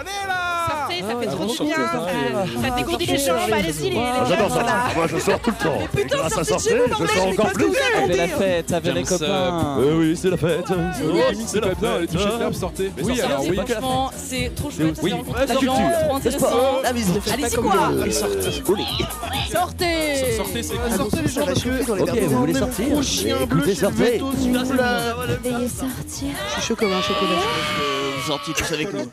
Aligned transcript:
allez 0.00 0.10
là 0.28 0.46
Sortez, 0.68 1.00
ça 1.02 1.08
fait 1.20 1.28
Ah, 1.28 1.34
trop 1.34 1.44
du 1.64 1.64
bien. 1.64 2.62
Ça 2.62 2.76
dégourdit 2.76 3.06
les 3.06 3.18
jambes, 3.18 3.36
allez-y 3.52 3.82
les 3.84 3.90
les 3.90 3.96
J'adore 4.28 4.50
ça. 4.52 4.64
Moi, 4.96 5.06
je 5.08 5.18
sors 5.18 5.40
tout 5.40 5.50
le 5.50 5.64
temps. 5.64 6.24
À 6.24 6.44
sortir, 6.44 6.76
je 7.00 7.06
sors 7.06 7.26
encore 7.28 7.52
plus. 7.52 7.66
Avec 7.96 8.16
la 8.16 8.28
fête, 8.28 8.72
avec 8.72 8.94
les 8.94 9.02
copains. 9.02 9.76
Oui, 9.78 9.86
oui, 9.98 10.16
c'est 10.20 10.30
la 10.30 10.36
fête. 10.36 10.66
Oui, 10.70 11.20
c'est 11.46 11.60
la 11.60 11.68
les 11.68 11.74
fête. 11.74 12.12
là, 12.12 12.52
sortez. 12.52 12.92
Mais 12.96 13.02
Oui, 13.02 13.20
alors 13.20 13.42
c'est 13.42 13.50
oui. 13.50 13.56
Franchement, 13.56 14.10
c'est 14.16 14.54
trop 14.54 14.70
chouette. 14.70 15.00
Oui, 15.02 15.12
c'est 15.12 15.38
la 15.38 15.46
des 15.46 15.66
gens, 15.66 15.74
culture. 15.76 15.98
trop 16.06 16.16
intéressant. 16.16 16.46
Mais 16.82 17.32
Allez-y, 17.32 17.54
quoi. 17.56 17.72
Sortez. 18.12 18.50
Sortez 19.52 20.36
Sortez, 20.36 20.62
c'est 20.62 20.74
Ah, 20.86 20.96
sortez 20.96 21.16
les 21.22 21.28
gens 21.28 21.44
parce 21.46 21.62
que 21.62 21.86
dans 21.86 21.94
les 21.94 22.02
Ok, 22.02 22.18
vous 22.28 22.38
voulez 22.38 22.54
sortir 22.54 22.86
Écoutez, 23.42 23.74
sortez. 23.74 24.18
celui-là. 24.20 25.14
Veuillez 25.42 25.68
sortir. 25.68 26.28
Je 26.48 26.52
suis 26.52 26.62
chaud 26.62 26.76
comme 26.76 26.92
un 26.92 27.02
chocolat. 27.02 27.99
Vous 28.20 28.26
sortiez 28.26 28.52
tous 28.52 28.70
avec 28.72 28.92
nous. 28.92 29.10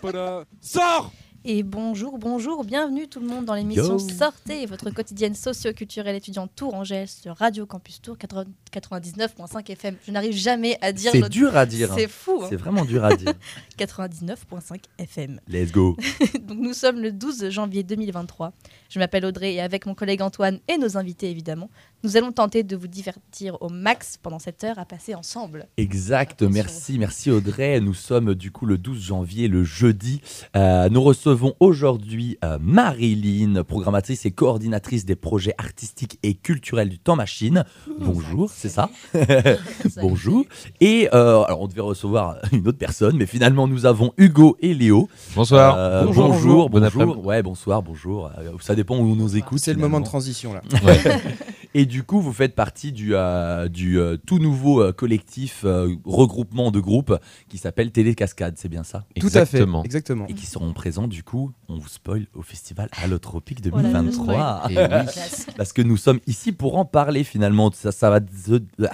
Sors 0.60 1.14
Et 1.46 1.64
bonjour, 1.64 2.18
bonjour, 2.18 2.66
bienvenue 2.66 3.08
tout 3.08 3.22
le 3.22 3.28
monde 3.28 3.46
dans 3.46 3.54
l'émission. 3.54 3.98
Sortez, 4.00 4.66
votre 4.66 4.90
quotidienne 4.90 5.34
socio-culturelle 5.34 6.18
étudiante 6.18 6.52
tourangelle 6.54 7.08
sur 7.08 7.38
Radio 7.38 7.66
Campus 7.66 8.02
Tour 8.02 8.18
80 8.18 8.44
99.5 8.70 9.72
FM. 9.72 9.96
Je 10.06 10.12
n'arrive 10.12 10.34
jamais 10.34 10.78
à 10.82 10.92
dire 10.92 11.12
C'est 11.14 11.30
dur 11.30 11.56
à 11.56 11.66
dire. 11.66 11.94
C'est 11.96 12.10
fou, 12.10 12.42
hein. 12.44 12.48
C'est 12.50 12.58
vraiment 12.58 12.84
dur 12.84 13.06
à 13.06 13.16
dire. 13.16 13.34
99.5 13.80 14.82
FM. 14.98 15.40
Let's 15.48 15.72
go. 15.72 15.96
Donc 16.42 16.58
nous 16.58 16.74
sommes 16.74 17.00
le 17.00 17.14
12 17.14 17.50
janvier 17.50 17.84
2023. 17.84 18.52
Je 18.90 19.00
m'appelle 19.00 19.26
Audrey 19.26 19.54
et 19.54 19.62
avec 19.62 19.86
mon 19.86 19.96
collègue 19.96 20.22
Antoine 20.22 20.60
et 20.68 20.78
nos 20.78 20.98
invités 20.98 21.32
évidemment, 21.32 21.70
nous 22.04 22.16
allons 22.16 22.32
tenter 22.32 22.64
de 22.64 22.76
vous 22.76 22.88
divertir 22.88 23.58
au 23.62 23.70
max 23.70 24.18
pendant 24.22 24.40
cette 24.40 24.64
heure 24.64 24.78
à 24.80 24.86
passer 24.86 25.16
ensemble. 25.16 25.68
Exact, 25.78 26.44
merci, 26.44 27.00
merci 27.00 27.32
Audrey. 27.32 27.80
Nous 27.80 27.94
sommes 27.96 28.36
du 28.36 28.52
coup 28.52 28.66
le 28.66 28.78
12 28.78 29.02
janvier, 29.02 29.48
le 29.48 29.64
jeudi. 29.64 30.22
Euh, 30.56 30.90
nous 30.90 31.02
recevons 31.02 31.56
aujourd'hui 31.60 32.38
euh, 32.44 32.58
Marilyn, 32.62 33.64
programmatrice 33.64 34.26
et 34.26 34.32
coordinatrice 34.32 35.06
des 35.06 35.16
projets 35.16 35.54
artistiques 35.58 36.20
et 36.24 36.36
culturels 36.36 36.90
du 36.90 37.00
Temps 37.00 37.16
Machine. 37.16 37.66
Bonjour, 38.00 38.50
c'est 38.54 38.70
ça? 38.70 38.90
Bonjour. 40.02 40.46
Et 40.80 41.10
euh, 41.14 41.44
alors 41.44 41.62
on 41.62 41.68
devait 41.68 41.82
recevoir 41.82 42.38
une 42.52 42.68
autre 42.68 42.78
personne, 42.78 43.18
mais 43.18 43.26
finalement 43.26 43.68
nous 43.68 43.86
avons 43.86 44.14
Hugo 44.18 44.56
et 44.62 44.74
Léo. 44.74 45.10
Bonsoir. 45.36 45.76
Euh, 45.78 46.04
Bonjour, 46.06 46.28
bonjour, 46.30 46.70
Bon 46.70 46.80
bonjour. 46.80 47.02
après-midi. 47.02 47.20
Ouais, 47.28 47.44
bonsoir, 47.44 47.82
bonjour. 47.82 48.32
Ça 48.62 48.76
dépend 48.76 48.98
où 48.98 49.02
on 49.12 49.16
nous 49.16 49.36
écoute. 49.36 49.60
C'est 49.60 49.74
le 49.74 49.80
moment 49.80 50.00
de 50.00 50.06
transition 50.06 50.54
là. 50.54 50.62
Et 51.80 51.86
du 51.86 52.02
coup, 52.02 52.22
vous 52.22 52.34
faites 52.34 52.56
partie 52.56 52.92
du, 52.92 53.14
euh, 53.14 53.68
du 53.68 54.00
euh, 54.00 54.18
tout 54.18 54.40
nouveau 54.40 54.82
euh, 54.82 54.92
collectif 54.92 55.62
euh, 55.64 55.94
regroupement 56.06 56.72
de 56.72 56.80
groupes 56.80 57.16
qui 57.50 57.60
s'appelle 57.60 57.92
Télé 57.92 58.16
Cascade, 58.16 58.56
c'est 58.58 58.68
bien 58.68 58.84
ça? 58.84 59.06
Tout 59.20 59.30
à 59.36 59.46
fait. 59.46 59.64
Exactement. 59.86 60.26
Et 60.28 60.34
qui 60.34 60.48
seront 60.48 60.74
présents, 60.74 61.08
du 61.08 61.22
coup, 61.22 61.52
on 61.70 61.78
vous 61.78 61.88
spoil, 61.88 62.26
au 62.34 62.42
festival 62.42 62.90
Allotropique 63.04 63.60
Oh 63.72 63.78
là 63.78 63.92
là, 63.92 64.02
le 64.02 64.10
2023. 64.10 64.72
Et 64.72 64.78
oui. 64.80 65.54
Parce 65.56 65.72
que 65.72 65.84
nous 65.84 65.98
sommes 65.98 66.20
ici 66.26 66.52
pour 66.52 66.80
en 66.80 66.86
parler 66.86 67.24
finalement. 67.24 67.70
Ça, 67.72 67.92
ça, 67.92 68.10
va, 68.10 68.22
se, 68.22 68.60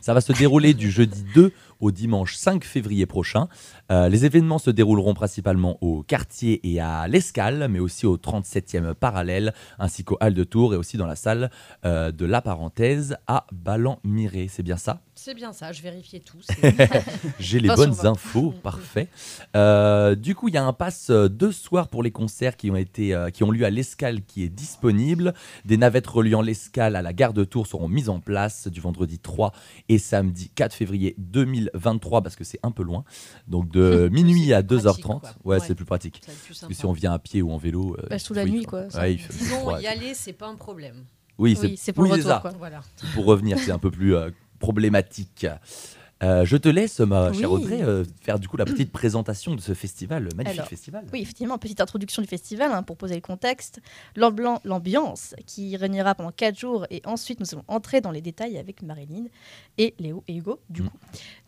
ça 0.00 0.14
va 0.14 0.20
se 0.20 0.32
dérouler 0.32 0.72
du 0.72 0.88
jeudi 0.88 1.24
2 1.34 1.52
au 1.80 1.90
dimanche 1.90 2.36
5 2.36 2.64
février 2.64 3.06
prochain. 3.06 3.48
Euh, 3.90 4.08
les 4.08 4.24
événements 4.24 4.58
se 4.58 4.70
dérouleront 4.70 5.14
principalement 5.14 5.78
au 5.80 6.02
quartier 6.02 6.60
et 6.70 6.80
à 6.80 7.08
l'Escale, 7.08 7.68
mais 7.70 7.78
aussi 7.78 8.06
au 8.06 8.16
37e 8.16 8.94
parallèle, 8.94 9.52
ainsi 9.78 10.04
qu'au 10.04 10.16
Hall 10.20 10.34
de 10.34 10.44
Tours 10.44 10.74
et 10.74 10.76
aussi 10.76 10.96
dans 10.96 11.06
la 11.06 11.16
salle 11.16 11.50
euh, 11.84 12.12
de 12.12 12.26
la 12.26 12.42
parenthèse 12.42 13.16
à 13.26 13.46
Ballan-Miré. 13.52 14.48
C'est 14.48 14.62
bien 14.62 14.76
ça? 14.76 15.00
C'est 15.22 15.34
bien 15.34 15.52
ça, 15.52 15.70
je 15.72 15.82
vérifiais 15.82 16.20
tout. 16.20 16.38
J'ai 17.38 17.60
les 17.60 17.68
bonnes 17.68 17.90
va. 17.90 18.08
infos, 18.08 18.52
parfait. 18.62 19.08
Euh, 19.54 20.14
du 20.14 20.34
coup, 20.34 20.48
il 20.48 20.54
y 20.54 20.56
a 20.56 20.64
un 20.64 20.72
pass 20.72 21.10
euh, 21.10 21.28
deux 21.28 21.52
soirs 21.52 21.88
pour 21.88 22.02
les 22.02 22.10
concerts 22.10 22.56
qui 22.56 22.70
ont, 22.70 22.76
été, 22.76 23.14
euh, 23.14 23.28
qui 23.28 23.44
ont 23.44 23.50
lieu 23.50 23.66
à 23.66 23.70
l'Escale 23.70 24.22
qui 24.22 24.44
est 24.44 24.48
disponible. 24.48 25.34
Des 25.66 25.76
navettes 25.76 26.06
reliant 26.06 26.40
l'Escale 26.40 26.96
à 26.96 27.02
la 27.02 27.12
gare 27.12 27.34
de 27.34 27.44
Tours 27.44 27.66
seront 27.66 27.86
mises 27.86 28.08
en 28.08 28.18
place 28.18 28.66
du 28.68 28.80
vendredi 28.80 29.18
3 29.18 29.52
et 29.90 29.98
samedi 29.98 30.48
4 30.54 30.72
février 30.72 31.14
2023 31.18 32.22
parce 32.22 32.34
que 32.36 32.44
c'est 32.44 32.60
un 32.62 32.70
peu 32.70 32.82
loin. 32.82 33.04
Donc 33.46 33.70
de 33.70 34.08
minuit 34.12 34.54
à 34.54 34.62
plus 34.62 34.78
2h30. 34.78 34.82
pratique, 34.84 35.04
quoi. 35.04 35.20
Ouais, 35.44 35.58
Ouais. 35.60 35.66
c'est 35.66 35.74
plus 35.74 35.84
pratique. 35.84 36.20
Plus 36.22 36.26
Parce 36.32 36.38
que 36.48 36.54
sympa. 36.54 36.74
si 36.74 36.86
on 36.86 36.92
vient 36.92 37.12
à 37.12 37.18
pied 37.18 37.42
ou 37.42 37.52
en 37.52 37.58
vélo. 37.58 37.94
euh, 37.98 38.06
Bah, 38.08 38.18
sous 38.18 38.32
la 38.32 38.44
oui, 38.44 38.52
nuit, 38.52 38.64
quoi, 38.64 38.88
ça- 38.88 39.00
ouais, 39.02 39.18
Disons, 39.30 39.76
y 39.78 39.86
aller, 39.86 40.14
c'est 40.14 40.32
pas 40.32 40.46
un 40.48 40.56
problème. 40.56 41.04
Oui, 41.36 41.58
Oui, 41.62 41.74
c'est 41.78 41.92
pour 41.92 42.04
oui, 42.04 42.10
retour, 42.12 42.26
ça. 42.30 42.38
quoi. 42.40 42.52
Voilà. 42.58 42.80
Pour 43.14 43.24
revenir, 43.26 43.58
c'est 43.58 43.70
un 43.70 43.78
peu 43.78 43.90
plus 43.90 44.14
euh, 44.14 44.30
problématique. 44.60 45.46
Euh, 46.22 46.44
je 46.44 46.56
te 46.56 46.68
laisse, 46.68 47.00
ma 47.00 47.32
chère. 47.32 47.50
Audrey, 47.50 47.82
euh, 47.82 48.04
faire 48.20 48.38
du 48.38 48.46
coup 48.46 48.56
la 48.58 48.64
petite 48.66 48.92
présentation 48.92 49.54
de 49.54 49.60
ce 49.60 49.72
festival, 49.72 50.24
le 50.24 50.30
magnifique 50.36 50.58
Alors, 50.58 50.68
festival. 50.68 51.04
Oui, 51.12 51.22
effectivement, 51.22 51.56
petite 51.58 51.80
introduction 51.80 52.20
du 52.20 52.28
festival 52.28 52.72
hein, 52.72 52.82
pour 52.82 52.96
poser 52.96 53.14
le 53.14 53.20
contexte. 53.22 53.80
L'ambiance 54.16 55.34
qui 55.46 55.76
régnera 55.76 56.14
pendant 56.14 56.30
4 56.32 56.58
jours 56.58 56.86
et 56.90 57.00
ensuite 57.06 57.40
nous 57.40 57.46
allons 57.52 57.64
entrer 57.68 58.00
dans 58.00 58.10
les 58.10 58.20
détails 58.20 58.58
avec 58.58 58.82
Marilyn 58.82 59.24
et 59.78 59.94
Léo 59.98 60.22
et 60.28 60.36
Hugo 60.36 60.60
du 60.68 60.82
Mm. 60.82 60.88
coup. 60.88 60.98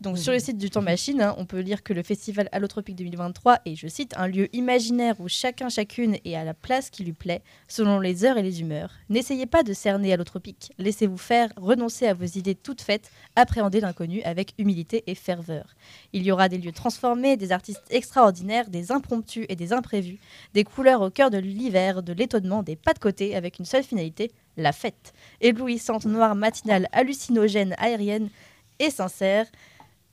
Donc 0.00 0.18
sur 0.18 0.32
le 0.32 0.38
site 0.38 0.58
du 0.58 0.70
Temps 0.70 0.82
Machine, 0.82 1.20
hein, 1.20 1.34
on 1.38 1.44
peut 1.46 1.60
lire 1.60 1.82
que 1.82 1.92
le 1.92 2.02
festival 2.02 2.48
Allotropique 2.52 2.96
2023 2.96 3.60
est, 3.66 3.74
je 3.76 3.88
cite, 3.88 4.14
un 4.16 4.26
lieu 4.26 4.48
imaginaire 4.54 5.20
où 5.20 5.28
chacun 5.28 5.68
chacune 5.68 6.16
est 6.24 6.34
à 6.34 6.44
la 6.44 6.54
place 6.54 6.90
qui 6.90 7.04
lui 7.04 7.12
plaît 7.12 7.42
selon 7.68 8.00
les 8.00 8.24
heures 8.24 8.38
et 8.38 8.42
les 8.42 8.60
humeurs. 8.60 8.90
N'essayez 9.10 9.46
pas 9.46 9.62
de 9.62 9.72
cerner 9.72 10.12
Allotropique, 10.12 10.72
laissez-vous 10.78 11.18
faire, 11.18 11.50
renoncez 11.56 12.06
à 12.06 12.14
vos 12.14 12.24
idées 12.24 12.54
toutes 12.54 12.80
faites, 12.80 13.10
appréhendez 13.36 13.80
l'inconnu 13.80 14.22
avec 14.22 14.54
humilité 14.62 15.04
et 15.06 15.14
ferveur. 15.14 15.66
Il 16.12 16.22
y 16.22 16.32
aura 16.32 16.48
des 16.48 16.56
lieux 16.56 16.72
transformés, 16.72 17.36
des 17.36 17.52
artistes 17.52 17.84
extraordinaires, 17.90 18.70
des 18.70 18.90
impromptus 18.90 19.44
et 19.48 19.56
des 19.56 19.72
imprévus, 19.72 20.18
des 20.54 20.64
couleurs 20.64 21.02
au 21.02 21.10
cœur 21.10 21.30
de 21.30 21.38
l'hiver, 21.38 22.02
de 22.02 22.12
l'étonnement, 22.12 22.62
des 22.62 22.76
pas 22.76 22.94
de 22.94 22.98
côté, 22.98 23.36
avec 23.36 23.58
une 23.58 23.66
seule 23.66 23.84
finalité, 23.84 24.30
la 24.56 24.72
fête. 24.72 25.12
Éblouissante, 25.40 26.06
noire, 26.06 26.34
matinale, 26.34 26.88
hallucinogène, 26.92 27.74
aérienne 27.78 28.30
et 28.78 28.90
sincère. 28.90 29.46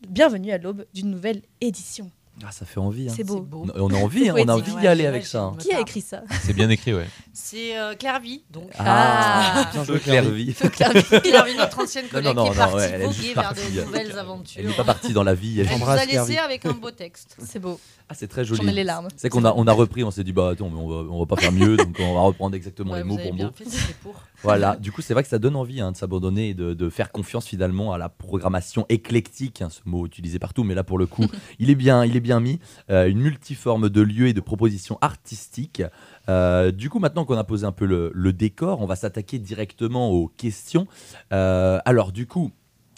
Bienvenue 0.07 0.51
à 0.51 0.57
l'aube 0.57 0.85
d'une 0.93 1.11
nouvelle 1.11 1.41
édition. 1.61 2.11
Ah, 2.45 2.51
ça 2.51 2.65
fait 2.65 2.79
envie. 2.79 3.09
hein. 3.09 3.13
C'est 3.15 3.23
beau. 3.25 3.45
On 3.75 3.89
a 3.93 3.97
envie, 3.97 4.29
hein, 4.29 4.35
on 4.37 4.47
a 4.47 4.53
envie 4.55 4.73
d'y 4.75 4.87
aller 4.87 5.05
avec 5.05 5.25
ça. 5.25 5.43
hein. 5.43 5.55
Qui 5.59 5.73
a 5.73 5.79
écrit 5.81 6.01
ça? 6.01 6.23
C'est 6.41 6.53
bien 6.53 6.69
écrit, 6.69 6.93
ouais. 6.93 7.07
C'est 7.33 7.77
euh, 7.77 7.95
Claire 7.95 8.19
Vie, 8.19 8.43
donc. 8.49 8.69
Ah, 8.77 9.69
Bien 9.73 9.83
joué, 9.83 9.99
Claire 9.99 10.23
Claire-Vie. 10.23 10.45
Vie. 10.45 10.53
Claire 10.69 10.91
Vie, 10.93 11.03
Claire 11.03 11.45
Vie, 11.45 11.55
notre 11.57 11.79
ancienne 11.83 12.05
Non, 12.05 12.11
collègue 12.11 12.35
non, 12.35 12.43
qui 12.43 12.47
non, 12.49 12.53
est 12.53 12.57
partie 12.57 12.75
ouais, 12.77 12.97
voguer 13.05 13.33
vers 13.33 13.43
partie, 13.43 13.71
de 13.71 13.81
nouvelles 13.81 14.17
aventures. 14.19 14.61
Elle 14.61 14.67
n'est 14.67 14.73
pas 14.75 14.83
partie 14.83 15.13
dans 15.13 15.23
la 15.23 15.33
vie. 15.33 15.59
elle- 15.59 15.67
Elle 15.67 15.71
nous 15.77 15.81
Embrasse 15.83 16.01
a 16.01 16.05
laissé 16.05 16.37
avec 16.37 16.65
un 16.65 16.73
beau 16.73 16.91
texte. 16.91 17.35
C'est 17.45 17.59
beau. 17.59 17.79
Ah, 18.11 18.15
c'est 18.15 18.27
très 18.27 18.43
J'en 18.43 18.55
ai 18.55 18.57
joli. 18.57 18.73
les 18.73 18.83
larmes. 18.83 19.07
C'est 19.17 19.29
qu'on 19.29 19.45
a, 19.45 19.53
on 19.55 19.67
a 19.67 19.71
repris, 19.71 20.03
on 20.03 20.09
s'est 20.09 20.23
dit, 20.23 20.33
bah 20.33 20.49
attends, 20.53 20.67
mais 20.71 20.79
on 20.79 20.87
va, 20.87 20.95
on 21.13 21.19
va 21.19 21.25
pas 21.27 21.35
faire 21.35 21.51
mieux, 21.51 21.77
donc 21.77 21.95
on 21.99 22.15
va 22.15 22.21
reprendre 22.21 22.55
exactement 22.55 22.93
Ouais, 22.93 22.97
les 22.99 23.03
mots 23.03 23.17
pour 23.17 23.33
bien 23.35 23.45
mot. 23.45 23.51
fait, 23.55 23.65
c'était 23.69 23.93
pour. 24.01 24.15
Voilà, 24.41 24.77
du 24.77 24.91
coup, 24.91 25.01
c'est 25.03 25.13
vrai 25.13 25.21
que 25.21 25.29
ça 25.29 25.37
donne 25.37 25.55
envie 25.57 25.79
hein, 25.81 25.91
de 25.91 25.97
s'abandonner 25.97 26.49
et 26.49 26.53
de, 26.55 26.73
de 26.73 26.89
faire 26.89 27.11
confiance 27.11 27.45
finalement 27.45 27.91
à 27.93 27.97
la 27.99 28.07
programmation 28.09 28.85
éclectique, 28.89 29.61
hein, 29.61 29.67
ce 29.69 29.81
mot 29.85 30.05
utilisé 30.07 30.39
partout, 30.39 30.63
mais 30.63 30.73
là 30.75 30.83
pour 30.83 30.97
le 30.97 31.05
coup, 31.07 31.25
il 31.59 31.69
est 31.69 31.75
bien, 31.75 32.03
il 32.05 32.15
est 32.15 32.19
bien 32.21 32.28
mis. 32.39 32.59
Euh, 32.91 33.09
une 33.09 33.19
multiforme 33.19 33.89
de 33.89 34.01
lieux 34.01 34.27
et 34.27 34.33
de 34.33 34.41
propositions 34.41 34.99
artistiques. 35.01 35.81
Euh, 36.29 36.69
du 36.71 36.91
coup, 36.91 36.99
maintenant 36.99 37.25
qu'on 37.25 37.37
a 37.37 37.43
posé 37.43 37.65
un 37.65 37.71
peu 37.71 37.85
le, 37.87 38.11
le 38.13 38.31
décor, 38.33 38.81
on 38.81 38.85
va 38.85 38.95
s'attaquer 38.95 39.39
directement 39.39 40.11
aux 40.11 40.27
questions. 40.27 40.85
Euh, 41.33 41.79
alors, 41.85 42.11
du 42.11 42.27
coup, 42.27 42.51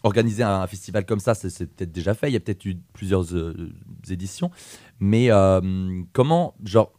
organiser 0.04 0.44
un 0.44 0.68
festival 0.68 1.06
comme 1.06 1.20
ça, 1.22 1.34
c'est 1.36 1.68
peut-être 1.68 1.94
déjà 1.94 2.14
fait. 2.14 2.30
Il 2.30 2.34
y 2.34 2.36
a 2.36 2.40
peut-être 2.42 2.66
eu 2.66 2.76
plusieurs 2.92 3.34
euh, 3.34 3.72
éditions, 4.10 4.52
mais 5.00 5.32
euh, 5.32 6.02
comment, 6.12 6.56
genre, 6.66 6.92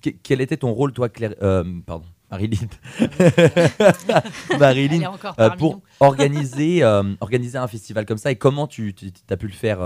que- 0.00 0.10
quel 0.22 0.40
était 0.40 0.56
ton 0.56 0.72
rôle, 0.72 0.92
toi, 0.92 1.08
Claire, 1.10 1.34
euh, 1.42 1.64
pardon, 1.84 2.06
Marilyn, 2.30 2.66
Marilyn, 4.58 5.12
pour 5.58 5.82
organiser, 6.00 6.82
organiser 7.20 7.58
un 7.58 7.68
festival 7.68 8.06
comme 8.06 8.18
ça 8.18 8.30
et 8.30 8.36
comment 8.36 8.66
tu, 8.66 8.94
as 9.30 9.36
pu 9.36 9.46
le 9.46 9.52
faire 9.52 9.78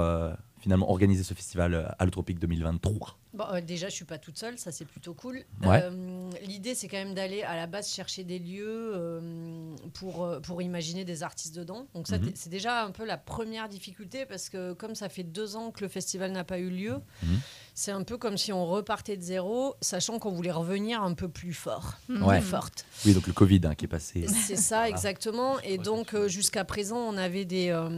finalement 0.69 0.91
organiser 0.91 1.23
ce 1.25 1.33
festival 1.33 1.73
euh, 1.73 1.89
Allotropique 1.99 2.39
2023 2.41 3.17
Bon, 3.33 3.45
euh, 3.53 3.61
déjà, 3.63 3.89
je 3.89 3.95
suis 3.95 4.05
pas 4.05 4.19
toute 4.19 4.37
seule, 4.37 4.59
ça 4.59 4.71
c'est 4.71 4.85
plutôt 4.85 5.15
cool. 5.15 5.45
Ouais. 5.65 5.81
Euh, 5.83 6.31
L'idée, 6.47 6.75
c'est 6.75 6.89
quand 6.89 6.99
même 6.99 7.15
d'aller 7.15 7.43
à 7.43 7.57
la 7.57 7.67
base 7.67 7.89
chercher 7.91 8.23
des 8.23 8.39
lieux 8.39 8.93
euh, 8.95 9.75
pour, 9.95 10.25
euh, 10.25 10.41
pour 10.41 10.61
imaginer 10.61 11.07
des 11.07 11.23
artistes 11.23 11.55
dedans. 11.57 11.87
Donc, 11.95 12.07
ça, 12.07 12.19
Mhm. 12.19 12.33
c'est 12.35 12.51
déjà 12.51 12.85
un 12.85 12.91
peu 12.91 13.07
la 13.07 13.17
première 13.17 13.69
difficulté 13.71 14.27
parce 14.27 14.51
que, 14.51 14.75
comme 14.75 14.95
ça 14.95 15.09
fait 15.09 15.23
deux 15.23 15.57
ans 15.57 15.71
que 15.71 15.81
le 15.81 15.89
festival 15.89 16.33
n'a 16.33 16.45
pas 16.45 16.59
eu 16.59 16.69
lieu, 16.69 16.97
Mhm. 17.23 17.39
C'est 17.81 17.93
un 17.93 18.03
peu 18.03 18.19
comme 18.19 18.37
si 18.37 18.53
on 18.53 18.67
repartait 18.67 19.17
de 19.17 19.23
zéro, 19.23 19.77
sachant 19.81 20.19
qu'on 20.19 20.33
voulait 20.33 20.51
revenir 20.51 21.01
un 21.01 21.15
peu 21.15 21.29
plus 21.29 21.53
fort, 21.53 21.95
Ouais. 22.09 22.39
plus 22.41 22.47
forte. 22.49 22.85
Oui, 23.07 23.15
donc 23.15 23.29
le 23.29 23.33
Covid 23.33 23.61
hein, 23.65 23.77
qui 23.77 23.85
est 23.85 23.89
passé. 23.89 24.27
C'est 24.27 24.57
ça, 24.57 24.89
exactement. 24.89 25.61
Et 25.61 25.79
donc, 25.79 26.13
euh, 26.13 26.27
jusqu'à 26.27 26.65
présent, 26.65 26.97
on 26.99 27.17
avait 27.17 27.45
des. 27.45 27.69
euh, 27.71 27.89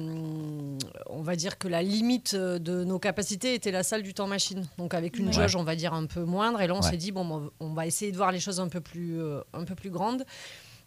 on 1.09 1.23
va 1.23 1.35
dire 1.35 1.57
que 1.59 1.67
la 1.67 1.83
limite 1.83 2.35
euh, 2.35 2.59
de 2.59 2.85
nos 2.85 2.99
capacités 2.99 3.55
était 3.55 3.71
la 3.71 3.83
salle 3.83 4.03
du 4.03 4.13
temps 4.13 4.27
machine. 4.27 4.69
Donc, 4.77 4.93
avec 4.93 5.19
une 5.19 5.29
Ouais. 5.29 5.33
jauge, 5.33 5.57
on 5.57 5.65
va 5.65 5.75
dire, 5.77 5.95
un 5.95 6.05
peu 6.05 6.25
moindre. 6.25 6.61
Et 6.61 6.67
là, 6.67 6.75
on 6.75 6.83
Ouais. 6.83 6.91
s'est 6.91 6.99
dit, 6.99 7.11
bon, 7.11 7.51
on 7.59 7.73
va 7.73 7.87
essayer 7.87 8.13
de 8.13 8.17
voir 8.19 8.33
les 8.33 8.41
choses 8.41 8.61
un 8.61 8.69
peu 8.69 8.83
plus, 8.83 9.19
euh, 9.19 9.41
un 9.55 9.65
peu 9.65 9.75
plus 9.75 9.91
grandes. 9.91 10.27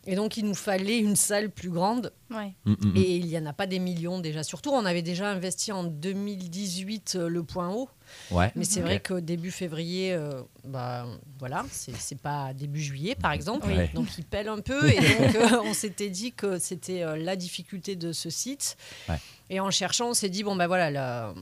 Et 0.05 0.15
donc, 0.15 0.35
il 0.37 0.45
nous 0.45 0.53
fallait 0.53 0.99
une 0.99 1.15
salle 1.15 1.49
plus 1.49 1.69
grande. 1.69 2.11
Ouais. 2.29 2.53
Mm, 2.65 2.71
mm, 2.73 2.75
mm. 2.91 2.97
Et 2.97 3.15
il 3.15 3.25
n'y 3.25 3.37
en 3.39 3.45
a 3.45 3.53
pas 3.53 3.65
des 3.67 3.79
millions 3.79 4.19
déjà. 4.19 4.43
Surtout, 4.43 4.69
on 4.71 4.85
avait 4.85 5.01
déjà 5.01 5.29
investi 5.29 5.71
en 5.71 5.83
2018 5.85 7.13
euh, 7.15 7.27
le 7.29 7.41
point 7.43 7.69
haut. 7.69 7.89
Ouais. 8.31 8.51
Mais 8.55 8.65
c'est 8.65 8.81
vrai 8.81 8.99
que 8.99 9.15
début 9.19 9.51
février, 9.51 10.13
euh, 10.13 10.41
bah, 10.65 11.05
voilà, 11.39 11.65
c'est 11.71 12.17
pas 12.17 12.53
début 12.53 12.81
juillet, 12.81 13.15
par 13.15 13.31
exemple. 13.31 13.67
Oui. 13.67 13.89
Donc, 13.93 14.07
il 14.17 14.23
pèle 14.23 14.47
un 14.47 14.59
peu. 14.59 14.89
Et 14.89 14.95
donc, 14.95 15.35
euh, 15.35 15.57
on 15.65 15.73
s'était 15.73 16.09
dit 16.09 16.31
que 16.33 16.57
c'était 16.59 17.03
euh, 17.03 17.15
la 17.17 17.35
difficulté 17.35 17.95
de 17.95 18.11
ce 18.11 18.29
site. 18.29 18.77
Ouais. 19.09 19.17
Et 19.49 19.59
en 19.59 19.69
cherchant, 19.71 20.09
on 20.09 20.13
s'est 20.13 20.29
dit, 20.29 20.43
bon, 20.43 20.55
ben 20.55 20.67
voilà, 20.67 20.89
la, 20.89 21.33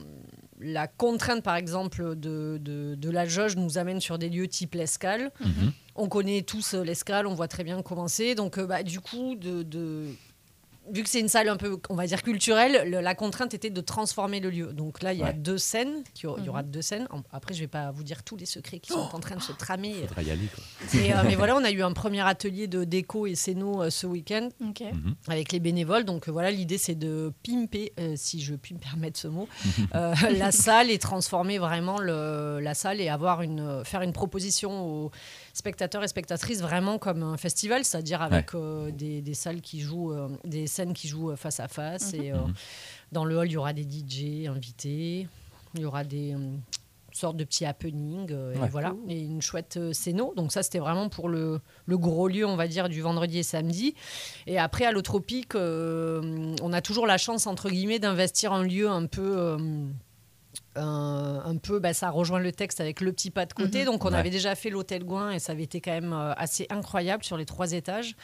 la 0.60 0.86
contrainte, 0.86 1.42
par 1.42 1.56
exemple, 1.56 2.14
de, 2.16 2.58
de, 2.60 2.94
de 2.94 3.10
la 3.10 3.26
jauge 3.26 3.56
nous 3.56 3.78
amène 3.78 4.00
sur 4.00 4.18
des 4.18 4.28
lieux 4.28 4.48
type 4.48 4.74
l'escale. 4.74 5.30
Mhm. 5.40 5.72
On 5.94 6.08
connaît 6.08 6.42
tous 6.42 6.74
euh, 6.74 6.82
l'escale, 6.84 7.26
on 7.26 7.34
voit 7.34 7.48
très 7.48 7.64
bien 7.64 7.82
comment 7.82 8.08
c'est. 8.08 8.34
Donc, 8.34 8.58
bah, 8.60 8.82
du 8.82 9.00
coup, 9.00 9.34
de, 9.36 9.62
de- 9.62 10.08
vu 10.90 11.02
que 11.02 11.08
c'est 11.08 11.20
une 11.20 11.28
salle 11.28 11.48
un 11.48 11.56
peu, 11.56 11.78
on 11.90 11.94
va 11.94 12.06
dire, 12.06 12.22
culturelle, 12.22 12.90
le- 12.90 13.00
la 13.00 13.14
contrainte 13.14 13.54
était 13.54 13.70
de 13.70 13.80
transformer 13.80 14.40
le 14.40 14.50
lieu. 14.50 14.72
Donc 14.72 15.02
là, 15.02 15.12
il 15.12 15.20
y 15.20 15.22
a 15.22 15.26
Ouais. 15.26 15.32
deux 15.32 15.58
scènes. 15.58 16.02
Il 16.16 16.44
y 16.44 16.48
aura 16.48 16.62
deux 16.62 16.82
scènes. 16.82 17.06
Après, 17.32 17.54
je 17.54 17.60
vais 17.60 17.68
pas 17.68 17.90
vous 17.92 18.02
dire 18.02 18.22
tous 18.24 18.36
les 18.36 18.46
secrets 18.46 18.78
qui 18.80 18.92
sont 18.92 18.98
en 19.12 19.20
train 19.20 19.36
de 19.36 19.42
se 19.42 19.52
tramer. 19.52 19.94
Faudra 20.08 20.22
y 20.22 20.30
aller, 20.30 20.46
quoi. 20.54 20.64
Mais, 20.94 21.12
euh, 21.14 21.22
mais 21.24 21.34
voilà, 21.36 21.56
on 21.56 21.64
a 21.64 21.70
eu 21.70 21.82
un 21.82 21.92
premier 21.92 22.20
atelier 22.20 22.66
de 22.66 22.84
déco 22.84 23.26
et 23.26 23.34
scéno 23.34 23.82
euh, 23.82 23.90
ce 23.90 24.06
week-end. 24.06 24.48
Mhm. 24.60 25.14
avec 25.28 25.52
les 25.52 25.60
bénévoles. 25.60 26.04
Donc 26.04 26.28
euh, 26.28 26.32
voilà, 26.32 26.50
l'idée 26.50 26.78
c'est 26.78 26.94
de 26.94 27.32
pimper, 27.44 27.92
euh, 28.00 28.14
si 28.16 28.40
je 28.42 28.54
puis 28.54 28.74
me 28.74 28.80
permettre 28.80 29.18
ce 29.18 29.28
mot, 29.28 29.48
euh, 29.94 30.14
la 30.36 30.50
salle 30.52 30.90
et 30.90 30.98
transformer 30.98 31.58
vraiment 31.58 31.98
le- 31.98 32.58
la 32.60 32.74
salle 32.74 33.00
et 33.00 33.08
avoir 33.08 33.42
une, 33.42 33.84
faire 33.84 34.02
une 34.02 34.12
proposition 34.12 34.84
aux 34.86 35.10
spectateurs 35.52 36.02
et 36.02 36.08
spectatrices 36.08 36.60
vraiment 36.62 36.98
comme 36.98 37.22
un 37.22 37.36
festival, 37.36 37.84
c'est-à-dire 37.84 38.22
avec 38.22 38.54
euh, 38.54 38.90
des, 38.90 39.20
des 39.20 39.34
salles 39.34 39.60
qui 39.60 39.80
jouent, 39.80 40.12
euh, 40.12 40.28
des 40.44 40.66
scènes 40.66 40.94
qui 40.94 41.08
jouent 41.08 41.30
euh, 41.32 41.36
face 41.36 41.60
à 41.60 41.68
face. 41.68 42.14
Et 42.14 42.32
euh, 42.32 42.36
Mhm. 42.38 42.54
dans 43.12 43.24
le 43.24 43.36
hall, 43.36 43.48
il 43.48 43.52
y 43.52 43.56
aura 43.56 43.72
des 43.72 43.82
DJ 43.84 44.46
invités, 44.48 45.28
il 45.74 45.80
y 45.80 45.84
aura 45.84 46.04
des 46.04 46.34
euh, 46.34 46.38
sortes 47.12 47.36
de 47.36 47.44
petits 47.44 47.66
happenings, 47.66 48.28
euh, 48.30 48.54
Ouais. 48.58 48.66
et 48.66 48.70
voilà, 48.70 48.94
et 49.08 49.20
une 49.20 49.42
chouette 49.42 49.76
euh, 49.76 49.92
scéno. 49.92 50.32
Donc 50.34 50.50
ça, 50.52 50.62
c'était 50.62 50.78
vraiment 50.78 51.10
pour 51.10 51.28
le, 51.28 51.60
le 51.84 51.98
gros 51.98 52.28
lieu, 52.28 52.46
on 52.46 52.56
va 52.56 52.66
dire, 52.68 52.88
du 52.88 53.02
vendredi 53.02 53.38
et 53.38 53.42
samedi. 53.42 53.94
Et 54.46 54.58
après, 54.58 54.86
à 54.86 54.92
l'Autropique, 54.92 55.54
euh, 55.54 56.54
on 56.62 56.72
a 56.72 56.80
toujours 56.80 57.06
la 57.06 57.18
chance, 57.18 57.46
entre 57.46 57.68
guillemets, 57.68 57.98
d'investir 57.98 58.52
un 58.54 58.62
lieu 58.64 58.88
un 58.88 59.04
peu... 59.06 59.58
euh, 60.76 60.80
un, 60.80 61.42
un 61.44 61.56
peu, 61.56 61.78
bah, 61.78 61.92
ça 61.94 62.10
rejoint 62.10 62.38
le 62.38 62.52
texte 62.52 62.80
avec 62.80 63.00
le 63.00 63.12
petit 63.12 63.30
pas 63.30 63.46
de 63.46 63.52
côté. 63.52 63.80
Mhm. 63.80 63.84
Donc, 63.86 64.04
on 64.04 64.12
Ouais. 64.12 64.16
avait 64.18 64.30
déjà 64.30 64.54
fait 64.54 64.70
l'hôtel 64.70 65.04
Gouin 65.04 65.30
et 65.32 65.38
ça 65.38 65.52
avait 65.52 65.62
été 65.64 65.80
quand 65.80 65.90
même 65.92 66.12
euh, 66.12 66.32
assez 66.36 66.66
incroyable 66.70 67.24
sur 67.24 67.36
les 67.36 67.44
trois 67.46 67.72
étages. 67.72 68.16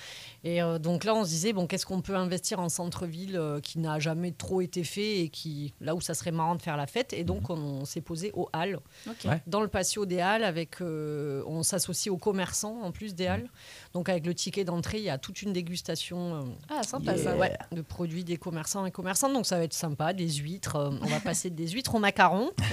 Et 0.44 0.62
euh, 0.62 0.78
donc 0.78 1.04
là, 1.04 1.14
on 1.14 1.24
se 1.24 1.28
disait, 1.30 1.52
bon, 1.52 1.66
qu'est-ce 1.66 1.86
qu'on 1.86 2.00
peut 2.00 2.16
investir 2.16 2.60
en 2.60 2.68
centre-ville 2.68 3.36
euh, 3.36 3.60
qui 3.60 3.78
n'a 3.78 3.98
jamais 3.98 4.32
trop 4.32 4.60
été 4.60 4.84
fait 4.84 5.20
et 5.20 5.28
qui, 5.28 5.74
là 5.80 5.94
où 5.94 6.00
ça 6.00 6.14
serait 6.14 6.30
marrant 6.32 6.54
de 6.54 6.62
faire 6.62 6.76
la 6.76 6.86
fête. 6.86 7.12
Et 7.12 7.24
donc, 7.24 7.50
on, 7.50 7.54
on 7.58 7.84
s'est 7.84 8.00
posé 8.00 8.30
aux 8.34 8.48
Halles. 8.52 8.78
Ouais. 9.24 9.40
dans 9.46 9.60
le 9.60 9.68
patio 9.68 10.06
des 10.06 10.20
Halles, 10.20 10.44
avec, 10.44 10.80
euh, 10.80 11.42
on 11.46 11.62
s'associe 11.62 12.12
aux 12.12 12.18
commerçants 12.18 12.80
en 12.82 12.92
plus 12.92 13.14
des 13.14 13.26
Halles. 13.26 13.48
Donc, 13.94 14.08
avec 14.08 14.26
le 14.26 14.34
ticket 14.34 14.64
d'entrée, 14.64 14.98
il 14.98 15.04
y 15.04 15.10
a 15.10 15.18
toute 15.18 15.42
une 15.42 15.52
dégustation. 15.52 16.34
euh, 16.34 16.42
Ah, 16.70 16.82
sympa 16.82 17.12
de- 17.14 17.18
ça. 17.18 17.36
ouais, 17.36 17.56
de 17.72 17.82
produits 17.82 18.24
des 18.24 18.36
commerçants 18.36 18.86
et 18.86 18.90
commerçantes. 18.90 19.32
Donc 19.32 19.46
ça 19.46 19.58
va 19.58 19.64
être 19.64 19.74
sympa, 19.74 20.12
des 20.12 20.28
huîtres. 20.30 20.76
euh, 20.76 20.90
on 21.02 21.06
va 21.06 21.20
passer 21.20 21.50
des 21.50 21.68
huîtres 21.68 21.94
au 21.94 21.98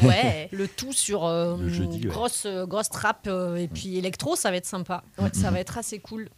Ouais. 0.03 0.49
Le 0.51 0.67
tout 0.67 0.93
sur 0.93 1.25
euh, 1.25 1.57
Le 1.57 1.69
jeudi, 1.69 2.01
ouais. 2.03 2.09
grosse, 2.13 2.45
euh, 2.45 2.65
grosse 2.65 2.89
trappe 2.89 3.27
euh, 3.27 3.55
et 3.55 3.67
puis 3.67 3.97
électro, 3.97 4.35
ça 4.35 4.51
va 4.51 4.57
être 4.57 4.65
sympa. 4.65 5.03
Ouais, 5.17 5.29
ça 5.33 5.51
va 5.51 5.59
être 5.59 5.77
assez 5.77 5.99
cool. 5.99 6.29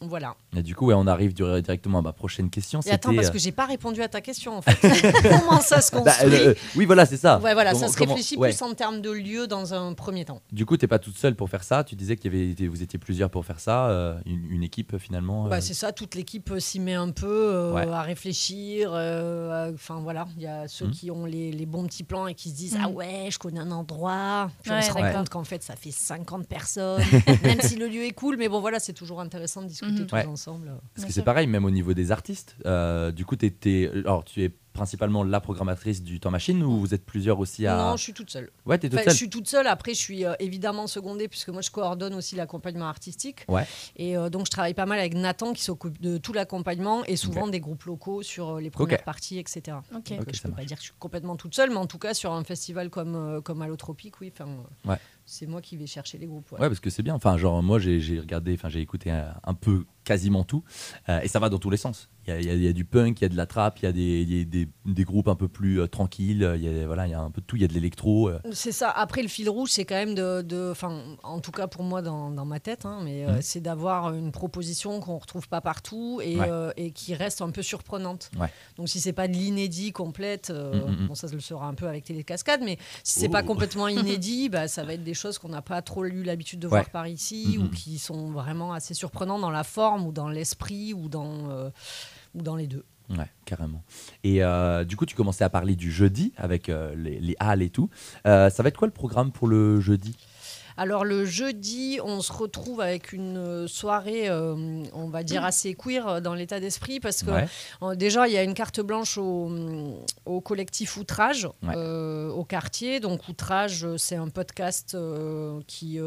Voilà. 0.00 0.34
Et 0.56 0.62
du 0.62 0.74
coup, 0.74 0.86
ouais, 0.86 0.94
on 0.96 1.06
arrive 1.06 1.32
directement 1.32 1.98
à 1.98 2.02
ma 2.02 2.12
prochaine 2.12 2.50
question. 2.50 2.80
Et 2.80 2.90
attends, 2.90 3.14
parce 3.14 3.28
euh, 3.28 3.30
que 3.30 3.38
j'ai 3.38 3.52
pas 3.52 3.66
répondu 3.66 4.02
à 4.02 4.08
ta 4.08 4.20
question 4.20 4.56
en 4.56 4.62
fait. 4.62 4.76
Comment 5.22 5.60
ça 5.60 5.80
se 5.80 5.92
bah, 5.92 6.00
construit 6.02 6.34
euh, 6.34 6.54
oui, 6.74 6.86
voilà, 6.86 7.06
c'est 7.06 7.16
ça. 7.16 7.38
Ouais, 7.38 7.52
voilà, 7.54 7.72
Comment- 7.72 7.86
ça 7.86 7.92
se 7.92 7.96
comment- 7.98 8.14
réfléchit 8.14 8.36
ouais. 8.36 8.48
plus 8.50 8.62
en 8.62 8.74
termes 8.74 9.00
de 9.00 9.10
lieu 9.12 9.46
dans 9.46 9.74
un 9.74 9.92
premier 9.94 10.24
temps. 10.24 10.40
Du 10.50 10.66
coup, 10.66 10.76
t'es 10.76 10.88
pas 10.88 10.98
toute 10.98 11.16
seule 11.16 11.36
pour 11.36 11.48
faire 11.48 11.62
ça. 11.62 11.84
Tu 11.84 11.94
disais 11.94 12.16
qu'il 12.16 12.34
y 12.34 12.52
avait, 12.52 12.66
vous 12.66 12.82
étiez 12.82 12.98
plusieurs 12.98 13.30
pour 13.30 13.44
faire 13.46 13.60
ça, 13.60 13.86
euh, 13.90 14.18
une, 14.26 14.44
une 14.50 14.62
équipe 14.64 14.98
finalement. 14.98 15.46
euh, 15.46 15.50
Bah, 15.50 15.60
c'est 15.60 15.74
ça, 15.74 15.92
toute 15.92 16.16
l'équipe 16.16 16.50
euh, 16.50 16.58
s'y 16.58 16.80
met 16.80 16.94
un 16.94 17.10
peu 17.10 17.26
euh, 17.54 17.72
Ouais. 17.72 17.86
à 17.88 18.02
réfléchir. 18.02 18.90
euh, 18.94 19.70
Enfin 19.74 20.00
voilà, 20.02 20.26
il 20.36 20.42
y 20.42 20.46
a 20.48 20.66
ceux 20.66 20.86
Mhm. 20.86 20.90
qui 20.92 21.10
ont 21.12 21.26
les, 21.26 21.52
les 21.52 21.66
bons 21.66 21.86
petits 21.86 22.02
plans 22.04 22.26
et 22.26 22.34
qui 22.34 22.50
se 22.50 22.54
disent 22.56 22.74
Mhm. 22.74 22.82
Ah 22.84 22.88
ouais, 22.88 23.28
je 23.30 23.38
connais 23.38 23.60
un 23.60 23.70
endroit. 23.70 24.50
Puis 24.62 24.72
on 24.72 24.82
se 24.82 24.90
rend 24.90 25.12
compte 25.12 25.28
qu'en 25.28 25.44
fait, 25.44 25.62
ça 25.62 25.76
fait 25.76 25.92
50 25.92 26.48
personnes, 26.48 27.02
même 27.44 27.60
si 27.60 27.76
le 27.76 27.86
lieu 27.86 28.02
est 28.04 28.10
cool. 28.12 28.36
Mais 28.36 28.48
bon, 28.48 28.60
voilà, 28.60 28.80
c'est 28.80 28.92
toujours 28.94 29.20
intéressant 29.20 29.62
de 29.62 29.68
discuter 29.68 29.81
Tous 29.82 30.14
Ouais. 30.14 30.26
ensemble. 30.26 30.66
Parce 30.66 30.80
Bien 30.96 31.06
que 31.08 31.12
c'est 31.12 31.22
pareil, 31.22 31.46
même 31.48 31.64
au 31.64 31.70
niveau 31.70 31.92
des 31.92 32.12
artistes. 32.12 32.56
Euh, 32.66 33.10
du 33.10 33.24
coup, 33.24 33.34
t'es- 33.36 33.50
t'es- 33.50 33.90
alors, 33.92 34.24
tu 34.24 34.42
es 34.44 34.50
principalement 34.72 35.22
la 35.22 35.38
programmatrice 35.40 36.02
du 36.02 36.18
Temps 36.18 36.30
Machine 36.30 36.62
ou 36.62 36.78
vous 36.78 36.94
êtes 36.94 37.04
plusieurs 37.04 37.38
aussi 37.40 37.66
à. 37.66 37.76
Non, 37.76 37.96
je 37.98 38.04
suis 38.04 38.14
toute 38.14 38.30
seule. 38.30 38.50
Ouais, 38.64 38.78
t'es 38.78 38.88
toute 38.88 38.94
Enfin, 39.00 39.04
je 39.04 39.10
seule. 39.10 39.16
suis 39.18 39.28
toute 39.28 39.46
seule. 39.46 39.66
Après, 39.66 39.92
je 39.92 39.98
suis 39.98 40.24
euh, 40.24 40.32
évidemment 40.38 40.86
secondée 40.86 41.28
puisque 41.28 41.50
moi, 41.50 41.60
je 41.60 41.70
coordonne 41.70 42.14
aussi 42.14 42.36
l'accompagnement 42.36 42.86
artistique. 42.88 43.44
Ouais. 43.48 43.66
Et 43.96 44.16
euh, 44.16 44.30
donc, 44.30 44.46
je 44.46 44.50
travaille 44.50 44.72
pas 44.72 44.86
mal 44.86 44.98
avec 44.98 45.12
Nathan 45.14 45.52
qui 45.52 45.62
s'occupe 45.62 46.00
de 46.00 46.16
tout 46.16 46.32
l'accompagnement 46.32 47.04
et 47.04 47.16
souvent 47.16 47.48
des 47.48 47.60
groupes 47.60 47.84
locaux 47.84 48.22
sur 48.22 48.56
euh, 48.56 48.60
les 48.60 48.70
premières 48.70 49.02
parties, 49.04 49.38
etc. 49.38 49.76
Ok. 49.94 50.16
Donc, 50.16 50.28
je 50.32 50.40
ça 50.40 50.48
peux 50.48 50.54
pas 50.54 50.64
dire 50.64 50.76
que 50.78 50.82
je 50.82 50.86
suis 50.88 50.98
complètement 50.98 51.36
toute 51.36 51.54
seule, 51.54 51.68
mais 51.68 51.76
en 51.76 51.86
tout 51.86 51.98
cas, 51.98 52.14
sur 52.14 52.32
un 52.32 52.44
festival 52.44 52.88
comme, 52.88 53.14
euh, 53.14 53.40
comme 53.42 53.60
Allotropique, 53.60 54.20
oui, 54.22 54.32
enfin, 54.32 54.48
euh, 54.48 54.90
Ouais. 54.90 54.96
C'est 55.32 55.46
moi 55.46 55.62
qui 55.62 55.76
vais 55.78 55.86
chercher 55.86 56.18
les 56.18 56.26
groupes. 56.26 56.52
ouais. 56.52 56.60
Ouais, 56.60 56.68
parce 56.68 56.80
que 56.80 56.90
c'est 56.90 57.02
bien. 57.02 57.14
Enfin, 57.14 57.38
genre, 57.38 57.62
moi, 57.62 57.78
j'ai 57.78 58.20
regardé, 58.20 58.52
enfin, 58.54 58.68
j'ai 58.68 58.80
écouté 58.80 59.10
un, 59.10 59.34
un 59.42 59.54
peu, 59.54 59.86
quasiment 60.04 60.44
tout, 60.44 60.62
euh, 61.08 61.20
et 61.22 61.28
ça 61.28 61.38
va 61.38 61.48
dans 61.48 61.58
tous 61.58 61.70
les 61.70 61.76
sens. 61.78 62.10
Il 62.26 62.32
y 62.44 62.48
a, 62.50 62.54
y 62.54 62.66
y 62.68 62.72
du 62.74 62.84
punk, 62.84 63.20
il 63.20 63.22
y 63.22 63.24
a 63.24 63.28
de 63.28 63.36
la 63.36 63.46
trap, 63.46 63.80
il 63.80 63.84
y 63.84 63.88
a 63.88 63.92
des, 63.92 64.22
il 64.22 64.38
y 64.38 64.40
a 64.42 64.44
des, 64.44 64.68
des 64.86 65.04
groupes 65.04 65.26
un 65.28 65.34
peu 65.34 65.48
plus 65.48 65.80
euh, 65.80 65.88
tranquilles, 65.88 66.52
il 66.56 66.62
y 66.62 66.82
a, 66.82 66.86
voilà, 66.86 67.06
il 67.08 67.10
y 67.10 67.14
a 67.14 67.20
un 67.20 67.30
peu 67.32 67.40
de 67.40 67.46
tout, 67.46 67.56
il 67.56 67.62
y 67.62 67.64
a 67.64 67.68
de 67.68 67.72
l'électro. 67.72 68.28
euh. 68.28 68.38
C'est 68.52 68.70
ça. 68.70 68.90
Après, 68.90 69.22
le 69.22 69.28
fil 69.28 69.48
rouge, 69.50 69.70
c'est 69.70 69.84
quand 69.84 69.96
même 69.96 70.14
de, 70.14 70.70
enfin, 70.70 71.02
en 71.24 71.40
tout 71.40 71.50
cas 71.50 71.66
pour 71.66 71.82
moi 71.82 72.00
dans, 72.00 72.30
dans 72.30 72.44
ma 72.44 72.60
tête, 72.60 72.86
hein, 72.86 73.00
mais 73.02 73.24
euh, 73.24 73.36
Mhm. 73.36 73.42
c'est 73.42 73.60
d'avoir 73.60 74.14
une 74.14 74.30
proposition 74.30 75.00
qu'on 75.00 75.18
retrouve 75.18 75.48
pas 75.48 75.60
partout 75.60 76.20
et, 76.22 76.38
Ouais. 76.38 76.48
euh, 76.48 76.70
et 76.76 76.92
qui 76.92 77.14
reste 77.14 77.42
un 77.42 77.50
peu 77.50 77.62
surprenante. 77.62 78.30
Ouais. 78.38 78.48
Donc 78.76 78.88
si 78.88 79.00
c'est 79.00 79.12
pas 79.12 79.26
de 79.26 79.32
l'inédit 79.32 79.90
complète, 79.92 80.50
Mhm, 80.50 81.00
mhm. 81.00 81.06
bon 81.08 81.14
ça 81.16 81.26
le 81.26 81.40
sera 81.40 81.66
un 81.66 81.74
peu 81.74 81.88
avec 81.88 82.04
Télécascade, 82.04 82.60
mais 82.62 82.78
si 83.02 83.18
c'est 83.20 83.28
Oh. 83.28 83.32
pas 83.32 83.42
complètement 83.42 83.88
inédit, 83.88 84.48
bah, 84.48 84.68
ça 84.68 84.84
va 84.84 84.94
être 84.94 85.02
des 85.04 85.14
choses 85.14 85.38
qu'on 85.38 85.48
n'a 85.48 85.62
pas 85.62 85.82
trop 85.82 86.04
eu 86.04 86.22
l'habitude 86.22 86.60
de 86.60 86.66
Ouais. 86.68 86.78
voir 86.78 86.90
par 86.90 87.06
ici 87.08 87.58
ou 87.58 87.68
qui 87.68 87.98
sont 87.98 88.30
vraiment 88.30 88.72
assez 88.72 88.94
surprenants 88.94 89.38
dans 89.40 89.50
la 89.50 89.64
forme 89.64 90.06
ou 90.06 90.12
dans 90.12 90.28
l'esprit 90.28 90.94
ou 90.94 91.08
dans 91.08 91.48
ou 92.34 92.42
dans 92.42 92.56
les 92.56 92.66
deux. 92.66 92.84
Ouais, 93.10 93.30
carrément. 93.44 93.82
Et 94.24 94.42
euh, 94.42 94.84
du 94.84 94.96
coup, 94.96 95.06
tu 95.06 95.14
commençais 95.14 95.44
à 95.44 95.50
parler 95.50 95.76
du 95.76 95.90
jeudi 95.90 96.32
avec 96.36 96.68
euh, 96.68 96.94
les, 96.94 97.20
les 97.20 97.36
halles 97.40 97.62
et 97.62 97.70
tout. 97.70 97.90
Euh, 98.26 98.48
ça 98.48 98.62
va 98.62 98.68
être 98.68 98.76
quoi 98.76 98.88
le 98.88 98.92
programme 98.92 99.32
pour 99.32 99.48
le 99.48 99.80
jeudi? 99.80 100.16
Alors 100.76 101.04
le 101.04 101.24
jeudi, 101.24 101.98
on 102.02 102.20
se 102.20 102.32
retrouve 102.32 102.80
avec 102.80 103.12
une 103.12 103.36
euh, 103.36 103.66
soirée, 103.66 104.28
euh, 104.28 104.82
on 104.92 105.08
va 105.08 105.22
dire 105.22 105.44
assez 105.44 105.74
queer 105.74 106.06
euh, 106.08 106.20
dans 106.20 106.34
l'état 106.34 106.60
d'esprit, 106.60 107.00
parce 107.00 107.22
que 107.22 107.30
Ouais. 107.30 107.46
euh, 107.82 107.94
déjà 107.94 108.28
il 108.28 108.34
y 108.34 108.36
a 108.36 108.42
une 108.42 108.54
carte 108.54 108.80
blanche 108.80 109.18
au, 109.18 109.50
au 110.26 110.40
collectif 110.40 110.96
Outrage, 110.96 111.46
Ouais. 111.62 111.74
euh, 111.76 112.30
au 112.30 112.44
quartier. 112.44 113.00
Donc 113.00 113.28
Outrage, 113.28 113.86
c'est 113.96 114.16
un 114.16 114.28
podcast 114.28 114.96
qui, 115.66 115.98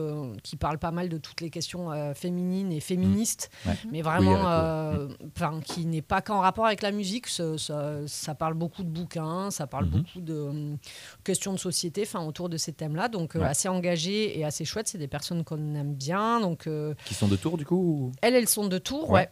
qui 0.43 0.55
parle 0.55 0.77
pas 0.77 0.91
mal 0.91 1.09
de 1.09 1.17
toutes 1.17 1.41
les 1.41 1.49
questions 1.49 1.89
féminines 2.13 2.71
et 2.71 2.79
féministes, 2.79 3.49
Mmh. 3.65 3.69
Ouais. 3.69 3.75
mais 3.91 4.01
vraiment, 4.01 4.35
Oui, 4.35 5.61
qui 5.65 5.85
n'est 5.85 6.01
pas 6.01 6.21
qu'en 6.21 6.39
rapport 6.39 6.65
avec 6.65 6.81
la 6.81 6.91
musique. 6.91 7.27
Ça, 7.27 7.57
ça- 7.57 8.07
ça 8.07 8.35
parle 8.35 8.53
beaucoup 8.53 8.83
de 8.83 8.89
bouquins, 8.89 9.51
ça 9.51 9.67
parle 9.67 9.85
Mhm. 9.85 9.91
beaucoup 9.91 10.21
de 10.21 10.75
questions 11.23 11.53
de 11.53 11.57
société, 11.59 12.03
enfin 12.03 12.25
autour 12.25 12.47
de 12.49 12.57
ces 12.57 12.71
thèmes-là. 12.71 13.07
Donc 13.09 13.35
assez 13.35 13.67
engagé 13.67 14.37
et 14.39 14.45
assez 14.45 14.54
chouette. 14.63 14.87
C'est 14.87 14.97
des 14.97 15.09
personnes 15.09 15.43
qu'on 15.43 15.75
aime 15.75 15.93
bien. 15.95 16.39
Donc 16.39 16.67
euh, 16.67 16.93
Qui 17.03 17.13
sont 17.15 17.27
de 17.27 17.35
tour, 17.35 17.57
du 17.57 17.65
coup 17.65 17.75
ou- 17.75 18.11
elles, 18.21 18.35
elles 18.35 18.47
sont 18.47 18.67
de 18.67 18.77
Tours, 18.77 19.09
Ouais. 19.09 19.29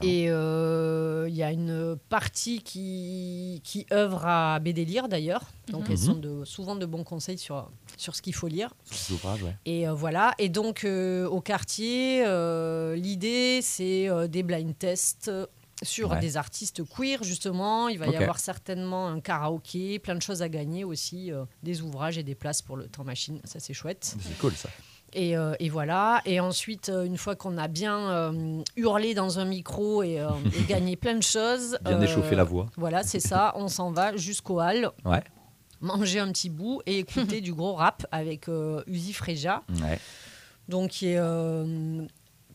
Et 0.00 0.26
euh, 0.30 1.26
il 1.28 1.34
y 1.34 1.42
a 1.42 1.50
une 1.50 1.96
partie 2.08 2.62
qui, 2.62 3.60
qui 3.64 3.84
œuvre 3.92 4.24
à 4.24 4.60
Bédélire 4.60 5.08
d'ailleurs. 5.08 5.42
Donc 5.72 5.86
Mhm. 5.86 5.90
elles 5.90 5.98
sont 5.98 6.14
de, 6.14 6.44
souvent 6.44 6.76
de 6.76 6.86
bons 6.86 7.02
conseils 7.02 7.36
sur, 7.36 7.68
sur 7.96 8.14
ce 8.14 8.22
qu'il 8.22 8.32
faut 8.32 8.46
lire. 8.46 8.72
Ces 8.84 9.12
ouvrages, 9.12 9.42
ouais. 9.42 9.56
Et 9.66 9.88
euh, 9.88 9.92
voilà. 9.92 10.34
Et 10.38 10.48
donc 10.50 10.84
euh, 10.84 11.26
au 11.26 11.40
quartier, 11.40 12.20
l'idée 12.94 13.58
c'est 13.60 14.08
des 14.28 14.44
blind 14.44 14.72
tests 14.78 15.32
sur 15.82 16.10
Ouais. 16.12 16.20
des 16.20 16.36
artistes 16.36 16.82
queer 16.84 17.22
justement. 17.22 17.88
Il 17.88 17.98
va 17.98 18.06
y 18.06 18.16
avoir 18.16 18.38
certainement 18.38 19.08
un 19.08 19.20
karaoké, 19.20 19.98
plein 19.98 20.14
de 20.14 20.22
choses 20.22 20.42
à 20.42 20.48
gagner 20.48 20.84
aussi, 20.84 21.32
euh, 21.32 21.44
des 21.62 21.82
ouvrages 21.82 22.18
et 22.18 22.22
des 22.22 22.34
places 22.34 22.62
pour 22.62 22.76
le 22.76 22.86
temps 22.88 23.04
machine. 23.04 23.40
Ça 23.44 23.60
c'est 23.60 23.74
chouette. 23.74 24.16
C'est 24.20 24.38
cool 24.38 24.52
ça. 24.52 24.68
Et, 25.14 25.36
euh, 25.36 25.54
et 25.60 25.68
voilà. 25.68 26.22
Et 26.24 26.40
ensuite, 26.40 26.88
euh, 26.88 27.04
une 27.04 27.18
fois 27.18 27.36
qu'on 27.36 27.58
a 27.58 27.68
bien 27.68 27.98
euh, 28.10 28.62
hurlé 28.76 29.12
dans 29.12 29.38
un 29.38 29.44
micro 29.44 30.02
et, 30.02 30.18
euh, 30.18 30.30
et 30.58 30.62
gagné 30.62 30.96
plein 30.96 31.14
de 31.14 31.22
choses, 31.22 31.76
Bien 31.84 32.00
échauffer 32.00 32.34
la 32.34 32.44
voix. 32.44 32.66
Voilà, 32.78 33.02
c'est 33.02 33.20
ça. 33.20 33.52
On 33.56 33.68
s'en 33.68 33.90
va 33.92 34.16
jusqu'au 34.16 34.58
hall, 34.60 34.90
Ouais. 35.04 35.22
manger 35.82 36.18
un 36.20 36.32
petit 36.32 36.48
bout 36.48 36.80
et 36.86 37.00
écouter 37.00 37.40
du 37.42 37.52
gros 37.52 37.74
rap 37.74 38.06
avec 38.10 38.48
Uzi 38.86 39.12
Freja. 39.12 39.62
Ouais. 39.82 39.98
Donc, 40.68 40.90
qui 40.92 41.08
est 41.08 41.18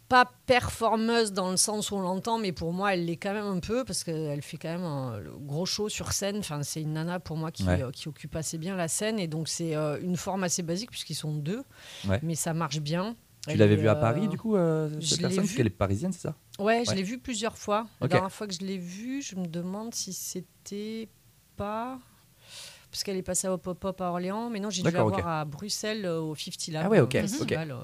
pas 0.10 0.32
performeuse 0.46 1.34
dans 1.34 1.52
le 1.52 1.58
sens 1.58 1.92
où 1.92 1.96
on 1.96 2.02
l'entend, 2.02 2.38
mais 2.40 2.52
pour 2.54 2.72
moi, 2.74 2.94
elle 2.94 3.06
l'est 3.06 3.18
quand 3.18 3.34
même 3.34 3.46
un 3.46 3.60
peu 3.60 3.84
parce 3.84 4.04
qu'elle 4.04 4.42
fait 4.42 4.58
quand 4.58 4.70
même 4.70 4.84
un 4.86 5.20
gros 5.42 5.66
show 5.66 5.90
sur 5.90 6.14
scène. 6.14 6.38
Enfin, 6.38 6.64
c'est 6.64 6.82
une 6.82 6.94
nana 6.94 7.20
pour 7.20 7.36
moi 7.38 7.52
qui, 7.52 7.64
Ouais. 7.64 7.82
euh, 7.84 7.92
qui 7.92 8.08
occupe 8.08 8.36
assez 8.36 8.58
bien 8.58 8.76
la 8.76 8.88
scène 8.88 9.20
et 9.20 9.28
donc 9.28 9.48
c'est 9.50 9.76
euh, 9.76 10.00
une 10.02 10.16
forme 10.16 10.44
assez 10.44 10.64
basique 10.64 10.92
puisqu'ils 10.92 11.16
sont 11.16 11.34
deux, 11.34 11.64
Ouais. 12.08 12.20
mais 12.24 12.36
ça 12.36 12.54
marche 12.54 12.80
bien. 12.80 13.16
Tu 13.50 13.56
l'avais 13.58 13.74
est, 13.76 13.78
vu 13.78 13.88
à 13.88 13.96
euh, 13.98 14.02
Paris, 14.02 14.28
du 14.28 14.38
coup, 14.38 14.56
je 14.56 14.98
cette 15.02 15.22
personne 15.22 15.38
Parce 15.38 15.50
vue. 15.50 15.56
qu'elle 15.58 15.68
est 15.68 15.70
parisienne, 15.70 16.12
c'est 16.12 16.22
ça? 16.22 16.36
Ouais, 16.60 16.84
je 16.86 16.94
l'ai 16.94 17.04
vu 17.04 17.18
plusieurs 17.20 17.58
fois. 17.58 17.88
La 18.02 18.08
dernière 18.08 18.32
fois 18.32 18.48
que 18.48 18.54
je 18.54 18.60
l'ai 18.60 18.78
vue, 18.78 19.22
je 19.22 19.36
me 19.36 19.46
demande 19.46 19.94
si 19.94 20.12
c'était 20.14 21.08
pas. 21.56 22.00
Parce 22.98 23.04
qu'elle 23.04 23.18
est 23.18 23.22
passée 23.22 23.48
au 23.48 23.60
pop-up 23.60 24.02
à 24.02 24.06
Orléans, 24.06 24.50
mais 24.50 24.60
non, 24.60 24.72
j'ai 24.72 24.82
dû 24.82 24.90
la 24.90 25.04
voir 25.04 25.28
à 25.28 25.46
Bruxelles 25.46 26.04
euh, 26.04 26.20
au 26.20 26.34
50 26.34 26.70
Lab. 26.70 26.84
Ah 26.88 26.90
ouais, 26.90 27.00
ok, 27.00 27.14
euh, 27.14 27.22
festival, 27.22 27.70
euh. 27.70 27.76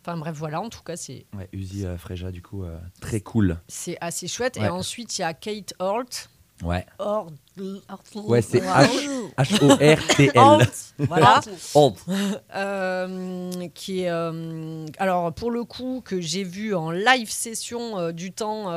Enfin 0.00 0.16
bref, 0.16 0.36
voilà, 0.36 0.60
en 0.60 0.68
tout 0.68 0.84
cas, 0.84 0.94
c'est 0.94 1.26
Ouais, 1.36 1.48
Uzi 1.52 1.84
Fréja, 1.98 2.30
du 2.30 2.40
coup, 2.40 2.64
très 3.00 3.20
cool. 3.20 3.58
c'est 3.66 3.98
assez 4.00 4.28
chouette. 4.28 4.58
Ouais. 4.58 4.66
Et 4.66 4.68
ensuite, 4.68 5.18
il 5.18 5.22
y 5.22 5.24
a 5.24 5.34
Kate 5.34 5.74
Holt. 5.80 6.30
Ouais, 6.62 6.86
Hort. 7.00 7.32
ouais 8.14 8.42
c'est. 8.42 8.60
H-O-R-T-L. 8.60 10.32
Holt, 10.36 10.94
voilà. 10.98 11.40
Holt. 11.74 11.96
Euh, 12.54 13.50
qui 13.74 14.02
est 14.02 14.10
euh, 14.10 14.86
alors 14.98 15.32
pour 15.32 15.50
le 15.50 15.64
coup 15.64 16.00
que 16.04 16.20
j'ai 16.20 16.44
vu 16.44 16.74
en 16.74 16.92
live 16.92 17.30
session 17.30 17.98
euh, 17.98 18.12
du 18.12 18.32
temps 18.32 18.70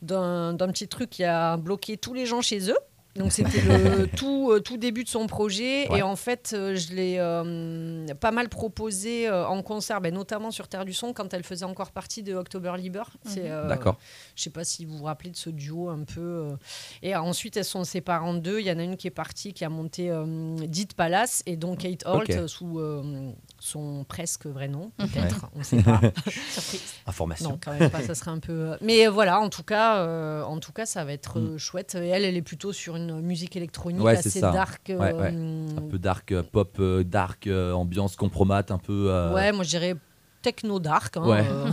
d'un 0.00 0.56
petit 0.56 0.88
truc 0.88 1.10
qui 1.10 1.22
a 1.24 1.56
bloqué 1.56 1.96
tous 1.98 2.14
les 2.14 2.26
gens 2.26 2.40
chez 2.40 2.68
eux. 2.70 2.78
Donc 3.16 3.30
c'était 3.32 3.60
le 3.60 4.06
tout, 4.16 4.50
euh, 4.52 4.60
tout 4.60 4.76
début 4.78 5.04
de 5.04 5.08
son 5.08 5.26
projet 5.26 5.86
Ouais. 5.90 5.98
et 5.98 6.02
en 6.02 6.16
fait 6.16 6.52
euh, 6.54 6.74
je 6.76 6.94
l'ai 6.94 7.16
euh, 7.18 8.06
pas 8.20 8.30
mal 8.30 8.48
proposé 8.48 9.28
euh, 9.28 9.46
en 9.46 9.62
concert, 9.62 10.00
ben, 10.00 10.14
notamment 10.14 10.50
sur 10.50 10.68
Terre 10.68 10.84
du 10.84 10.92
Son 10.92 11.12
quand 11.12 11.34
elle 11.34 11.42
faisait 11.44 11.64
encore 11.64 11.90
partie 11.92 12.22
de 12.22 12.34
October 12.34 12.72
Liber. 12.78 13.02
C'est, 13.26 13.50
euh, 13.50 13.68
D'accord. 13.68 13.98
je 14.36 14.42
sais 14.44 14.50
pas 14.50 14.64
si 14.64 14.84
vous 14.84 14.96
vous 14.96 15.04
rappelez 15.04 15.30
de 15.30 15.36
ce 15.36 15.50
duo 15.50 15.88
un 15.90 16.04
peu. 16.04 16.20
euh. 16.20 16.56
Et 17.02 17.14
ensuite, 17.16 17.56
elles 17.56 17.64
sont 17.64 17.84
séparées 17.84 18.24
en 18.24 18.34
deux. 18.34 18.60
Il 18.60 18.66
y 18.66 18.70
en 18.72 18.78
a 18.78 18.82
une 18.82 18.96
qui 18.96 19.06
est 19.08 19.10
partie, 19.10 19.52
qui 19.52 19.64
a 19.64 19.68
monté 19.68 20.10
euh, 20.10 20.24
Dite 20.66 20.94
Palace, 20.94 21.42
et 21.46 21.56
donc 21.56 21.80
Kate 21.80 22.04
Holt 22.06 22.46
sous 22.48 22.78
euh, 22.78 23.30
son 23.58 24.04
presque 24.04 24.46
vrai 24.46 24.68
nom, 24.68 24.90
peut-être. 24.98 25.46
On 25.54 25.58
ne 25.60 25.64
sait 25.64 25.82
pas. 25.82 26.00
Surprise. 26.50 26.82
Information. 27.06 27.50
Non, 27.50 27.58
quand 27.62 27.72
même 27.78 27.90
pas. 27.90 28.02
Ça 28.02 28.14
serait 28.14 28.30
un 28.30 28.38
peu. 28.38 28.76
Mais 28.80 29.06
voilà, 29.06 29.40
en 29.40 29.48
tout 29.48 29.62
cas, 29.64 29.98
euh, 29.98 30.42
en 30.44 30.58
tout 30.60 30.72
cas, 30.72 30.86
ça 30.86 31.04
va 31.04 31.12
être 31.12 31.38
euh, 31.38 31.58
chouette. 31.58 31.94
Et 31.96 32.08
elle, 32.08 32.24
elle 32.24 32.36
est 32.36 32.42
plutôt 32.42 32.72
sur 32.72 32.96
une 32.96 33.01
musique 33.20 33.56
électronique 33.56 34.02
Ouais, 34.02 34.16
assez 34.16 34.40
dark. 34.40 34.90
euh, 34.90 34.98
Ouais, 34.98 35.12
ouais. 35.12 35.34
Un 35.78 35.88
peu 35.90 35.98
dark, 35.98 36.32
euh, 36.32 36.42
pop, 36.42 36.76
euh, 36.80 37.02
dark, 37.04 37.48
ambiance 37.48 38.16
compromat, 38.16 38.64
un 38.70 38.78
peu. 38.78 39.10
Ouais, 39.34 39.52
moi 39.52 39.64
je 39.64 39.70
dirais 39.70 39.96
techno 40.42 40.78
dark, 40.80 41.16
hein, 41.16 41.70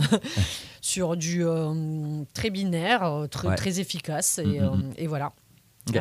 sur 0.80 1.16
du 1.16 1.44
très 2.34 2.50
binaire, 2.50 3.26
très, 3.30 3.80
efficace. 3.80 4.38
Et, 4.38 4.44
Mm, 4.60 4.64
mm, 4.64 4.76
mm. 4.76 4.92
et 4.96 5.06
voilà. 5.06 5.32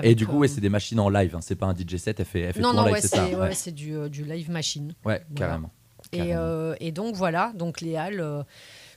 Et 0.03 0.13
du 0.13 0.27
coup, 0.27 0.37
ouais, 0.39 0.47
c'est 0.47 0.61
des 0.61 0.69
machines 0.69 0.99
en 0.99 1.09
live, 1.09 1.35
hein, 1.35 1.39
c'est 1.41 1.55
pas 1.55 1.65
un 1.65 1.73
DJ 1.73 1.95
set, 1.97 2.19
elle 2.19 2.25
fait, 2.25 2.41
elle 2.41 2.53
fait 2.53 2.59
Non, 2.59 2.71
tout 2.71 2.75
non, 2.75 2.81
en 2.83 2.85
live, 2.85 2.93
ouais, 2.95 3.01
c'est 3.01 3.07
c'est 3.07 3.69
Ouais, 3.69 3.71
du, 3.71 3.95
euh, 3.95 4.09
du 4.09 4.23
live 4.23 4.51
machine. 4.51 4.93
Ouais, 5.05 5.23
Voilà. 5.31 5.47
carrément. 5.47 5.71
Et, 6.11 6.17
Carrément. 6.17 6.35
euh, 6.39 6.75
et 6.79 6.91
donc 6.91 7.15
voilà, 7.15 7.51
donc 7.55 7.81
les 7.81 7.95
halles, 7.95 8.19
euh, 8.19 8.43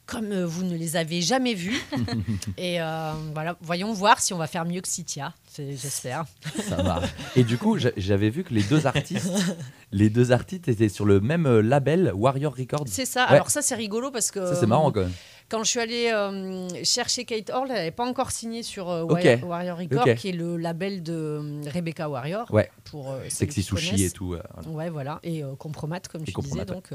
comme 0.07 0.33
euh, 0.33 0.47
vous 0.47 0.65
ne 0.65 0.77
les 0.77 0.97
avez 0.97 1.21
jamais 1.23 1.55
vues, 1.55 1.81
et 2.59 2.81
euh, 2.81 3.13
voilà, 3.35 3.57
voyons 3.61 3.93
voir 3.93 4.21
si 4.21 4.33
on 4.35 4.39
va 4.39 4.47
faire 4.47 4.65
mieux 4.65 4.81
que 4.81 4.89
Citia, 4.89 5.33
j'espère. 5.57 6.25
Ça 6.69 6.83
marche. 6.83 7.09
Et 7.37 7.45
du 7.45 7.57
coup, 7.59 7.79
j'a- 7.79 7.93
j'avais 7.97 8.29
vu 8.31 8.45
que 8.45 8.53
les 8.53 8.63
deux 8.65 8.87
artistes, 8.87 9.31
les 9.93 10.11
deux 10.11 10.33
artistes 10.33 10.69
étaient 10.69 10.89
sur 10.89 11.05
le 11.05 11.21
même 11.21 11.47
euh, 11.47 11.63
label 11.63 12.13
Warrior 12.15 12.55
Records. 12.57 12.85
C'est 12.87 13.07
ça. 13.07 13.27
Ouais. 13.27 13.35
Alors 13.35 13.51
ça, 13.51 13.63
c'est 13.63 13.75
rigolo 13.77 14.11
parce 14.11 14.31
que 14.31 14.45
Ça, 14.47 14.57
c'est 14.57 14.67
marrant 14.67 14.91
quand 14.91 15.01
même. 15.03 15.13
quand 15.49 15.63
je 15.65 15.71
suis 15.71 15.81
allée 15.81 16.11
euh, 16.13 16.69
chercher 16.85 17.25
Kate 17.25 17.51
Hall, 17.51 17.69
elle 17.71 17.77
n'avait 17.77 17.91
pas 17.91 18.05
encore 18.07 18.31
signé 18.33 18.63
sur 18.63 18.91
euh. 18.91 19.05
Warrior, 19.05 19.79
Records, 19.79 20.15
qui 20.17 20.31
est 20.31 20.33
le 20.33 20.57
label 20.57 21.03
de 21.03 21.13
euh, 21.15 21.61
Rebecca 21.73 22.09
Warrior. 22.09 22.53
Ouais. 22.53 22.71
Pour 22.85 23.15
Sexy 23.29 23.63
Sushi 23.63 24.05
et 24.05 24.11
tout. 24.11 24.27
voilà. 24.29 24.45
Ouais, 24.67 24.91
voilà. 24.91 25.21
Et 25.23 25.43
Compromat, 25.59 26.01
comme 26.11 26.23
Et 26.23 26.33
tu 26.33 26.41
disais, 26.41 26.59
ouais. 26.61 26.65
donc, 26.65 26.91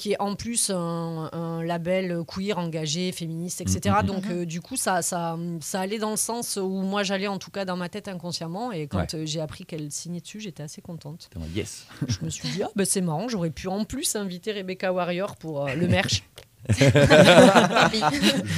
qui 0.00 0.12
est 0.12 0.16
en 0.20 0.34
plus 0.34 0.70
un, 0.70 1.28
un 1.34 1.62
label 1.62 2.22
queer, 2.26 2.56
engagé, 2.56 3.12
féministe, 3.12 3.60
etc. 3.60 3.80
Mm, 3.84 3.90
mm, 3.90 4.02
mm. 4.02 4.06
Donc, 4.06 4.26
euh, 4.30 4.46
du 4.46 4.62
coup, 4.62 4.76
ça, 4.76 5.02
ça, 5.02 5.36
ça 5.60 5.78
allait 5.80 5.98
dans 5.98 6.12
le 6.12 6.16
sens 6.16 6.56
où 6.56 6.80
moi, 6.80 7.02
j'allais 7.02 7.26
en 7.26 7.36
tout 7.38 7.50
cas 7.50 7.66
dans 7.66 7.76
ma 7.76 7.90
tête 7.90 8.08
inconsciemment. 8.08 8.72
Et 8.72 8.86
quand 8.86 9.12
Ouais. 9.12 9.14
euh, 9.14 9.26
j'ai 9.26 9.42
appris 9.42 9.66
qu'elle 9.66 9.92
signait 9.92 10.20
dessus, 10.22 10.40
j'étais 10.40 10.62
assez 10.62 10.80
contente. 10.80 11.28
Yes. 11.54 11.86
Je 12.08 12.24
me 12.24 12.30
suis 12.30 12.48
dit, 12.48 12.62
ah, 12.62 12.70
bah, 12.74 12.86
c'est 12.86 13.02
marrant, 13.02 13.28
j'aurais 13.28 13.50
pu 13.50 13.68
en 13.68 13.84
plus 13.84 14.16
inviter 14.16 14.52
Rebecca 14.52 14.90
Warrior 14.90 15.36
pour 15.36 15.66
euh, 15.66 15.74
le 15.74 15.86
merch, 15.86 16.22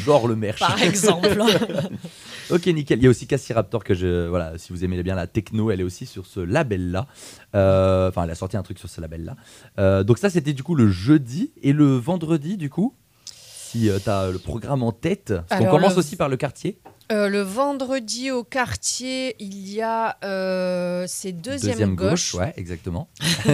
Genre 0.04 0.28
le 0.28 0.36
merch. 0.36 0.58
par 0.58 0.80
exemple. 0.82 1.28
Ok, 2.50 2.66
nickel. 2.66 2.98
Il 2.98 3.04
y 3.04 3.06
a 3.06 3.10
aussi 3.10 3.26
Cassie 3.26 3.52
Raptor 3.54 3.82
que 3.82 3.94
je. 3.94 4.26
Voilà, 4.28 4.58
si 4.58 4.72
vous 4.74 4.84
aimez 4.84 5.02
bien 5.02 5.14
la 5.14 5.26
techno, 5.26 5.70
elle 5.70 5.80
est 5.80 5.84
aussi 5.84 6.04
sur 6.04 6.26
ce 6.26 6.40
label-là. 6.40 7.06
Euh, 7.54 8.08
Enfin, 8.08 8.24
elle 8.24 8.30
a 8.30 8.34
sorti 8.34 8.58
un 8.58 8.62
truc 8.62 8.78
sur 8.78 8.90
ce 8.90 9.00
label-là. 9.00 9.36
Euh, 9.78 10.02
donc, 10.02 10.18
ça, 10.18 10.28
c'était 10.28 10.52
du 10.52 10.62
coup 10.62 10.74
le 10.74 10.88
jeudi. 10.90 11.52
Et 11.62 11.72
le 11.72 11.96
vendredi, 11.96 12.58
du 12.58 12.68
coup, 12.68 12.94
si 13.24 13.88
tu 14.04 14.10
as 14.10 14.30
le 14.30 14.38
programme 14.38 14.82
en 14.82 14.92
tête. 14.92 15.28
Parce 15.48 15.60
qu'on 15.60 15.66
Alors, 15.68 15.76
commence 15.78 15.92
le- 15.94 15.98
aussi 16.00 16.16
par 16.16 16.28
le 16.28 16.36
quartier. 16.36 16.78
Euh, 17.10 17.28
le 17.28 17.40
vendredi 17.40 18.30
au 18.30 18.44
quartier, 18.44 19.34
il 19.38 19.68
y 19.68 19.82
a 19.82 20.16
euh, 20.24 21.04
c'est 21.08 21.32
deuxième, 21.32 21.94
gauche. 21.94 22.34
Ouais, 22.34 22.54
exactement. 22.56 23.08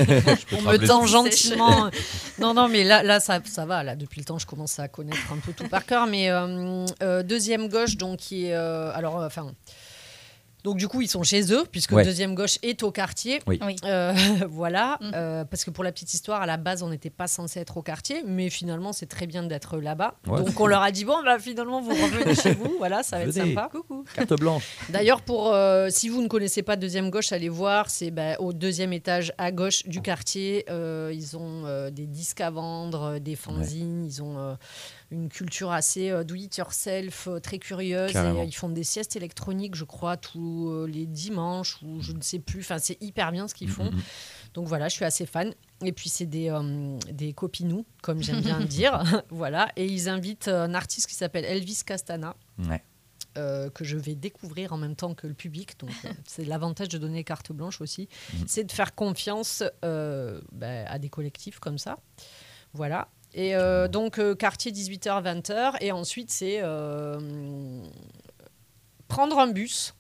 On 0.53 0.63
me 0.63 0.77
tend 0.87 1.07
gentiment. 1.07 1.91
non, 2.39 2.55
non, 2.55 2.69
mais 2.69 2.85
là, 2.85 3.03
là 3.03 3.21
ça, 3.21 3.41
ça 3.45 3.65
va. 3.65 3.83
Là, 3.83 3.97
depuis 3.97 4.21
le 4.21 4.25
temps, 4.25 4.39
je 4.39 4.47
commence 4.47 4.79
à 4.79 4.89
connaître 4.89 5.33
un 5.33 5.39
peu 5.39 5.53
tout 5.53 5.69
par 5.69 5.87
cœur. 5.87 6.07
Mais 6.07 6.31
euh, 6.31 6.87
euh, 7.03 7.23
deuxième 7.23 7.69
gauche, 7.69 7.97
donc 7.97 8.19
qui 8.19 8.47
est 8.47 8.55
euh, 8.55 8.93
alors, 8.95 9.21
euh, 9.21 9.27
enfin. 9.27 9.53
Donc 10.69 10.77
du 10.77 10.87
coup, 10.87 11.01
ils 11.01 11.09
sont 11.09 11.23
chez 11.23 11.51
eux 11.53 11.65
puisque 11.71 11.93
Ouais. 11.93 12.05
deuxième 12.05 12.35
gauche 12.35 12.59
est 12.63 12.83
au 12.83 12.91
quartier. 12.91 13.41
Oui. 13.47 13.59
Euh, 13.85 14.13
voilà, 14.51 14.99
Mm. 15.01 15.11
Euh, 15.15 15.45
parce 15.45 15.65
que 15.65 15.71
pour 15.71 15.85
la 15.85 15.93
petite 15.93 16.13
histoire, 16.13 16.43
à 16.43 16.47
la 16.47 16.57
base, 16.57 16.83
on 16.83 16.91
n'était 16.91 17.11
pas 17.11 17.27
censé 17.27 17.61
être 17.61 17.77
au 17.79 17.83
quartier, 17.83 18.23
mais 18.27 18.51
finalement, 18.51 18.93
c'est 18.93 19.07
très 19.07 19.27
bien 19.27 19.43
d'être 19.45 19.79
là-bas. 19.79 20.15
Ouais. 20.27 20.43
Donc 20.43 20.59
on 20.61 20.67
leur 20.67 20.83
a 20.83 20.91
dit 20.91 21.05
bon, 21.05 21.23
bah, 21.25 21.39
finalement, 21.39 21.81
vous 21.81 21.91
revenez 21.91 22.35
chez 22.35 22.53
vous. 22.55 22.75
Voilà, 22.79 23.03
ça 23.03 23.19
va 23.19 23.25
être 23.25 23.33
sympa. 23.33 23.69
Coucou. 23.73 24.05
Carte 24.15 24.35
blanche. 24.39 24.65
D'ailleurs, 24.91 25.23
pour 25.23 25.53
euh, 25.55 25.89
si 25.91 26.09
vous 26.09 26.23
ne 26.23 26.29
connaissez 26.29 26.63
pas 26.63 26.77
deuxième 26.77 27.11
gauche, 27.11 27.33
allez 27.33 27.49
voir. 27.49 27.89
C'est 27.91 28.11
bah, 28.11 28.37
au 28.41 28.53
deuxième 28.53 28.93
étage 28.93 29.33
à 29.39 29.51
gauche 29.53 29.87
du 29.87 30.01
quartier. 30.03 30.65
Euh, 30.71 31.11
ils 31.15 31.37
ont 31.37 31.65
euh, 31.67 31.91
des 31.91 32.07
disques 32.07 32.41
à 32.41 32.51
vendre, 32.51 33.19
des 33.19 33.37
fanzines. 33.37 34.05
Ils 34.05 34.23
ont 34.23 34.37
euh, 34.39 34.55
une 35.11 35.29
culture 35.29 35.71
assez 35.73 36.11
euh, 36.11 36.23
do 36.23 36.35
it 36.35 36.57
yourself, 36.57 37.29
euh, 37.29 37.41
très 37.41 37.59
curieuse. 37.59 38.11
Et, 38.15 38.17
euh, 38.19 38.45
ils 38.45 38.55
font 38.55 38.69
des 38.69 38.85
siestes 38.85 39.17
électroniques, 39.17 39.75
je 39.75 39.85
crois, 39.85 40.17
tous 40.17 40.87
les 40.87 41.07
dimanches 41.07 41.79
ou 41.83 42.01
je 42.01 42.13
ne 42.13 42.21
sais 42.21 42.39
plus. 42.39 42.61
Enfin, 42.61 42.79
c'est 42.79 43.01
hyper 43.03 43.33
bien 43.33 43.49
ce 43.49 43.55
qu'ils 43.55 43.71
font. 43.71 43.91
Mhm. 43.91 44.03
Donc 44.55 44.67
voilà, 44.67 44.89
je 44.89 44.95
suis 44.95 45.05
assez 45.05 45.27
fan. 45.27 45.55
Et 45.85 45.93
puis 45.93 46.09
c'est 46.09 46.27
des, 46.27 46.51
euh, 46.51 46.99
des 47.13 47.33
copinous, 47.33 47.87
comme 48.03 48.23
j'aime 48.23 48.41
bien 48.41 48.61
dire. 48.61 49.03
voilà. 49.31 49.71
Et 49.77 49.87
ils 49.87 50.09
invitent 50.09 50.49
un 50.49 50.75
artiste 50.75 51.07
qui 51.07 51.15
s'appelle 51.15 51.45
Elvis 51.45 51.83
Castana 51.87 52.35
Ouais. 52.69 52.83
euh, 53.37 53.71
que 53.71 53.85
je 53.85 53.97
vais 53.97 54.15
découvrir 54.15 54.73
en 54.73 54.77
même 54.79 54.97
temps 54.97 55.15
que 55.15 55.27
le 55.27 55.35
public. 55.35 55.79
Donc, 55.79 55.91
euh, 56.05 56.09
c'est 56.27 56.45
l'avantage 56.45 56.89
de 56.89 56.99
donner 56.99 57.25
carte 57.25 57.53
blanche 57.53 57.81
aussi. 57.81 58.09
C'est 58.47 58.65
de 58.65 58.73
faire 58.73 58.95
confiance 58.95 59.63
bah, 59.83 60.85
à 60.87 60.99
des 60.99 61.09
collectifs 61.09 61.61
comme 61.61 61.79
ça. 61.79 61.99
Voilà. 62.75 63.09
Et 63.35 63.55
euh, 63.55 63.89
donc, 63.89 64.19
euh, 64.19 64.35
quartier 64.35 64.73
18h, 64.73 65.23
20h. 65.23 65.75
Et 65.81 65.93
ensuite, 65.93 66.31
c'est 66.31 66.59
euh, 66.63 67.19
prendre 69.09 69.39
un 69.39 69.49
bus. 69.49 69.95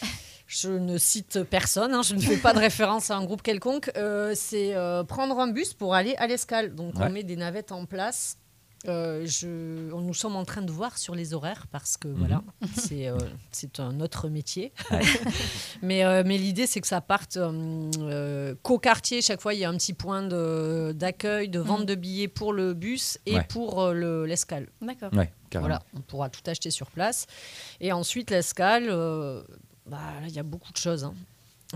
Je 0.46 0.70
ne 0.70 0.96
cite 0.96 1.42
personne, 1.42 1.92
hein, 1.92 2.00
je 2.02 2.14
ne 2.14 2.20
fais 2.20 2.38
pas 2.38 2.54
de 2.54 2.58
référence 2.58 3.10
à 3.10 3.16
un 3.16 3.24
groupe 3.24 3.42
quelconque. 3.42 3.90
Euh, 3.98 4.32
c'est 4.34 4.74
euh, 4.74 5.04
prendre 5.04 5.38
un 5.40 5.48
bus 5.48 5.74
pour 5.74 5.94
aller 5.94 6.14
à 6.16 6.26
l'escale. 6.26 6.74
Donc, 6.74 6.94
Ouais. 6.98 7.04
on 7.06 7.10
met 7.10 7.22
des 7.22 7.36
navettes 7.36 7.70
en 7.70 7.84
place. 7.84 8.38
Euh, 8.86 9.26
je, 9.26 9.92
on- 9.92 10.00
nous 10.02 10.14
sommes 10.14 10.36
en 10.36 10.44
train 10.44 10.62
de 10.62 10.70
voir 10.70 10.98
sur 10.98 11.14
les 11.16 11.34
horaires 11.34 11.66
parce 11.72 11.96
que 11.96 12.06
voilà, 12.06 12.42
c'est 12.76 13.08
euh, 13.08 13.18
c'est 13.50 13.80
un 13.80 13.98
autre 14.00 14.28
métier. 14.28 14.72
Ouais. 14.92 15.00
mais 15.82 16.04
euh, 16.04 16.22
mais 16.24 16.38
l'idée, 16.38 16.66
c'est 16.66 16.80
que 16.80 16.86
ça 16.86 17.00
parte 17.00 17.36
euh, 17.38 17.90
euh, 17.98 18.54
qu'au 18.62 18.78
quartier. 18.78 19.20
Chaque 19.20 19.40
fois, 19.40 19.52
il 19.54 19.60
y 19.60 19.64
a 19.64 19.68
un 19.68 19.76
petit 19.76 19.94
point 19.94 20.22
de- 20.22 20.92
d'accueil, 20.94 21.48
de, 21.48 21.58
vente 21.58 21.80
Mhm. 21.80 21.86
de 21.86 21.94
billets 21.96 22.28
pour 22.28 22.52
le 22.52 22.72
bus 22.72 23.18
et 23.26 23.34
Ouais. 23.34 23.44
pour 23.48 23.80
euh, 23.82 23.92
le- 23.92 24.26
l'escale. 24.26 24.68
D'accord. 24.80 25.12
Ouais. 25.12 25.32
Voilà, 25.54 25.82
on 25.96 26.00
pourra 26.00 26.28
tout 26.28 26.42
acheter 26.46 26.70
sur 26.70 26.90
place. 26.90 27.26
Et 27.80 27.90
ensuite, 27.90 28.30
l'escale, 28.30 28.84
euh, 28.90 29.42
bah, 29.86 29.98
il 30.26 30.32
y 30.34 30.38
a 30.38 30.42
beaucoup 30.42 30.72
de 30.72 30.76
choses. 30.76 31.02
hein. 31.04 31.14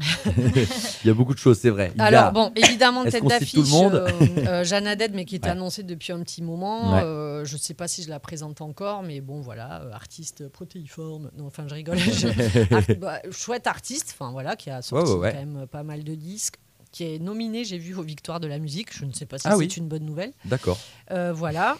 Il 0.01 1.07
y 1.07 1.11
a 1.11 1.15
beaucoup 1.15 1.35
de 1.35 1.39
choses, 1.39 1.59
c'est 1.61 1.69
vrai. 1.71 1.93
Il 1.95 1.99
y 1.99 2.03
a- 2.03 2.07
Alors, 2.07 2.33
bon, 2.33 2.51
évidemment, 2.57 3.05
tête 3.05 3.25
d'affiche, 3.27 3.53
tout 3.53 3.63
le 3.63 3.69
monde 3.69 3.95
euh, 3.95 4.09
euh, 4.39 4.65
Jeanne 4.65 4.89
mais 5.13 5.25
qui 5.27 5.37
était 5.37 5.47
Ouais. 5.47 5.53
annoncée 5.53 5.83
depuis 5.83 6.13
un 6.13 6.21
petit 6.23 6.43
moment. 6.43 6.95
Ouais. 6.95 7.03
Euh, 7.03 7.45
je 7.45 7.55
ne 7.55 7.59
sais 7.59 7.75
pas 7.75 7.89
si 7.89 8.03
je 8.03 8.09
la 8.09 8.19
présente 8.19 8.61
encore, 8.63 9.03
mais 9.03 9.21
bon, 9.21 9.41
voilà, 9.43 9.83
euh, 9.83 9.93
artiste 9.93 10.49
protéiforme. 10.49 11.31
Non, 11.37 11.47
enfin, 11.47 11.65
je 11.69 11.75
rigole. 11.75 11.97
Je- 11.99 12.75
art- 12.75 12.99
bah, 12.99 13.21
chouette 13.31 13.67
artiste, 13.67 14.15
enfin, 14.19 14.33
voilà, 14.33 14.57
qui 14.57 14.71
a 14.71 14.81
sorti 14.81 15.11
Ouais, 15.11 15.15
ouais, 15.15 15.21
ouais. 15.21 15.33
quand 15.33 15.39
même 15.47 15.67
pas 15.67 15.83
mal 15.83 16.05
de 16.05 16.15
disques. 16.15 16.57
Qui 16.91 17.05
est 17.15 17.19
nominé, 17.19 17.65
j'ai 17.65 17.79
vu, 17.79 17.95
aux 17.95 18.03
Victoires 18.03 18.39
de 18.39 18.47
la 18.47 18.59
musique. 18.59 18.95
Je 18.95 19.07
ne 19.07 19.13
sais 19.13 19.25
pas 19.25 19.39
si 19.39 19.47
Ah 19.49 19.53
c'est 19.53 19.57
oui. 19.57 19.67
une 19.67 19.89
bonne 19.89 20.05
nouvelle. 20.05 20.33
D'accord. 20.45 20.79
Euh, 21.11 21.33
voilà. 21.33 21.79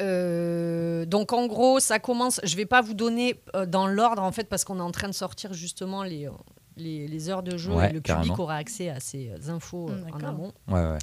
Euh, 0.00 1.04
donc 1.04 1.32
en 1.32 1.46
gros, 1.46 1.80
ça 1.80 1.98
commence. 1.98 2.40
Je 2.44 2.56
vais 2.56 2.66
pas 2.66 2.80
vous 2.80 2.94
donner 2.94 3.40
euh, 3.56 3.66
dans 3.66 3.86
l'ordre 3.86 4.22
en 4.22 4.32
fait 4.32 4.44
parce 4.48 4.64
qu'on 4.64 4.78
est 4.78 4.82
en 4.82 4.92
train 4.92 5.08
de 5.08 5.14
sortir 5.14 5.52
justement 5.52 6.02
les, 6.04 6.26
euh, 6.26 6.30
les, 6.78 7.06
les 7.08 7.28
heures 7.30 7.42
de 7.42 7.56
jeu 7.56 7.72
Ouais, 7.74 7.90
et 7.90 7.92
le 7.92 8.00
carrément. 8.00 8.24
public 8.24 8.38
aura 8.40 8.56
accès 8.56 8.88
à 8.88 9.00
ces 9.00 9.30
euh, 9.30 9.50
infos 9.52 9.88
euh, 9.90 9.96
Mm, 10.10 10.14
en 10.24 10.28
amont. 10.28 10.52
Ouais, 10.68 10.80
ouais. 10.92 10.98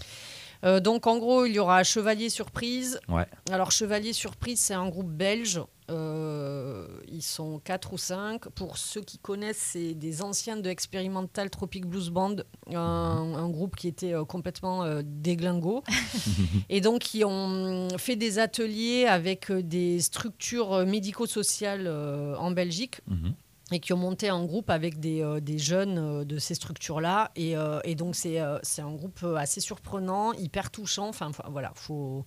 Euh, 0.63 0.79
donc 0.79 1.05
en 1.05 1.17
gros, 1.17 1.46
il 1.46 1.53
y 1.53 1.60
aura 1.60 1.84
Chevalier 1.84 2.29
Surprise. 2.29 3.00
Ouais. 3.10 3.27
Alors 3.51 3.72
Chevalier 3.72 4.13
Surprise, 4.13 4.60
c'est 4.60 4.74
un 4.74 4.88
groupe 4.89 5.12
belge. 5.12 5.62
Euh, 5.91 6.88
ils 7.08 7.22
sont 7.22 7.60
quatre 7.60 7.94
ou 7.94 7.98
cinq. 8.00 8.48
Pour 8.50 8.77
ceux 8.77 9.01
qui 9.01 9.20
connaissent, 9.20 9.70
c'est 9.74 9.94
des 9.94 10.24
anciens 10.24 10.58
de 10.58 10.67
Experimental 10.70 11.51
Tropic 11.51 11.86
Blues 11.86 12.10
Band, 12.10 12.38
un, 12.74 12.75
un 12.75 13.50
groupe 13.50 13.75
qui 13.75 13.88
était 13.88 14.13
euh, 14.13 14.24
complètement 14.25 14.84
euh, 14.84 15.01
déglingo. 15.03 15.84
et 16.70 16.82
donc 16.82 17.01
qui 17.01 17.24
ont 17.24 17.89
fait 18.00 18.15
des 18.15 18.39
ateliers 18.39 19.05
avec 19.05 19.51
euh, 19.51 19.62
des 19.62 20.00
structures 20.00 20.74
euh, 20.74 20.86
médico-sociales 20.86 21.86
euh, 21.86 22.36
en 22.38 22.50
Belgique 22.51 23.01
Mhm. 23.08 23.34
Et 23.72 23.79
qui 23.79 23.93
ont 23.93 23.98
monté 23.98 24.29
un 24.29 24.43
groupe 24.45 24.69
avec 24.69 25.00
des, 25.00 25.22
euh, 25.24 25.39
des 25.39 25.57
jeunes 25.57 25.98
euh, 25.98 26.24
de 26.24 26.38
ces 26.38 26.53
structures-là. 26.53 27.31
Et, 27.36 27.57
euh, 27.57 27.79
et 27.84 27.95
donc, 27.95 28.15
c'est 28.15 28.38
un 28.39 28.91
groupe 28.93 29.24
assez 29.38 29.60
surprenant, 29.62 30.34
hyper 30.34 30.69
touchant. 30.69 31.07
Enfin, 31.10 31.31
voilà, 31.50 31.72
faut, 31.75 32.24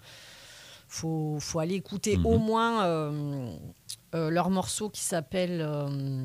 faut, 0.89 1.37
faut 1.41 1.59
aller 1.61 1.75
écouter 1.77 2.17
Mhm. 2.17 2.27
au 2.27 2.39
moins 2.39 2.85
euh, 2.87 3.51
leur 4.31 4.49
morceau 4.51 4.89
qui 4.89 5.03
s'appelle 5.03 5.65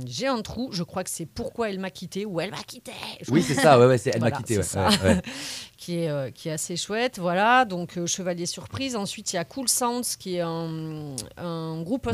J'ai 0.06 0.26
un 0.28 0.42
trou. 0.42 0.70
Je 0.72 0.84
crois 0.84 1.04
que 1.04 1.10
c'est 1.10 1.26
Pourquoi 1.26 1.70
elle 1.70 1.80
m'a 1.80 1.92
quitté 1.92 2.26
ou 2.26 2.40
Elle 2.40 2.52
m'a 2.52 2.64
quitté. 2.64 2.94
Oui, 3.30 3.44
c'est 3.44 3.54
ça, 3.56 3.78
ouais, 3.78 3.86
ouais, 3.86 3.98
c'est 3.98 4.12
elle 4.16 4.22
m'a 4.22 4.32
quitté. 4.32 4.64
c'est 4.64 4.80
Ouais, 4.80 4.92
ça. 4.92 5.04
ouais, 5.04 5.22
qui 5.78 5.98
est, 5.98 6.32
qui 6.34 6.48
est 6.50 6.54
assez 6.54 6.78
chouette. 6.78 7.20
Voilà, 7.20 7.66
donc 7.66 8.04
Chevalier 8.08 8.46
Surprise. 8.46 8.96
Ensuite, 8.96 9.34
il 9.34 9.36
y 9.36 9.40
a 9.40 9.44
Cool 9.46 9.68
Sounds, 9.70 10.16
qui 10.18 10.38
est 10.38 10.42
un, 10.42 11.16
un 11.38 11.82
groupe 11.84 12.08
Ouais. 12.08 12.14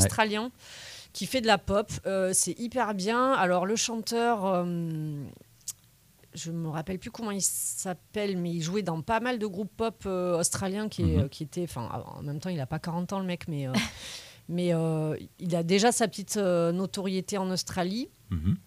Qui 1.13 1.25
fait 1.25 1.41
de 1.41 1.47
la 1.47 1.57
pop. 1.57 1.91
Euh, 2.05 2.31
c'est 2.33 2.57
hyper 2.59 2.93
bien. 2.93 3.33
Alors, 3.33 3.65
le 3.65 3.75
chanteur. 3.75 4.45
euh, 4.45 5.23
je 6.35 6.51
me 6.51 6.69
rappelle 6.69 6.99
plus 6.99 7.09
comment 7.11 7.31
il 7.31 7.41
s'appelle, 7.41 8.37
mais 8.37 8.51
il 8.51 8.61
jouait 8.61 8.83
dans 8.83 9.01
pas 9.01 9.19
mal 9.19 9.39
de 9.39 9.47
groupes 9.47 9.75
pop 9.75 10.03
euh, 10.05 10.37
australiens 10.39 10.87
qui, 10.87 11.15
qui 11.31 11.43
étaient. 11.43 11.63
Enfin, 11.63 11.89
en 12.17 12.21
même 12.21 12.39
temps, 12.39 12.49
il 12.49 12.59
a 12.59 12.67
pas 12.67 12.79
40 12.79 13.13
ans, 13.13 13.19
le 13.19 13.25
mec, 13.25 13.47
mais, 13.47 13.67
mais 14.49 14.71
il 15.39 15.55
a 15.55 15.63
déjà 15.63 15.91
sa 15.91 16.07
petite 16.07 16.37
notoriété 16.37 17.37
en 17.37 17.49
Australie. 17.49 18.09
Mhm. 18.29 18.57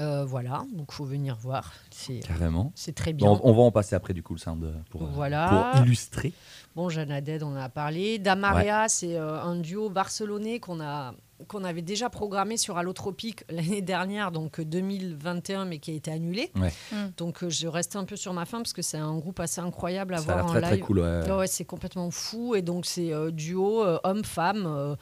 Euh, 0.00 0.24
voilà, 0.24 0.64
donc 0.72 0.90
faut 0.90 1.04
venir 1.04 1.36
voir. 1.36 1.72
C'est 1.90 2.18
Carrément. 2.18 2.72
c'est 2.74 2.96
très 2.96 3.12
bien. 3.12 3.28
Bon, 3.28 3.40
on 3.44 3.52
va 3.52 3.62
en 3.62 3.70
passer 3.70 3.94
après 3.94 4.12
du 4.12 4.24
Cool 4.24 4.40
Sound 4.40 4.74
pour, 4.90 5.04
Voilà. 5.06 5.70
pour 5.72 5.84
illustrer. 5.86 6.32
Bon, 6.74 6.88
Jeanne 6.88 7.20
Dead, 7.20 7.44
on 7.44 7.52
en 7.52 7.56
a 7.56 7.68
parlé. 7.68 8.18
Damaria, 8.18 8.88
c'est 8.88 9.14
euh, 9.16 9.40
un 9.40 9.54
duo 9.54 9.90
barcelonais 9.90 10.58
qu'on 10.58 10.80
a 10.80 11.14
qu'on 11.48 11.64
avait 11.64 11.82
déjà 11.82 12.08
programmé 12.10 12.56
sur 12.56 12.78
Allotropique 12.78 13.44
l'année 13.50 13.82
dernière, 13.82 14.30
donc 14.32 14.60
euh, 14.60 14.64
2021, 14.64 15.64
mais 15.64 15.78
qui 15.78 15.90
a 15.90 15.94
été 15.94 16.10
annulé. 16.10 16.50
Ouais. 16.56 16.72
Mm. 16.92 16.96
Donc 17.16 17.42
euh, 17.42 17.50
je 17.50 17.66
reste 17.68 17.96
un 17.96 18.04
peu 18.04 18.16
sur 18.16 18.32
ma 18.32 18.44
fin 18.44 18.58
parce 18.58 18.72
que 18.72 18.82
c'est 18.82 18.98
un 18.98 19.16
groupe 19.18 19.40
assez 19.40 19.60
incroyable 19.60 20.14
à 20.14 20.18
Ça 20.18 20.32
a 20.32 20.36
l'air 20.36 20.44
voir 20.44 20.46
en 20.46 20.48
très 20.52 20.60
live. 20.60 20.70
très 20.70 20.86
cool. 20.86 20.98
ouais. 21.00 21.22
Ouais, 21.30 21.32
ouais, 21.38 21.46
c'est 21.46 21.64
complètement 21.64 22.10
fou. 22.10 22.54
Et 22.54 22.62
donc, 22.62 22.86
c'est 22.86 23.12
euh, 23.12 23.30
duo 23.30 23.82
euh, 23.84 23.98
homme-femme. 24.04 24.64
euh, 24.66 24.96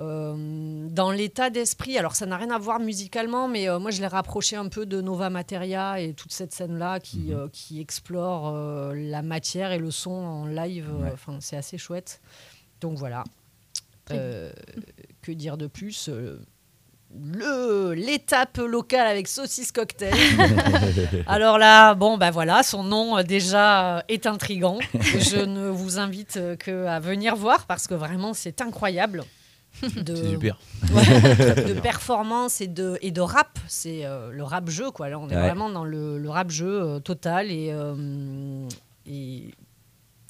euh, 0.00 0.86
dans 0.90 1.10
l'état 1.10 1.50
d'esprit, 1.50 1.98
alors 1.98 2.14
ça 2.14 2.24
n'a 2.24 2.36
rien 2.36 2.50
à 2.50 2.58
voir 2.58 2.78
musicalement, 2.78 3.48
mais 3.48 3.68
euh, 3.68 3.80
moi 3.80 3.90
je 3.90 4.00
l'ai 4.00 4.06
rapproché 4.06 4.54
un 4.54 4.68
peu 4.68 4.86
de 4.86 5.00
Nova 5.00 5.28
Materia 5.28 6.00
et 6.00 6.14
toute 6.14 6.32
cette 6.32 6.52
scène-là 6.54 7.00
qui, 7.00 7.18
Mhm. 7.18 7.32
euh, 7.36 7.48
qui 7.52 7.80
explore 7.80 8.48
euh, 8.48 8.94
la 8.94 9.22
matière 9.22 9.72
et 9.72 9.78
le 9.78 9.90
son 9.90 10.10
en 10.12 10.46
live. 10.46 10.88
euh, 10.88 11.02
Ouais. 11.02 11.10
Enfin, 11.12 11.38
c'est 11.40 11.56
assez 11.56 11.78
chouette. 11.78 12.20
Donc 12.80 12.96
voilà. 12.96 13.24
Euh, 14.12 14.50
que 15.22 15.32
dire 15.32 15.56
de 15.56 15.66
plus 15.66 16.08
euh, 16.08 16.38
le 17.14 17.92
l'étape 17.94 18.58
locale 18.58 19.06
avec 19.06 19.28
saucisse 19.28 19.72
cocktail. 19.72 20.14
Alors 21.26 21.58
là, 21.58 21.94
bon, 21.94 22.18
bah 22.18 22.30
voilà, 22.30 22.62
son 22.62 22.82
nom 22.82 23.18
euh, 23.18 23.22
déjà 23.22 24.04
est 24.08 24.26
intrigant. 24.26 24.78
Je 24.94 25.36
ne 25.44 25.68
vous 25.68 25.98
invite 25.98 26.38
que 26.58 26.86
à 26.86 27.00
venir 27.00 27.34
voir 27.36 27.66
parce 27.66 27.86
que 27.86 27.94
vraiment 27.94 28.34
c'est 28.34 28.60
incroyable. 28.60 29.24
De, 30.02 30.16
C'est 30.16 30.30
super. 30.30 30.58
ouais, 30.92 31.64
de 31.64 31.78
performance 31.80 32.60
et 32.60 32.66
de, 32.66 32.98
et 33.00 33.10
de 33.10 33.20
rap. 33.20 33.58
C'est 33.68 34.04
euh, 34.04 34.30
le 34.32 34.42
rap 34.42 34.68
jeu, 34.70 34.90
quoi. 34.90 35.08
Là, 35.08 35.18
on 35.18 35.28
est 35.28 35.36
Ouais. 35.36 35.42
vraiment 35.42 35.68
dans 35.70 35.84
le, 35.84 36.18
le 36.18 36.30
rap 36.30 36.50
jeu 36.50 36.82
euh, 36.82 36.98
total 37.00 37.50
et, 37.52 37.68
euh, 37.70 38.66
et 39.06 39.50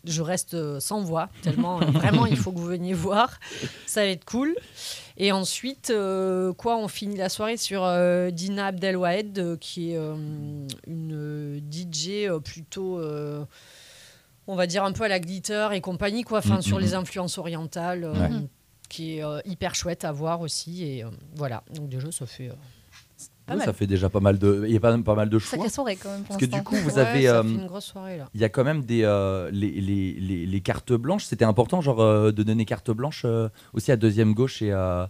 je 0.08 0.22
reste 0.22 0.54
euh, 0.54 0.80
sans 0.80 1.00
voix, 1.02 1.28
tellement 1.42 1.80
euh, 1.80 1.84
vraiment 1.86 2.26
il 2.26 2.36
faut 2.36 2.50
que 2.52 2.58
vous 2.58 2.66
veniez 2.66 2.94
voir. 2.94 3.38
Ça 3.86 4.00
va 4.02 4.06
être 4.08 4.24
cool. 4.24 4.54
Et 5.16 5.32
ensuite, 5.32 5.90
euh, 5.90 6.52
quoi, 6.52 6.76
on 6.78 6.86
finit 6.88 7.16
la 7.16 7.28
soirée 7.28 7.56
sur 7.56 7.84
euh, 7.84 8.30
Dina 8.30 8.66
Abdelwahed, 8.66 9.38
euh, 9.38 9.56
qui 9.56 9.92
est 9.92 9.98
une 10.86 11.60
DJ 11.70 12.28
plutôt. 12.44 13.00
on 14.46 14.54
va 14.56 14.66
dire 14.66 14.84
un 14.84 14.92
peu 14.92 15.04
à 15.04 15.08
la 15.08 15.20
glitter 15.20 15.68
et 15.74 15.80
compagnie, 15.80 16.22
quoi, 16.22 16.38
enfin, 16.38 16.58
Mm, 16.58 16.62
sur 16.62 16.78
mm, 16.78 16.80
les 16.80 16.90
mm. 16.92 16.94
influences 16.94 17.38
orientales, 17.38 18.04
euh, 18.04 18.12
Ouais. 18.14 18.30
qui 18.88 19.18
est 19.18 19.24
euh, 19.24 19.40
hyper 19.44 19.74
chouette 19.74 20.04
à 20.04 20.12
voir 20.12 20.40
aussi. 20.40 20.84
Et 20.84 21.04
euh, 21.04 21.08
voilà, 21.34 21.62
donc 21.74 21.88
déjà, 21.88 22.10
ça 22.10 22.24
fait. 22.26 22.50
Pas 23.48 23.54
Oui, 23.54 23.58
mal. 23.60 23.66
ça 23.66 23.72
fait 23.72 23.86
déjà 23.86 24.08
pas 24.10 24.20
mal 24.20 24.38
de. 24.38 24.64
Il 24.66 24.72
y 24.72 24.76
a 24.76 24.80
pas, 24.80 24.96
pas 24.98 25.14
mal 25.14 25.28
de 25.30 25.38
choix. 25.38 25.68
Soirée 25.68 25.96
quand 25.96 26.10
même 26.10 26.20
pour 26.20 26.28
Parce 26.28 26.40
que 26.40 26.44
du 26.46 26.62
coup, 26.62 26.76
vous 26.76 26.90
ouais, 26.90 26.98
avez. 26.98 27.22
ça 27.26 27.36
euh, 27.38 27.42
fait 27.42 27.48
une 27.48 27.66
grosse 27.66 27.86
soirée 27.86 28.18
là. 28.18 28.28
Il 28.34 28.40
y 28.40 28.44
a 28.44 28.48
quand 28.48 28.62
même 28.62 28.84
des 28.84 29.02
euh, 29.04 29.50
les, 29.50 29.70
les, 29.70 30.12
les, 30.12 30.46
les 30.46 30.60
cartes 30.60 30.92
blanches. 30.92 31.24
C'était 31.24 31.44
important, 31.44 31.80
genre 31.80 32.00
euh, 32.00 32.30
de 32.30 32.42
donner 32.42 32.64
carte 32.66 32.90
blanche 32.90 33.22
euh, 33.24 33.48
aussi 33.72 33.90
à 33.90 33.96
deuxième 33.96 34.34
gauche 34.34 34.60
et 34.62 34.70
à 34.72 35.08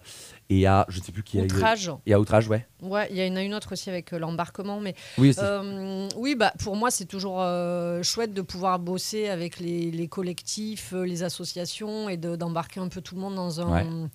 et 0.50 0.66
à 0.66 0.86
je 0.88 1.00
ne 1.00 1.04
sais 1.04 1.12
plus 1.12 1.22
qui 1.22 1.38
a 1.38 1.42
Outrage. 1.42 1.90
et 2.06 2.14
à 2.14 2.20
outrage, 2.20 2.48
ouais. 2.48 2.66
Ouais, 2.80 3.08
il 3.10 3.16
y 3.18 3.28
en 3.30 3.36
a 3.36 3.42
une 3.42 3.54
autre 3.54 3.72
aussi 3.72 3.90
avec 3.90 4.12
euh, 4.12 4.18
l'embarquement, 4.18 4.80
mais 4.80 4.94
Oui. 5.18 5.34
Euh, 5.38 6.08
oui, 6.16 6.34
bah, 6.36 6.52
pour 6.62 6.76
moi, 6.76 6.90
c'est 6.90 7.04
toujours 7.06 7.42
euh, 7.42 8.02
chouette 8.02 8.32
de 8.32 8.40
pouvoir 8.42 8.78
bosser 8.78 9.28
avec 9.28 9.58
les, 9.58 9.90
les 9.90 10.08
collectifs, 10.08 10.92
euh, 10.94 11.04
les 11.04 11.22
associations 11.24 12.08
et 12.08 12.16
de- 12.16 12.36
d'embarquer 12.36 12.80
un 12.80 12.88
peu 12.88 13.00
tout 13.00 13.14
le 13.16 13.20
monde 13.20 13.34
dans 13.34 13.60
un, 13.60 13.72
Ouais. 13.72 14.08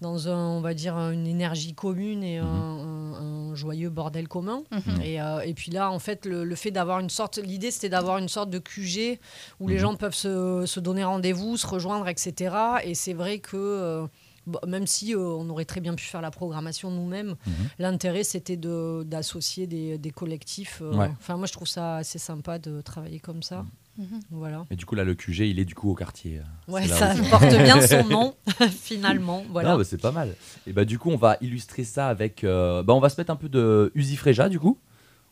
Dans 0.00 0.28
un, 0.28 0.36
on 0.50 0.60
va 0.60 0.74
dire, 0.74 0.94
une 0.96 1.26
énergie 1.26 1.74
commune 1.74 2.22
et 2.22 2.38
un, 2.38 2.44
Mhm. 2.44 2.84
un- 2.84 3.50
un 3.50 3.54
joyeux 3.54 3.88
bordel 3.88 4.28
commun. 4.28 4.62
Mhm. 4.70 5.00
Et, 5.02 5.20
euh, 5.20 5.40
et 5.40 5.54
puis 5.54 5.70
là, 5.70 5.90
en 5.90 5.98
fait, 5.98 6.26
le, 6.26 6.44
le 6.44 6.54
fait 6.54 6.70
d'avoir 6.70 7.00
une 7.00 7.08
sorte, 7.08 7.38
l'idée, 7.38 7.70
c'était 7.70 7.88
d'avoir 7.88 8.18
une 8.18 8.28
sorte 8.28 8.50
de 8.50 8.58
QG 8.58 9.18
où 9.60 9.68
les 9.68 9.76
Mhm. 9.76 9.80
gens 9.80 9.94
peuvent 9.96 10.14
se, 10.14 10.64
se 10.66 10.80
donner 10.80 11.04
rendez-vous, 11.04 11.56
se 11.56 11.66
rejoindre, 11.66 12.08
etc. 12.08 12.54
Et 12.84 12.94
c'est 12.94 13.14
vrai 13.14 13.38
que 13.38 13.56
euh, 13.56 14.06
bon, 14.46 14.58
même 14.66 14.86
si 14.86 15.14
euh, 15.14 15.18
on 15.18 15.48
aurait 15.50 15.64
très 15.64 15.80
bien 15.80 15.94
pu 15.94 16.04
faire 16.04 16.20
la 16.22 16.30
programmation 16.30 16.90
nous-mêmes, 16.90 17.34
Mhm. 17.46 17.52
l'intérêt 17.78 18.24
c'était 18.24 18.56
de- 18.56 19.02
d'associer 19.04 19.66
des, 19.66 19.98
des 19.98 20.10
collectifs. 20.10 20.80
euh, 20.82 20.94
Ouais. 20.94 21.10
Enfin, 21.18 21.36
moi, 21.36 21.46
je 21.46 21.52
trouve 21.52 21.68
ça 21.68 21.96
assez 21.96 22.18
sympa 22.18 22.58
de 22.58 22.80
travailler 22.80 23.18
comme 23.20 23.42
ça. 23.42 23.64
Mhm. 23.98 24.20
Voilà. 24.30 24.66
Et 24.70 24.76
du 24.76 24.84
coup, 24.84 24.94
là, 24.94 25.04
le 25.04 25.14
QG, 25.14 25.48
il 25.48 25.58
est 25.58 25.64
du 25.64 25.74
coup 25.74 25.90
au 25.90 25.94
quartier. 25.94 26.38
euh, 26.38 26.72
Ouais, 26.72 26.86
ça 26.86 27.14
porte 27.30 27.48
bien 27.48 27.80
son 27.80 28.04
nom, 28.08 28.34
finalement. 28.70 29.42
Voilà. 29.50 29.70
Non, 29.72 29.78
bah, 29.78 29.84
c'est 29.84 30.00
pas 30.00 30.12
mal. 30.12 30.34
Et 30.66 30.72
bah 30.72 30.84
du 30.84 30.98
coup, 30.98 31.10
on 31.10 31.16
va 31.16 31.36
illustrer 31.40 31.84
ça 31.84 32.08
avec. 32.08 32.44
euh, 32.44 32.82
bah, 32.82 32.92
on 32.94 33.00
va 33.00 33.08
se 33.08 33.18
mettre 33.20 33.30
un 33.30 33.36
peu 33.36 33.48
de 33.48 33.90
Uzi 33.94 34.16
Freja 34.16 34.48
du 34.48 34.60
coup. 34.60 34.78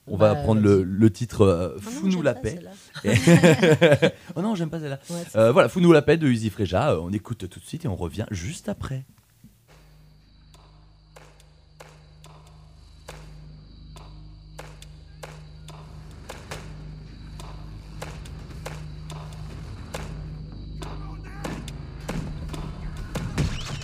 On 0.06 0.16
va 0.16 0.34
Bah, 0.34 0.42
prendre 0.42 0.60
le, 0.60 1.10
titre 1.10 1.42
euh, 1.42 1.76
Ah 1.78 1.80
Fous-nous 1.80 2.20
la 2.22 2.34
pas 2.34 2.40
paix. 2.40 2.60
oh 4.36 4.42
non, 4.42 4.54
j'aime 4.54 4.68
pas 4.68 4.78
celle-là. 4.80 4.98
Ouais, 5.10 5.22
Euh, 5.36 5.50
voilà, 5.52 5.68
Fous-nous 5.68 5.92
la 5.92 6.02
paix 6.02 6.16
de 6.18 6.26
Uzi 6.26 6.50
Freja. 6.50 6.90
Euh, 6.92 6.98
on 7.00 7.12
écoute 7.12 7.48
tout 7.48 7.58
de 7.60 7.64
suite 7.64 7.84
et 7.84 7.88
on 7.88 7.96
revient 7.96 8.26
juste 8.30 8.68
après. 8.68 9.04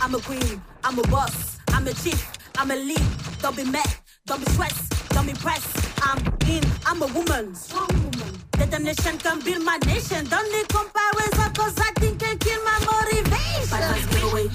I'm 0.03 0.15
a 0.15 0.21
queen, 0.21 0.61
I'm 0.85 0.99
a 0.99 1.03
boss, 1.09 1.59
I'm 1.69 1.87
a 1.87 1.95
chief, 1.95 2.33
I'm 2.57 2.71
a 2.71 2.77
lead. 2.77 3.03
Don't 3.43 3.57
be 3.57 3.65
mad, 3.65 3.87
don't 4.27 4.45
be 4.45 4.51
stressed, 4.53 4.93
don't 5.21 5.35
be 5.35 5.41
pressed. 5.41 5.77
I'm 6.03 6.19
in, 6.49 6.65
I'm 6.87 7.03
a 7.03 7.07
woman, 7.07 7.55
strong 7.55 7.89
woman. 7.89 8.33
Determination 8.53 9.19
can 9.19 9.41
build 9.41 9.63
my 9.63 9.79
nation. 9.87 10.27
Don't 10.29 10.51
need 10.53 10.69
comparison, 10.69 11.53
cause 11.53 11.75
think 12.01 12.19
can 12.21 12.39
kill 12.39 12.63
my 12.65 12.79
motivation. 12.89 13.71
Bad 13.71 13.85
vibes 13.91 14.07
get 14.13 14.23
away, 14.23 14.47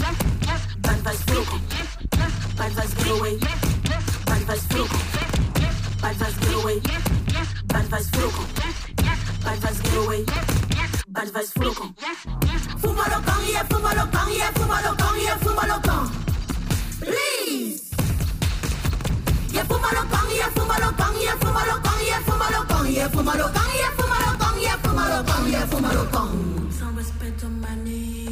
bad 0.82 1.00
vibes 1.06 1.22
flow. 1.28 1.46
Bad 2.58 2.72
vibes 2.72 2.94
get 2.98 3.12
away, 3.12 3.38
bad 4.26 4.42
vibes 4.48 4.66
flow. 4.72 4.88
Bad 6.02 6.16
vibes 6.16 6.38
get 6.42 6.56
away, 6.64 6.80
bad 7.68 7.86
vibes 7.92 8.10
flow. 8.16 8.32
Bad 9.46 9.60
vibes 9.60 9.80
get 9.84 9.98
away, 10.04 10.22
bad 11.10 11.28
vibes 11.28 11.52
flow. 11.54 11.74
Fuma 12.82 13.06
lo 13.12 13.20
con, 13.28 13.42
yeah, 13.52 13.64
fuma 13.70 13.94
lo 13.94 14.06
con, 14.12 14.34
yeah, 14.34 14.52
fuma 14.58 14.82
lo 14.82 14.96
con, 14.96 15.20
yeah, 15.22 15.38
fuma 15.38 15.68
lo 15.68 15.80
con. 15.82 16.10
Please. 17.00 17.82
Yeah, 19.52 19.64
fuma 19.64 19.90
lo 19.94 20.04
con, 20.10 20.25
con, 22.86 22.94
yeah, 22.94 23.10
con, 23.10 23.26
yeah, 23.26 25.24
con, 25.24 25.50
yeah, 25.50 25.66
con, 25.68 26.08
con. 26.12 26.72
Sans 26.72 26.96
respect 26.96 27.44
on 27.44 27.60
my 27.60 27.76
name. 27.84 28.26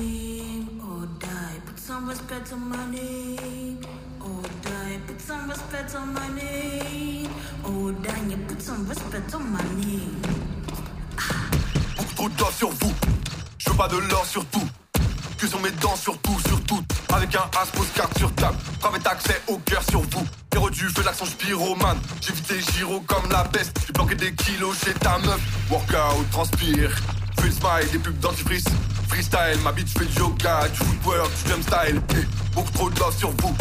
some 1.76 2.08
respect 2.08 2.52
on 2.54 2.70
my 2.70 2.78
name. 2.92 3.80
Oh, 4.22 4.42
die, 4.64 5.00
put 5.06 5.20
some 5.20 5.50
respect 5.50 5.96
on 5.96 6.14
my 6.14 6.28
name. 6.30 7.30
Oh, 7.66 7.92
die, 7.92 8.38
put 8.48 8.62
some 8.62 8.88
respect 8.88 9.36
on 9.36 9.52
my 9.52 9.62
name. 9.76 10.22
Beaucoup 11.98 12.14
trop 12.16 12.30
d'or 12.30 12.52
sur 12.52 12.70
vous. 12.70 12.94
Je 13.58 13.70
veux 13.70 13.76
pas 13.78 13.88
de 13.88 13.98
l'or 13.98 14.26
sur 14.26 14.46
tout. 14.46 14.68
Que 15.38 15.48
sur 15.48 15.60
mes 15.62 15.72
dents, 15.72 15.96
surtout, 15.96 16.40
surtout. 16.48 16.80
Avec 17.16 17.36
un 17.36 17.46
as, 17.62 17.68
pose 17.72 17.88
carte 17.94 18.18
sur 18.18 18.34
table. 18.34 18.58
Avec 18.84 19.06
accès 19.06 19.40
au 19.48 19.58
cœur 19.58 19.84
sur 19.88 20.02
vous. 20.02 20.26
Héros 20.54 20.70
du 20.72 20.90
feu, 20.90 21.04
l'accent 21.06 21.26
spiromane. 21.26 22.00
J'ai 22.22 22.34
vité 22.34 22.56
giro 22.60 23.02
comme 23.02 23.30
la 23.32 23.44
peste. 23.44 23.78
J'ai 23.86 23.94
planqué 23.94 24.16
des 24.16 24.34
kilos 24.34 24.76
chez 24.84 24.94
ta 24.96 25.20
meuf. 25.20 25.40
Workout, 25.70 26.30
transpire. 26.32 26.92
Le 27.44 27.52
smile, 27.52 27.92
des 27.92 28.00
pubs 28.00 28.20
dentifrice. 28.20 28.66
Freestyle, 29.10 29.60
ma 29.64 29.72
bitch 29.72 29.94
fait 29.98 30.06
du 30.06 30.18
yoga, 30.18 30.68
du 30.70 30.78
footwork, 30.78 31.30
du 31.44 31.50
jump 31.50 31.62
style. 31.62 32.02
Eh, 32.16 32.56
beaucoup 32.56 32.72
trop 32.72 32.90
de 32.90 33.00
love 33.00 33.18
sur 33.18 33.30
vous. 33.30 33.56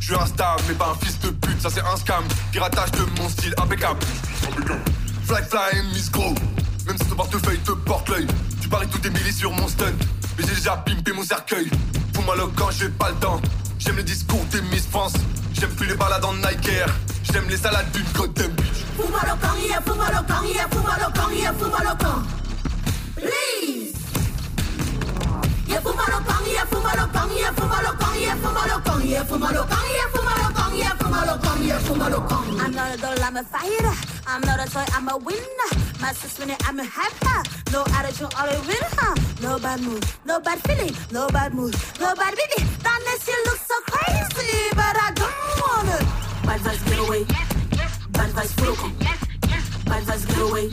Je 0.00 0.06
suis 0.06 0.14
instable, 0.14 0.62
mais 0.68 0.74
pas 0.74 0.90
un 0.90 1.04
fils 1.04 1.18
de 1.20 1.30
pute, 1.30 1.60
ça 1.60 1.68
c'est 1.68 1.82
un 1.82 1.96
scam. 1.96 2.24
Piratage 2.52 2.92
de 2.92 3.20
mon 3.20 3.28
style 3.28 3.54
impeccable. 3.58 4.00
Fly 5.26 5.42
fly, 5.50 5.82
Miss 5.92 6.10
Gros. 6.10 6.34
Même 6.86 6.96
si 6.96 7.04
ton 7.06 7.16
portefeuille 7.16 7.58
te 7.58 7.72
porte 7.72 8.08
l'œil, 8.08 8.26
tu 8.60 8.68
paries 8.68 8.88
tout 8.88 8.98
tes 8.98 9.10
millis 9.10 9.32
sur 9.32 9.50
mon 9.50 9.68
stunt. 9.68 9.92
Mais 10.38 10.44
j'ai 10.46 10.54
déjà 10.54 10.76
pimpé 10.76 11.12
mon 11.12 11.24
cercueil. 11.24 11.68
Fous-moi 12.14 12.36
le 12.36 12.46
camp, 12.48 12.70
j'ai 12.70 12.88
pas 12.88 13.10
le 13.10 13.16
temps. 13.16 13.40
J'aime 13.78 13.96
les 13.96 14.02
discours 14.04 14.44
des 14.52 14.62
Miss 14.62 14.86
France. 14.86 15.14
J'aime 15.52 15.70
plus 15.70 15.86
les 15.86 15.96
balades 15.96 16.24
en 16.24 16.34
Nike 16.34 16.68
Air. 16.68 16.86
J'aime 17.32 17.48
les 17.48 17.56
salades 17.56 17.90
d'une 17.92 18.06
Gotham 18.14 18.52
Beach. 18.52 18.84
Fuma 18.96 19.18
lo 19.28 19.36
camp, 19.36 19.56
yeah, 19.66 19.80
fuma 19.80 20.10
lo 20.10 20.22
camp, 20.22 20.44
yeah, 20.44 20.68
fuma 20.70 20.96
lo 20.98 21.12
camp, 21.12 21.30
yeah, 21.32 21.52
fuma 21.52 21.78
lo 21.82 21.96
camp. 21.96 22.22
Please. 23.16 24.03
I'm 32.64 32.72
not 32.72 32.94
a 32.94 33.00
doll, 33.00 33.20
I'm 33.22 33.36
a 33.36 33.42
fighter. 33.44 33.92
I'm 34.26 34.40
not 34.40 34.58
a 34.58 34.70
toy, 34.70 34.84
I'm 34.94 35.08
a 35.08 35.16
winner. 35.18 35.70
My 36.00 36.12
sis 36.12 36.38
winning, 36.38 36.56
I'm 36.64 36.80
a 36.80 36.84
hyper. 36.84 37.48
No 37.72 37.84
attitude, 37.92 38.32
a 38.38 38.44
winner. 38.66 39.14
No 39.42 39.58
bad 39.58 39.80
mood, 39.80 40.04
no 40.24 40.40
bad 40.40 40.60
feeling, 40.60 40.94
no 41.12 41.28
bad 41.28 41.52
mood, 41.52 41.74
no 42.00 42.14
bad 42.14 42.34
feeling. 42.34 42.68
That 42.82 43.00
makes 43.04 43.28
you 43.28 43.36
look 43.44 43.58
so 43.58 43.74
crazy, 43.86 44.70
but 44.74 44.96
I 44.96 45.12
don't 45.14 45.30
want 45.60 45.88
it. 45.88 46.06
Bad 46.46 46.60
vibes, 46.60 46.84
get 46.88 46.98
away. 47.06 47.24
Bad 48.10 48.30
vibes, 48.30 48.54
of. 48.68 49.84
Bad 49.84 50.02
vibes, 50.04 50.26
get 50.26 50.38
away. 50.38 50.68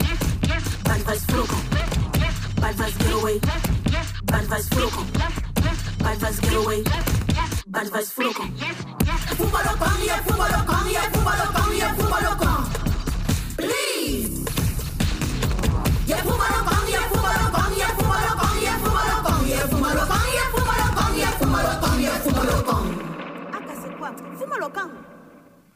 Bad 0.84 1.00
vibes, 1.02 1.26
come. 1.46 2.11
Bad 2.62 2.76
vibes, 2.76 2.98
get 3.00 3.14
away. 3.14 3.40
Bad 4.26 4.46
vibes, 4.46 4.70
come. 4.92 5.08
Bad 5.98 6.18
vibes, 6.20 6.42
get 6.42 6.54
away. 6.54 6.84
Bad 7.68 7.88
vibes, 7.88 8.12
full 8.12 8.28
of 8.28 8.36
come. 8.36 8.52
Fuma 9.36 9.60
lo 9.66 9.74
come, 9.82 10.04
yeah, 10.06 10.22
fuma 10.22 10.48
lo 10.48 10.64
come, 10.64 10.92
yeah, 10.92 11.10
fuma 11.12 11.34
lo 11.38 11.46
come, 11.52 11.76
yeah, 11.76 11.94
fuma 11.96 12.20
lo 12.22 12.32
come. 12.42 12.66
Please. 13.58 14.46
Yeah, 16.06 16.22
fuma 16.22 16.46
lo 16.54 16.60
come, 16.70 16.90
yeah, 16.90 17.08
fuma 17.10 17.32
lo 17.42 17.48
come, 17.56 17.76
yeah, 17.78 17.92
fuma 17.98 18.16
lo 18.26 18.32
come, 18.40 18.60
yeah, 18.62 18.78
fuma 18.78 19.02
lo 19.10 19.16
come, 19.22 19.48
yeah, 19.50 19.66
fuma 19.68 19.90
lo 19.94 20.04
come, 20.06 20.32
yeah, 20.34 20.50
fuma 20.54 20.74
lo 20.78 20.86
come, 20.96 21.18
yeah, 21.18 21.38
fuma 21.38 21.62
lo 21.62 21.72
come, 24.70 24.94
yeah, 24.94 25.11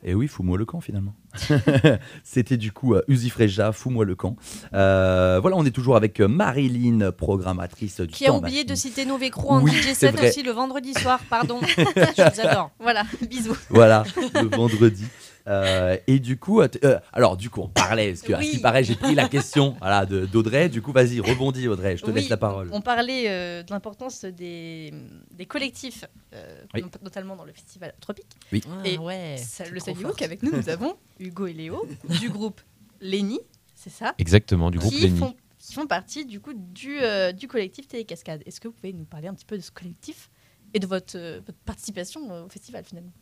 Et 0.04 0.14
oui, 0.14 0.28
fous-moi 0.28 0.56
le 0.58 0.64
camp 0.64 0.80
finalement. 0.80 1.14
C'était 2.24 2.56
du 2.56 2.72
coup 2.72 2.94
euh, 2.94 3.02
Uzi 3.08 3.30
Freja, 3.30 3.72
fous-moi 3.72 4.04
le 4.04 4.14
camp. 4.14 4.36
Euh, 4.72 5.38
voilà, 5.40 5.56
on 5.56 5.64
est 5.64 5.70
toujours 5.70 5.96
avec 5.96 6.20
euh, 6.20 6.28
Marilyn, 6.28 7.10
programmatrice 7.12 8.00
du 8.00 8.08
Qui 8.14 8.26
a 8.26 8.32
oublié 8.34 8.64
de 8.64 8.74
citer 8.74 9.04
Novecro 9.04 9.50
en 9.50 9.62
Oui, 9.62 9.72
DJ 9.72 9.86
c'est 9.88 9.94
7 9.94 10.16
vrai. 10.16 10.28
aussi 10.28 10.42
le 10.42 10.52
vendredi 10.52 10.94
soir, 10.94 11.20
pardon. 11.28 11.58
Je 11.66 12.34
vous 12.34 12.40
adore. 12.40 12.70
Voilà, 12.78 13.04
bisous. 13.28 13.56
Voilà, 13.70 14.04
le 14.34 14.54
vendredi. 14.54 15.04
Euh, 15.48 15.96
et 16.06 16.18
du 16.18 16.38
coup, 16.38 16.60
euh, 16.60 16.68
alors 17.12 17.36
du 17.36 17.50
coup, 17.50 17.60
on 17.60 17.68
parlait, 17.68 18.08
parce 18.10 18.22
que 18.22 18.32
à 18.32 18.40
ce 18.40 18.46
Oui. 18.46 18.50
qui 18.52 18.58
paraît, 18.58 18.82
j'ai 18.82 18.96
pris 18.96 19.14
la 19.14 19.28
question 19.28 19.76
voilà, 19.78 20.04
de- 20.06 20.26
d'Audrey. 20.26 20.68
Du 20.68 20.82
coup, 20.82 20.92
vas-y, 20.92 21.20
rebondis 21.20 21.68
Audrey, 21.68 21.96
je 21.96 22.02
te 22.02 22.10
Oui, 22.10 22.16
laisse 22.16 22.28
la 22.28 22.36
parole. 22.36 22.68
On 22.72 22.80
parlait 22.80 23.24
euh, 23.28 23.62
de 23.62 23.70
l'importance 23.72 24.24
des, 24.24 24.92
des 25.30 25.46
collectifs, 25.46 26.04
euh, 26.34 26.62
Oui. 26.74 26.82
not- 26.82 26.88
notamment 27.02 27.36
dans 27.36 27.44
le 27.44 27.52
festival 27.52 27.94
Tropique. 28.00 28.26
Ah, 28.52 28.58
Et 28.84 28.98
ouais. 28.98 29.36
Ça- 29.38 29.68
le 29.68 29.78
forte. 29.78 30.16
qu'avec 30.16 30.42
nous, 30.42 30.50
nous 30.50 30.68
avons 30.68 30.96
Hugo 31.20 31.46
et 31.46 31.52
Léo 31.52 31.86
du 32.20 32.28
groupe 32.30 32.60
Lenny, 33.00 33.38
c'est 33.74 33.90
ça? 33.90 34.14
Exactement, 34.18 34.70
du 34.70 34.78
groupe 34.78 34.94
Lenny. 34.94 35.16
font, 35.18 35.34
qui 35.58 35.74
font 35.74 35.86
partie 35.86 36.24
du 36.26 36.40
coup 36.40 36.54
du, 36.54 36.98
euh, 37.00 37.30
du 37.32 37.46
collectif 37.46 37.86
Télécascade. 37.86 38.42
Est-ce 38.46 38.60
que 38.60 38.68
vous 38.68 38.74
pouvez 38.74 38.92
nous 38.92 39.04
parler 39.04 39.28
un 39.28 39.34
petit 39.34 39.44
peu 39.44 39.56
de 39.56 39.62
ce 39.62 39.70
collectif 39.70 40.28
et 40.74 40.78
de 40.80 40.86
votre, 40.86 41.16
euh, 41.16 41.40
votre 41.46 41.58
participation 41.64 42.44
au 42.44 42.48
festival 42.48 42.84
finalement? 42.84 43.12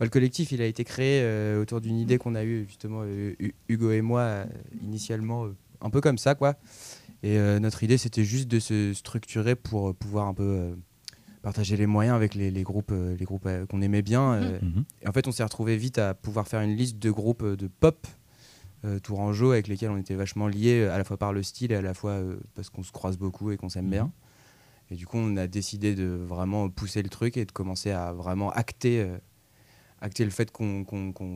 Le 0.00 0.08
collectif, 0.08 0.50
il 0.52 0.60
a 0.62 0.66
été 0.66 0.84
créé 0.84 1.20
euh, 1.22 1.60
autour 1.62 1.80
d'une 1.80 1.96
idée 1.98 2.18
qu'on 2.18 2.34
a 2.34 2.42
eue 2.44 2.64
justement 2.66 3.02
euh, 3.04 3.34
Hu- 3.38 3.54
Hugo 3.68 3.90
et 3.92 4.00
moi 4.02 4.20
euh, 4.22 4.44
initialement, 4.82 5.46
un 5.80 5.90
peu 5.90 6.00
comme 6.00 6.18
ça 6.18 6.34
quoi. 6.34 6.56
Et 7.24 7.38
notre 7.60 7.84
idée, 7.84 7.98
c'était 7.98 8.24
juste 8.24 8.48
de 8.48 8.58
se 8.58 8.92
structurer 8.94 9.54
pour 9.54 9.94
pouvoir 9.94 10.26
un 10.26 10.34
peu 10.34 10.74
partager 11.42 11.76
les 11.76 11.86
moyens 11.86 12.16
avec 12.16 12.34
les, 12.34 12.50
les 12.50 12.62
groupes, 12.64 12.92
les 12.92 13.24
groupes 13.24 13.48
qu'on 13.70 13.80
aimait 13.80 14.02
bien. 14.02 14.32
euh, 14.32 14.58
Mhm. 14.60 14.84
et 15.02 15.06
en 15.08 15.12
fait, 15.12 15.28
on 15.28 15.32
s'est 15.32 15.44
retrouvé 15.44 15.76
vite 15.76 15.98
à 15.98 16.14
pouvoir 16.14 16.48
faire 16.48 16.60
une 16.62 16.74
liste 16.74 16.98
de 16.98 17.12
groupes 17.12 17.44
de 17.44 17.68
pop 17.68 18.08
tourangeau 19.04 19.52
avec 19.52 19.68
lesquels 19.68 19.90
on 19.90 19.96
était 19.96 20.16
vachement 20.16 20.48
liés 20.48 20.84
à 20.86 20.98
la 20.98 21.04
fois 21.04 21.16
par 21.16 21.32
le 21.32 21.44
style 21.44 21.70
et 21.70 21.76
à 21.76 21.82
la 21.82 21.94
fois 21.94 22.20
parce 22.56 22.68
qu'on 22.70 22.82
se 22.82 22.90
croise 22.90 23.16
beaucoup 23.16 23.52
et 23.52 23.56
qu'on 23.56 23.68
s'aime 23.68 23.88
bien. 23.88 24.10
Et 24.90 24.96
du 24.96 25.06
coup, 25.06 25.18
on 25.18 25.36
a 25.36 25.46
décidé 25.46 25.94
de 25.94 26.04
vraiment 26.04 26.68
pousser 26.68 27.02
le 27.02 27.08
truc 27.08 27.36
et 27.36 27.44
de 27.44 27.52
commencer 27.52 27.92
à 27.92 28.12
vraiment 28.12 28.50
acter, 28.50 29.06
acter 30.02 30.24
le 30.24 30.30
fait 30.30 30.50
qu'on 30.50 30.84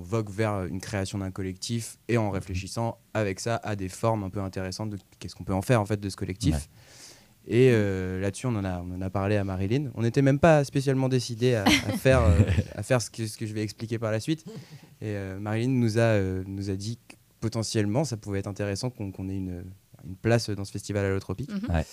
vogue 0.02 0.28
vers 0.28 0.64
une 0.64 0.80
création 0.80 1.18
d'un 1.18 1.30
collectif 1.30 1.96
et 2.08 2.18
en 2.18 2.30
réfléchissant 2.30 2.98
avec 3.14 3.40
ça 3.40 3.56
à 3.62 3.76
des 3.76 3.88
formes 3.88 4.24
un 4.24 4.30
peu 4.30 4.40
intéressantes 4.40 4.90
de 4.90 4.98
qu'est-ce 5.18 5.34
qu'on 5.34 5.44
peut 5.44 5.54
en 5.54 5.62
faire 5.62 5.80
en 5.80 5.86
fait 5.86 6.00
de 6.00 6.08
ce 6.10 6.16
collectif. 6.16 6.54
Ouais. 6.54 6.60
Et 7.48 7.70
euh, 7.70 8.20
là-dessus, 8.20 8.46
on, 8.46 8.56
en 8.56 8.64
a- 8.64 8.80
on 8.82 8.92
en 8.96 9.00
a 9.00 9.08
parlé 9.08 9.36
à 9.36 9.44
Marilyn. 9.44 9.90
On 9.94 10.02
n'était 10.02 10.20
même 10.20 10.40
pas 10.40 10.64
spécialement 10.64 11.08
décidé 11.08 11.54
à, 11.54 11.62
à 11.62 11.66
faire, 11.96 12.22
euh, 12.22 12.40
à 12.74 12.82
faire 12.82 13.00
ce, 13.00 13.08
que, 13.08 13.24
ce 13.26 13.38
que 13.38 13.46
je 13.46 13.54
vais 13.54 13.62
expliquer 13.62 14.00
par 14.00 14.10
la 14.10 14.18
suite. 14.18 14.44
Et 15.00 15.14
euh, 15.14 15.38
Marilyn 15.38 15.68
nous 15.70 15.96
a, 15.98 16.00
euh, 16.00 16.42
nous 16.48 16.70
a 16.70 16.74
dit 16.74 16.98
que 17.08 17.14
potentiellement, 17.40 18.02
ça 18.02 18.16
pouvait 18.16 18.40
être 18.40 18.48
intéressant 18.48 18.90
qu'on 18.90 19.28
ait 19.28 19.36
une, 19.36 19.64
une 20.04 20.16
place 20.16 20.50
dans 20.50 20.64
ce 20.64 20.72
festival 20.72 21.04
allotropique. 21.04 21.50
Mhm. 21.52 21.72
Ouais. 21.72 21.86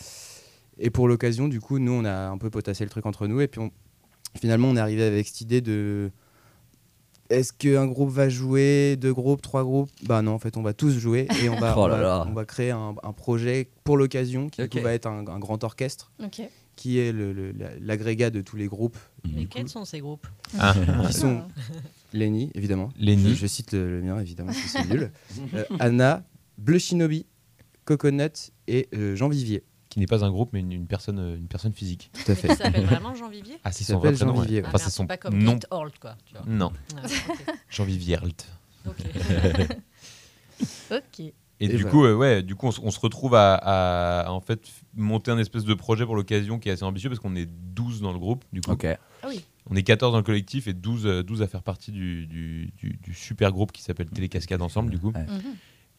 Et 0.80 0.90
pour 0.90 1.08
l'occasion, 1.08 1.48
du 1.48 1.60
coup, 1.60 1.78
nous, 1.78 1.92
on 1.92 2.04
a 2.04 2.30
un 2.30 2.38
peu 2.40 2.50
potassé 2.50 2.84
le 2.84 2.90
truc 2.90 3.06
entre 3.06 3.28
nous. 3.28 3.40
Et 3.40 3.48
puis, 3.48 3.62
on- 3.62 3.72
finalement, 4.40 4.70
on 4.70 4.76
est 4.76 4.80
arrivé 4.80 5.04
avec 5.04 5.28
cette 5.28 5.42
idée 5.42 5.62
de 5.62 6.10
est-ce 7.34 7.52
qu'un 7.54 7.86
groupe 7.88 8.10
va 8.10 8.30
jouer 8.30 8.96
Deux 8.96 9.14
groupes 9.14 9.42
Trois 9.42 9.64
groupes? 9.64 9.90
Bah 10.04 10.22
non, 10.22 10.32
en 10.34 10.40
fait, 10.40 10.56
on 10.58 10.62
va 10.62 10.74
tous 10.74 10.92
jouer 10.98 11.28
et 11.44 11.50
on 11.50 11.56
va, 11.60 11.74
Oh 11.78 11.82
on 11.84 11.88
là 11.88 11.96
va, 11.98 12.02
là. 12.02 12.26
on 12.28 12.34
va 12.34 12.46
créer 12.46 12.72
un, 12.72 12.96
un 13.04 13.14
projet 13.14 13.70
pour 13.84 13.98
l'occasion 13.98 14.50
qui 14.50 14.62
du 14.62 14.70
coup, 14.70 14.78
Ok. 14.78 14.84
va 14.84 14.94
être 14.94 15.08
un, 15.08 15.28
un 15.28 15.40
grand 15.40 15.64
orchestre 15.64 16.12
qui 16.76 16.98
est 16.98 17.12
le- 17.12 17.34
le- 17.34 17.52
la- 17.52 17.76
l'agrégat 17.80 18.30
de 18.32 18.42
tous 18.42 18.56
les 18.56 18.68
groupes. 18.68 18.98
Mais 19.26 19.42
Mhm. 19.42 19.48
quels 19.48 19.70
sont 19.70 19.86
ces 19.86 20.00
groupes? 20.00 20.26
Ah, 20.58 20.74
Qui 21.08 21.14
sont 21.14 21.42
Lenny, 22.14 22.52
évidemment. 22.56 22.90
Lenny. 23.00 23.30
Je, 23.30 23.36
je 23.36 23.48
cite 23.48 23.74
le, 23.74 23.90
le 23.90 24.02
mien, 24.02 24.20
évidemment, 24.20 24.52
parce 24.52 24.62
que 24.64 24.70
c'est 24.70 24.86
nul. 24.90 25.12
Euh, 25.56 25.64
Anna, 25.80 26.24
Bleu 26.58 26.78
Shinobi, 26.80 27.26
Coconut 27.86 28.52
et 28.68 28.88
euh, 28.96 29.16
Jean 29.16 29.30
Vivier. 29.30 29.64
Qui 29.94 30.00
n'est 30.00 30.08
pas 30.08 30.24
un 30.26 30.32
groupe, 30.32 30.50
mais 30.54 30.60
une, 30.62 30.72
une 30.72 30.88
personne, 30.88 31.20
euh, 31.20 31.38
une 31.38 31.48
personne 31.48 31.74
physique. 31.74 32.10
Tout 32.26 32.32
à 32.32 32.36
fait. 32.36 32.48
qui 32.50 32.56
s'appelle 32.56 32.86
vraiment 32.86 33.14
Jean 33.16 33.30
Vivier? 33.30 33.58
Ah, 33.64 33.72
c'est 33.72 33.82
Il 33.82 33.86
son 33.86 34.00
vrai 34.00 34.14
s'appelle 34.14 34.18
Jean 34.20 34.26
prénom. 34.28 34.40
ouais. 34.40 34.46
Vivier, 34.48 34.60
ouais. 34.62 34.66
Ah, 34.68 34.70
Enfin, 34.76 34.84
c'est 34.86 34.90
son 34.92 35.06
pas 35.08 35.18
comme 35.18 35.38
nom. 35.38 35.60
Holt, 35.72 36.00
quoi. 36.00 36.16
Tu 36.26 36.34
vois. 36.36 36.44
Non, 36.48 36.72
Ah, 36.98 37.02
ok. 37.06 37.56
Jean 37.70 37.84
Viviert. 37.86 38.24
Ok. 38.86 38.96
Ok. 40.92 41.20
Et, 41.20 41.34
Et 41.60 41.68
du 41.68 41.76
voilà. 41.78 41.90
coup, 41.92 42.06
euh, 42.06 42.16
ouais, 42.16 42.44
du 42.44 42.56
coup, 42.56 42.68
on, 42.68 42.72
se- 42.72 42.82
on 42.82 42.92
se 42.92 43.00
retrouve 43.00 43.36
à, 43.36 43.54
à- 43.56 44.22
à, 44.28 44.32
en 44.32 44.42
fait 44.42 44.68
monter 44.96 45.32
un 45.32 45.38
espèce 45.38 45.64
de 45.66 45.74
projet 45.74 46.06
pour 46.06 46.16
l'occasion 46.16 46.60
qui 46.60 46.70
est 46.70 46.72
assez 46.74 46.84
ambitieux 46.84 47.10
parce 47.10 47.20
qu'on 47.20 47.36
est 47.36 47.46
12 47.46 48.02
dans 48.02 48.12
le 48.12 48.20
groupe. 48.20 48.44
Du 48.52 48.62
coup. 48.62 48.76
Ah 48.82 49.28
oui. 49.28 49.44
on 49.70 49.76
est 49.76 49.84
14 49.84 50.12
dans 50.12 50.18
le 50.18 50.24
collectif 50.24 50.68
et 50.68 50.74
12, 50.74 51.06
euh, 51.06 51.24
12 51.24 51.42
à 51.42 51.48
faire 51.48 51.64
partie 51.64 51.92
du, 51.92 52.28
du, 52.28 52.72
du- 52.78 52.98
du 53.02 53.14
super 53.14 53.52
groupe 53.52 53.72
qui 53.72 53.82
s'appelle 53.82 54.10
Télécascade 54.10 54.62
ensemble. 54.62 54.90
Du 54.92 55.00
coup, 55.00 55.12
Ouais. 55.12 55.26
Mhm. 55.26 55.56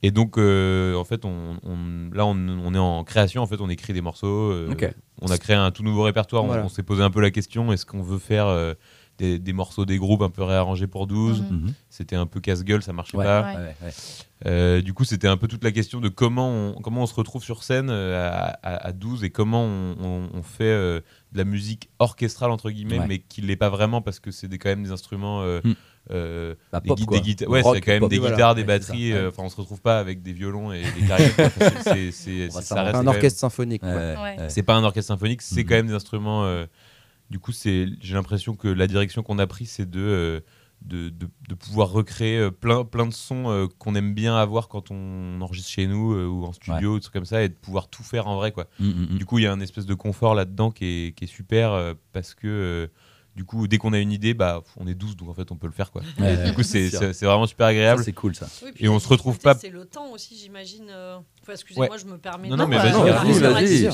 Et 0.06 0.10
donc, 0.10 0.36
euh, 0.38 0.94
en 0.96 1.04
fait, 1.04 1.24
on, 1.24 1.58
on- 1.62 2.10
là, 2.14 2.26
on, 2.26 2.36
on 2.36 2.74
est 2.74 2.78
en 2.78 3.04
création. 3.04 3.42
En 3.42 3.46
fait, 3.46 3.60
on 3.60 3.68
écrit 3.70 3.92
des 3.92 4.00
morceaux. 4.02 4.50
euh. 4.52 4.68
On 5.22 5.28
a 5.30 5.38
créé 5.38 5.56
un 5.56 5.70
tout 5.70 5.82
nouveau 5.82 6.02
répertoire. 6.02 6.44
On- 6.44 6.48
Voilà. 6.48 6.64
On, 6.64 6.68
s'est 6.68 6.82
posé 6.82 7.02
un 7.02 7.10
peu 7.10 7.20
la 7.20 7.30
question 7.30 7.72
est-ce 7.72 7.86
qu'on 7.86 8.02
veut 8.02 8.18
faire 8.18 8.46
euh, 8.46 8.74
des, 9.18 9.38
des 9.38 9.52
morceaux 9.52 9.84
des 9.86 9.96
groupes 9.96 10.22
un 10.22 10.28
peu 10.30 10.42
réarrangés 10.42 10.86
pour 10.88 11.06
12 11.06 11.42
Mhm. 11.42 11.56
Mhm. 11.62 11.72
C'était 11.88 12.16
un 12.16 12.26
peu 12.26 12.40
casse-gueule, 12.40 12.82
ça 12.82 12.92
marchait 12.92 13.16
Ouais. 13.16 13.24
pas. 13.24 13.42
Ouais. 13.44 13.56
Ouais, 13.56 13.74
ouais. 13.82 13.92
Euh, 14.46 14.82
du 14.82 14.92
coup, 14.92 15.04
c'était 15.04 15.28
un 15.28 15.36
peu 15.38 15.48
toute 15.48 15.64
la 15.64 15.72
question 15.72 16.00
de 16.00 16.08
comment 16.08 16.50
on, 16.50 16.72
comment 16.82 17.02
on 17.02 17.06
se 17.06 17.14
retrouve 17.14 17.42
sur 17.42 17.62
scène 17.62 17.88
à, 17.90 18.58
à- 18.62 18.86
à 18.88 18.92
12 18.92 19.24
et 19.24 19.30
comment 19.30 19.62
on, 19.64 19.94
on- 20.02 20.28
on 20.34 20.42
fait 20.42 20.64
euh, 20.64 21.00
de 21.34 21.38
la 21.38 21.44
musique 21.44 21.90
orchestrale, 21.98 22.50
entre 22.50 22.70
guillemets, 22.70 23.00
Ouais. 23.00 23.06
mais 23.08 23.18
qui 23.18 23.40
l'est 23.42 23.56
pas 23.56 23.68
vraiment 23.68 24.00
parce 24.00 24.20
que 24.20 24.30
c'est 24.30 24.48
des- 24.48 24.58
quand 24.58 24.68
même 24.70 24.82
des 24.84 24.92
instruments. 24.92 25.42
euh, 25.42 25.60
Hmm. 25.64 25.72
euh, 26.12 26.54
Bah, 26.72 26.80
des, 26.80 26.88
pop, 26.88 26.98
guitares, 27.22 27.48
ouais, 27.48 27.62
c'est 27.62 27.80
quand 27.80 27.90
même 27.92 28.00
pop. 28.00 28.10
des 28.10 28.18
Voilà. 28.18 28.34
guitares, 28.36 28.54
des 28.54 28.62
Ouais, 28.62 28.66
c'est 28.66 28.78
batteries. 28.78 29.12
euh, 29.12 29.22
ouais. 29.22 29.28
Enfin, 29.28 29.42
on 29.44 29.48
se 29.48 29.56
retrouve 29.56 29.80
pas 29.80 29.98
avec 29.98 30.22
des 30.22 30.32
violons 30.32 30.70
et 30.72 30.82
des 30.82 31.06
quoi. 31.06 31.16
C'est- 32.12 32.50
un 32.94 33.06
orchestre 33.06 33.40
symphonique. 33.40 33.80
quoi. 33.80 33.90
Ouais, 33.90 33.96
Ouais. 34.16 34.36
ouais. 34.40 34.48
c'est 34.48 34.62
pas 34.62 34.74
un 34.74 34.84
orchestre 34.84 35.08
symphonique, 35.08 35.42
c'est 35.42 35.62
Mhm. 35.62 35.68
quand 35.68 35.74
même 35.74 35.86
des 35.88 35.94
instruments, 35.94 36.44
euh, 36.44 36.66
du 37.30 37.38
coup, 37.38 37.52
c'est, 37.52 37.86
j'ai 38.00 38.14
l'impression 38.14 38.54
que 38.54 38.68
la 38.68 38.86
direction 38.86 39.22
qu'on 39.22 39.38
a 39.38 39.46
pris, 39.46 39.66
c'est 39.66 39.88
de, 39.90 40.00
euh, 40.00 40.40
de, 40.84 41.08
de, 41.08 41.28
de 41.48 41.54
pouvoir 41.54 41.90
recréer 41.90 42.38
euh, 42.38 42.50
plein, 42.50 42.84
plein 42.84 43.06
de 43.06 43.12
sons 43.12 43.50
euh, 43.50 43.66
qu'on 43.78 43.94
aime 43.94 44.14
bien 44.14 44.36
avoir 44.36 44.68
quand 44.68 44.90
on 44.90 45.40
enregistre 45.40 45.70
chez 45.70 45.86
nous 45.86 46.12
euh, 46.12 46.26
ou 46.26 46.44
en 46.44 46.52
studio, 46.52 46.96
des 46.96 47.00
trucs 47.00 47.14
comme 47.14 47.24
ça, 47.24 47.42
et 47.42 47.48
de 47.48 47.54
pouvoir 47.54 47.88
tout 47.88 48.02
faire 48.02 48.26
en 48.26 48.36
vrai, 48.36 48.52
quoi. 48.52 48.66
Mm, 48.78 48.86
mm, 48.86 49.08
mm. 49.14 49.18
Du 49.18 49.26
coup, 49.26 49.38
il 49.38 49.44
y 49.44 49.46
a 49.46 49.52
un 49.52 49.60
espèce 49.60 49.86
de 49.86 49.94
confort 49.94 50.34
là-dedans 50.34 50.70
qui 50.70 50.84
est, 50.84 51.12
qui 51.16 51.24
est 51.24 51.28
super 51.28 51.72
euh, 51.72 51.94
parce 52.12 52.34
que 52.34 52.90
du 53.36 53.44
coup, 53.44 53.66
dès 53.66 53.78
qu'on 53.78 53.92
a 53.92 53.98
une 53.98 54.12
idée, 54.12 54.32
bah, 54.34 54.62
on 54.76 54.86
est 54.86 54.94
12, 54.94 55.16
donc 55.16 55.28
en 55.28 55.34
fait, 55.34 55.50
on 55.50 55.56
peut 55.56 55.66
le 55.66 55.72
faire. 55.72 55.90
Quoi. 55.90 56.02
Ouais, 56.18 56.36
du 56.44 56.52
coup, 56.54 56.62
c'est 56.62 56.88
sûr. 56.90 56.98
c'est- 57.00 57.12
c'est 57.14 57.26
vraiment 57.26 57.46
super 57.46 57.66
Ça, 57.66 57.70
agréable. 57.70 58.02
c'est 58.04 58.12
cool 58.12 58.34
ça. 58.34 58.46
Oui, 58.64 58.70
Et 58.78 58.88
on 58.88 58.98
se 58.98 59.08
retrouve 59.08 59.38
pas- 59.38 59.54
C'est 59.54 59.70
le 59.70 59.84
temps 59.84 60.10
aussi, 60.12 60.36
j'imagine. 60.36 60.86
euh, 60.90 61.18
Enfin, 61.42 61.52
excusez-moi, 61.52 61.98
je 61.98 62.06
me 62.06 62.16
permets. 62.16 62.48
Non, 62.48 62.56
non, 62.56 62.64
de- 62.64 62.70
mais 62.70 62.78
vas-y, 62.78 63.90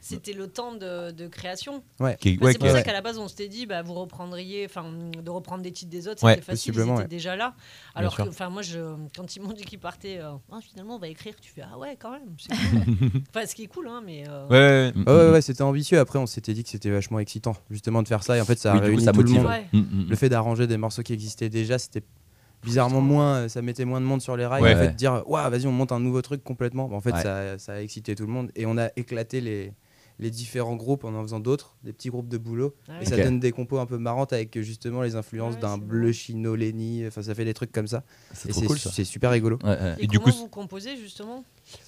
C'était 0.00 0.32
le 0.32 0.46
temps 0.48 0.72
de, 0.72 1.10
de 1.10 1.26
création. 1.26 1.82
Bah, 1.98 2.06
ouais, 2.06 2.18
c'est 2.20 2.58
pour 2.58 2.68
ça 2.70 2.82
qu'à 2.82 2.92
la 2.92 3.00
base, 3.00 3.18
on 3.18 3.28
s'était 3.28 3.48
dit, 3.48 3.66
bah, 3.66 3.82
vous 3.82 3.94
reprendriez, 3.94 4.66
enfin, 4.66 4.84
de 5.22 5.30
reprendre 5.30 5.62
des 5.62 5.72
titres 5.72 5.90
des 5.90 6.08
autres, 6.08 6.22
Ouais, 6.24 6.34
c'était 6.34 6.44
facile, 6.44 6.74
ils 6.76 6.80
étaient 6.80 6.90
ouais. 6.90 7.08
déjà 7.08 7.36
là. 7.36 7.54
Alors 7.94 8.16
que, 8.16 8.22
enfin, 8.22 8.48
moi, 8.50 8.62
je, 8.62 8.78
quand 9.16 9.34
ils 9.36 9.42
m'ont 9.42 9.52
dit 9.52 9.64
qu'ils 9.64 9.78
partaient, 9.78 10.18
euh, 10.20 10.32
Ah, 10.52 10.58
finalement, 10.62 10.96
on 10.96 10.98
va 10.98 11.08
écrire, 11.08 11.34
tu 11.40 11.50
fais, 11.50 11.62
ah 11.62 11.76
ouais, 11.78 11.96
quand 11.98 12.10
même. 12.12 12.22
cool. 12.24 13.22
enfin, 13.34 13.46
ce 13.46 13.54
qui 13.54 13.64
est 13.64 13.66
cool, 13.66 13.88
hein, 13.88 14.02
mais. 14.04 14.24
euh, 14.28 14.46
Ouais, 14.48 14.92
ouais, 15.06 15.30
ouais. 15.32 15.40
C'était 15.40 15.62
ambitieux. 15.62 15.98
Après, 15.98 16.18
on 16.18 16.26
s'était 16.26 16.54
dit 16.54 16.62
que 16.62 16.70
c'était 16.70 16.90
vachement 16.90 17.18
excitant, 17.18 17.56
justement, 17.70 18.02
de 18.02 18.08
faire 18.08 18.22
ça. 18.22 18.36
Et 18.36 18.40
en 18.40 18.44
fait, 18.44 18.58
ça 18.66 18.72
a 18.72 18.74
Oui, 18.74 18.80
du 18.80 18.84
coup, 18.84 18.86
réuni 18.88 19.04
ça 19.04 19.12
tout 19.12 19.20
le 19.22 19.24
motive. 19.28 19.42
monde. 19.42 19.50
Ouais. 19.50 19.66
mm, 19.72 19.78
mm, 19.78 20.06
Le 20.10 20.16
fait 20.16 20.28
d'arranger 20.28 20.66
des 20.66 20.76
morceaux 20.76 21.02
qui 21.02 21.12
existaient 21.12 21.48
déjà, 21.48 21.78
c'était 21.78 22.02
bizarrement 22.62 23.00
moins. 23.00 23.48
Ça 23.48 23.62
mettait 23.62 23.84
moins 23.84 24.00
de 24.00 24.06
monde 24.06 24.20
sur 24.20 24.36
les 24.36 24.46
rails. 24.46 24.62
Ouais. 24.62 24.74
En 24.74 24.78
fait, 24.78 24.88
de 24.88 24.94
dire, 24.94 25.22
waouh, 25.26 25.50
vas-y, 25.50 25.66
on 25.66 25.72
monte 25.72 25.92
un 25.92 26.00
nouveau 26.00 26.22
truc 26.22 26.42
complètement. 26.42 26.90
En 26.92 27.00
fait, 27.00 27.12
Ouais. 27.12 27.22
ça, 27.22 27.58
ça 27.58 27.72
a 27.74 27.80
excité 27.80 28.14
tout 28.14 28.26
le 28.26 28.32
monde. 28.32 28.50
Et 28.56 28.66
on 28.66 28.76
a 28.78 28.88
éclaté 28.96 29.40
les, 29.40 29.72
les 30.18 30.30
différents 30.30 30.76
groupes 30.76 31.04
en 31.04 31.14
en 31.14 31.22
faisant 31.22 31.40
d'autres, 31.40 31.76
des 31.84 31.92
petits 31.92 32.08
groupes 32.08 32.28
de 32.28 32.38
boulot. 32.38 32.74
Ah 32.88 33.02
Et 33.02 33.04
ça 33.04 33.16
donne 33.16 33.38
des 33.38 33.52
compos 33.52 33.78
un 33.78 33.86
peu 33.86 33.98
marrantes 33.98 34.32
avec 34.32 34.56
euh, 34.56 34.62
justement 34.62 35.02
les 35.02 35.14
influences 35.14 35.54
Ouais, 35.56 35.60
d'un 35.60 35.76
bleu 35.78 36.10
chino, 36.12 36.56
Lenny. 36.56 37.06
Enfin, 37.06 37.22
ça 37.22 37.34
fait 37.34 37.44
des 37.44 37.52
trucs 37.54 37.72
comme 37.72 37.86
ça. 37.86 38.02
C'est 38.32 38.52
cool 38.66 38.78
c'est 38.78 39.04
super 39.04 39.30
rigolo. 39.30 39.58
Ouais, 39.62 39.70
ouais. 39.70 39.96
Et, 39.98 40.04
Et 40.04 40.06
du 40.06 40.18
comment 40.18 40.32
coup, 40.32 40.38
vous 40.38 40.48
composez, 40.48 40.96
justement? 40.96 41.44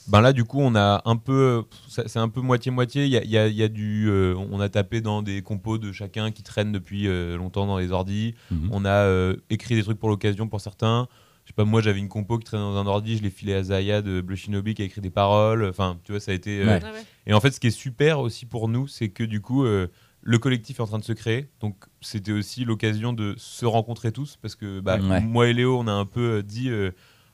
Ben 0.09 0.21
là, 0.21 0.33
du 0.33 0.45
coup, 0.45 0.59
on 0.61 0.75
a 0.75 1.03
un 1.05 1.17
peu, 1.17 1.63
c'est 1.89 2.17
un 2.19 2.29
peu 2.29 2.41
moitié-moitié. 2.41 3.05
Il 3.05 3.11
y 3.13 3.17
a, 3.17 3.23
il 3.23 3.31
y 3.31 3.39
a- 3.39 3.47
il 3.47 3.55
y 3.55 3.63
a 3.63 3.69
du, 3.69 4.09
euh, 4.11 4.35
on 4.51 4.59
a 4.61 4.69
tapé 4.69 5.01
dans 5.01 5.23
des 5.23 5.41
compos 5.43 5.79
de 5.79 5.93
chacun 5.93 6.31
qui 6.33 6.43
traînent 6.43 6.73
depuis 6.73 7.07
euh, 7.07 7.37
longtemps 7.37 7.67
dans 7.67 7.79
les 7.79 7.93
ordis. 7.93 8.35
Mhm. 8.51 8.69
On 8.73 8.85
a 8.85 8.91
euh, 9.05 9.37
écrit 9.51 9.77
des 9.77 9.83
trucs 9.85 9.99
pour 10.01 10.09
l'occasion 10.09 10.49
pour 10.49 10.61
certains. 10.61 11.07
Je 11.49 11.53
sais 11.53 11.57
pas, 11.57 11.65
moi 11.65 11.81
j'avais 11.81 11.99
une 11.99 12.11
compo 12.11 12.37
qui 12.37 12.45
traînait 12.45 12.63
dans 12.63 12.77
un 12.77 12.87
ordi, 12.87 13.17
je 13.17 13.23
l'ai 13.23 13.31
filé 13.31 13.55
à 13.55 13.63
Zaya 13.63 14.03
de 14.03 14.21
Bleu 14.21 14.37
Shinobi 14.37 14.75
qui 14.75 14.83
a 14.83 14.85
écrit 14.85 15.01
des 15.01 15.09
paroles. 15.09 15.65
Enfin, 15.65 15.99
tu 16.05 16.13
vois, 16.13 16.21
ça 16.21 16.33
a 16.33 16.35
été. 16.35 16.61
euh, 16.61 16.67
Ouais. 16.67 16.81
Et 17.27 17.33
en 17.33 17.41
fait, 17.41 17.51
ce 17.53 17.59
qui 17.59 17.69
est 17.69 17.71
super 17.71 18.21
aussi 18.21 18.45
pour 18.45 18.69
nous, 18.69 18.87
c'est 18.87 19.09
que 19.09 19.25
du 19.25 19.41
coup, 19.41 19.65
euh, 19.65 19.87
le 20.21 20.39
collectif 20.39 20.79
est 20.79 20.83
en 20.83 20.87
train 20.87 20.99
de 20.99 21.05
se 21.05 21.15
créer. 21.15 21.49
Donc, 21.61 21.87
c'était 22.03 22.33
aussi 22.33 22.67
l'occasion 22.67 23.15
de 23.15 23.35
se 23.39 23.65
rencontrer 23.65 24.13
tous. 24.13 24.37
Parce 24.43 24.57
que 24.57 24.81
bah, 24.81 24.99
Ouais. 24.99 25.23
moi 25.23 25.49
et 25.49 25.55
Léo, 25.55 25.79
on 25.79 25.87
a 25.87 25.93
un 25.93 26.05
peu 26.05 26.21
euh, 26.21 26.43
dit 26.43 26.69
euh, 26.69 26.91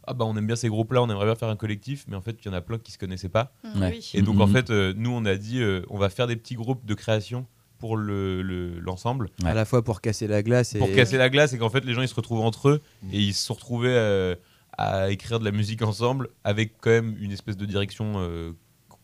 Ah, 0.07 0.15
bah, 0.15 0.25
on 0.27 0.37
aime 0.37 0.47
bien 0.47 0.55
ces 0.55 0.69
groupes-là, 0.69 1.03
on 1.03 1.11
aimerait 1.11 1.25
bien 1.27 1.35
faire 1.35 1.49
un 1.49 1.57
collectif. 1.57 2.05
Mais 2.07 2.15
en 2.15 2.21
fait, 2.23 2.37
il 2.41 2.47
y 2.47 2.49
en 2.49 2.55
a 2.55 2.61
plein 2.61 2.79
qui 2.79 2.93
se 2.93 2.99
connaissaient 2.99 3.29
pas. 3.29 3.53
Ouais. 3.75 3.91
Oui. 3.91 4.11
Et 4.15 4.23
donc, 4.23 4.39
en 4.41 4.47
Mhm. 4.47 4.53
fait, 4.53 4.71
euh, 4.71 4.95
nous, 4.97 5.11
on 5.11 5.25
a 5.25 5.35
dit 5.35 5.61
euh, 5.61 5.83
On 5.91 5.99
va 5.99 6.09
faire 6.09 6.29
des 6.29 6.37
petits 6.37 6.55
groupes 6.55 6.87
de 6.87 6.95
création 6.95 7.47
pour 7.85 7.99
le- 7.99 8.41
le- 8.41 8.79
l'ensemble. 8.81 9.29
Ouais. 9.43 9.51
À 9.51 9.53
la 9.53 9.67
fois 9.67 9.85
pour 9.85 10.01
casser 10.01 10.27
la 10.27 10.43
glace 10.43 10.75
et. 10.75 10.79
pour 10.79 10.91
casser 10.91 11.19
la 11.19 11.29
glace 11.29 11.53
et 11.53 11.59
qu'en 11.59 11.69
fait, 11.69 11.85
les 11.85 11.93
gens, 11.93 12.01
ils 12.01 12.09
se 12.09 12.15
retrouvent 12.15 12.41
entre 12.41 12.71
eux. 12.71 12.81
Et 13.13 13.19
ils 13.21 13.35
se 13.35 13.45
sont 13.45 13.53
retrouvés 13.53 13.91
euh, 13.93 14.35
à 14.79 15.11
écrire 15.11 15.39
de 15.39 15.45
la 15.45 15.51
musique 15.51 15.83
ensemble 15.83 16.31
avec 16.45 16.79
quand 16.81 16.89
même 16.89 17.15
une 17.21 17.31
espèce 17.31 17.59
de 17.59 17.67
direction 17.67 18.15
euh, 18.17 18.53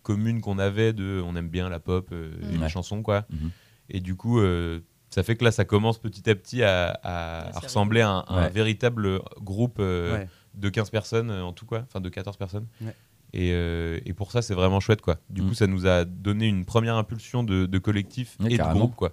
commune 0.03 0.41
qu'on 0.41 0.59
avait 0.59 0.95
de 0.95 1.23
on 1.23 1.37
aime 1.37 1.51
bien 1.51 1.69
la 1.69 1.79
pop 1.79 2.09
euh, 2.13 2.33
et 2.43 2.57
Ouais. 2.57 2.63
les 2.63 2.69
chansons 2.71 3.03
quoi 3.03 3.27
Mhm. 3.29 3.51
et 3.91 4.01
du 4.01 4.17
coup 4.17 4.41
euh, 4.41 4.81
ça 5.11 5.23
fait 5.23 5.37
que 5.37 5.45
là 5.45 5.51
ça 5.53 5.67
commence 5.67 5.99
petit 5.99 6.29
à 6.31 6.35
petit 6.35 6.63
à, 6.63 6.89
à- 7.03 7.49
à 7.49 7.53
c'est 7.53 7.67
ressembler 7.67 8.01
à 8.01 8.09
un, 8.11 8.25
un 8.29 8.49
véritable 8.49 9.21
groupe 9.43 9.77
euh, 9.79 10.15
Ouais. 10.21 10.29
de 10.55 10.69
15 10.71 10.89
personnes 10.89 11.31
en 11.31 11.53
tout 11.53 11.67
quoi 11.67 11.83
enfin 11.87 12.01
de 12.01 12.09
14 12.09 12.39
personnes 12.39 12.67
Ouais. 12.81 12.95
Et, 13.33 13.53
euh, 13.53 13.99
et 14.07 14.13
pour 14.15 14.33
ça 14.33 14.43
c'est 14.43 14.55
vraiment 14.55 14.81
chouette 14.81 15.01
quoi. 15.03 15.19
Du 15.31 15.43
Mhm. 15.43 15.49
coup 15.49 15.55
ça 15.55 15.67
nous 15.67 15.87
a 15.87 16.05
donné 16.05 16.47
une 16.47 16.65
première 16.65 16.97
impulsion 16.97 17.43
de, 17.45 17.67
de 17.67 17.79
collectif 17.79 18.37
Ouais, 18.41 18.53
et 18.53 18.59
de 18.59 18.63
groupe 18.73 18.95
quoi 18.97 19.13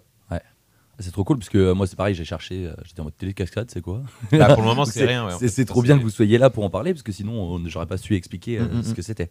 C'est 1.00 1.12
trop 1.12 1.24
cool 1.24 1.38
parce 1.38 1.50
que 1.50 1.58
euh, 1.60 1.74
moi 1.76 1.86
c'est 1.86 1.96
pareil, 1.96 2.16
j'ai 2.16 2.26
cherché, 2.26 2.66
euh, 2.66 2.74
j'étais 2.84 3.02
en 3.02 3.04
mode 3.04 3.16
télécascade, 3.18 3.70
c'est 3.70 3.82
quoi? 3.82 4.02
Bah, 4.32 4.48
pour 4.56 4.64
le 4.64 4.70
moment 4.70 4.84
c'est 4.86 5.06
rien 5.06 5.28
ouais, 5.28 5.34
en 5.34 5.38
c'est 5.38 5.46
fait. 5.46 5.54
c'est 5.54 5.66
trop 5.66 5.84
bien 5.84 5.96
que 5.98 6.02
vous 6.04 6.10
soyez 6.10 6.40
là 6.40 6.50
pour 6.50 6.64
en 6.64 6.72
parler 6.72 6.92
parce 6.94 7.04
que 7.04 7.12
sinon 7.12 7.34
on- 7.34 7.68
j'aurais 7.68 7.86
pas 7.86 7.98
su 7.98 8.16
expliquer 8.16 8.58
euh, 8.60 8.64
Mm, 8.66 8.78
mm, 8.80 8.84
ce 8.84 8.90
mm. 8.90 8.94
que 8.96 9.02
c'était. 9.04 9.30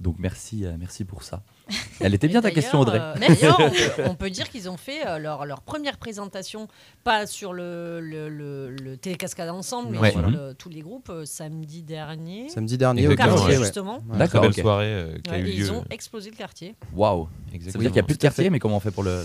Donc 0.00 0.16
merci, 0.18 0.64
euh, 0.66 0.72
merci 0.76 1.04
pour 1.04 1.22
ça. 1.22 1.42
Elle 2.00 2.14
était 2.14 2.26
bien 2.26 2.42
ta 2.42 2.50
question 2.50 2.80
Audrey. 2.80 2.98
d'ailleurs, 3.20 3.60
euh, 3.60 3.68
on, 3.68 3.70
peut- 3.96 4.02
on 4.10 4.14
peut 4.16 4.30
dire 4.30 4.48
qu'ils 4.48 4.68
ont 4.68 4.76
fait 4.76 5.06
euh, 5.06 5.18
leur, 5.18 5.46
leur 5.46 5.60
première 5.60 5.98
présentation, 5.98 6.66
pas 7.04 7.26
sur 7.28 7.52
le, 7.52 8.00
le, 8.00 8.28
le, 8.28 8.70
le 8.74 8.96
télécascade 8.96 9.50
ensemble, 9.50 9.90
mais 9.92 9.98
Ouais. 9.98 10.10
sur 10.10 10.20
Mhm. 10.28 10.32
le- 10.34 10.54
tous 10.54 10.68
les 10.68 10.80
groupes 10.80 11.10
euh, 11.10 11.24
samedi 11.24 11.82
dernier. 11.82 12.48
Samedi 12.48 12.76
dernier 12.76 13.06
Au 13.06 13.14
quartier, 13.14 13.56
ouais. 13.56 13.62
justement. 13.62 14.02
Ouais. 14.08 14.18
D'accord. 14.18 14.40
très 14.40 14.50
belle 14.50 14.60
soirée 14.60 14.86
euh, 14.86 15.18
qui 15.22 15.30
a 15.30 15.34
Ouais, 15.34 15.40
eu 15.42 15.46
et 15.46 15.52
lieu 15.52 15.64
ils 15.66 15.72
ont 15.72 15.84
explosé 15.90 16.30
le 16.30 16.36
quartier. 16.36 16.74
Waouh. 16.92 17.28
Ça 17.52 17.56
veut 17.56 17.60
dire 17.60 17.80
qu'il 17.82 17.92
n'y 17.92 17.98
a 18.00 18.02
plus 18.02 18.16
de 18.16 18.20
quartier, 18.20 18.50
mais 18.50 18.58
comment 18.58 18.78
on 18.78 18.80
fait 18.80 18.90
pour 18.90 19.04
le 19.04 19.24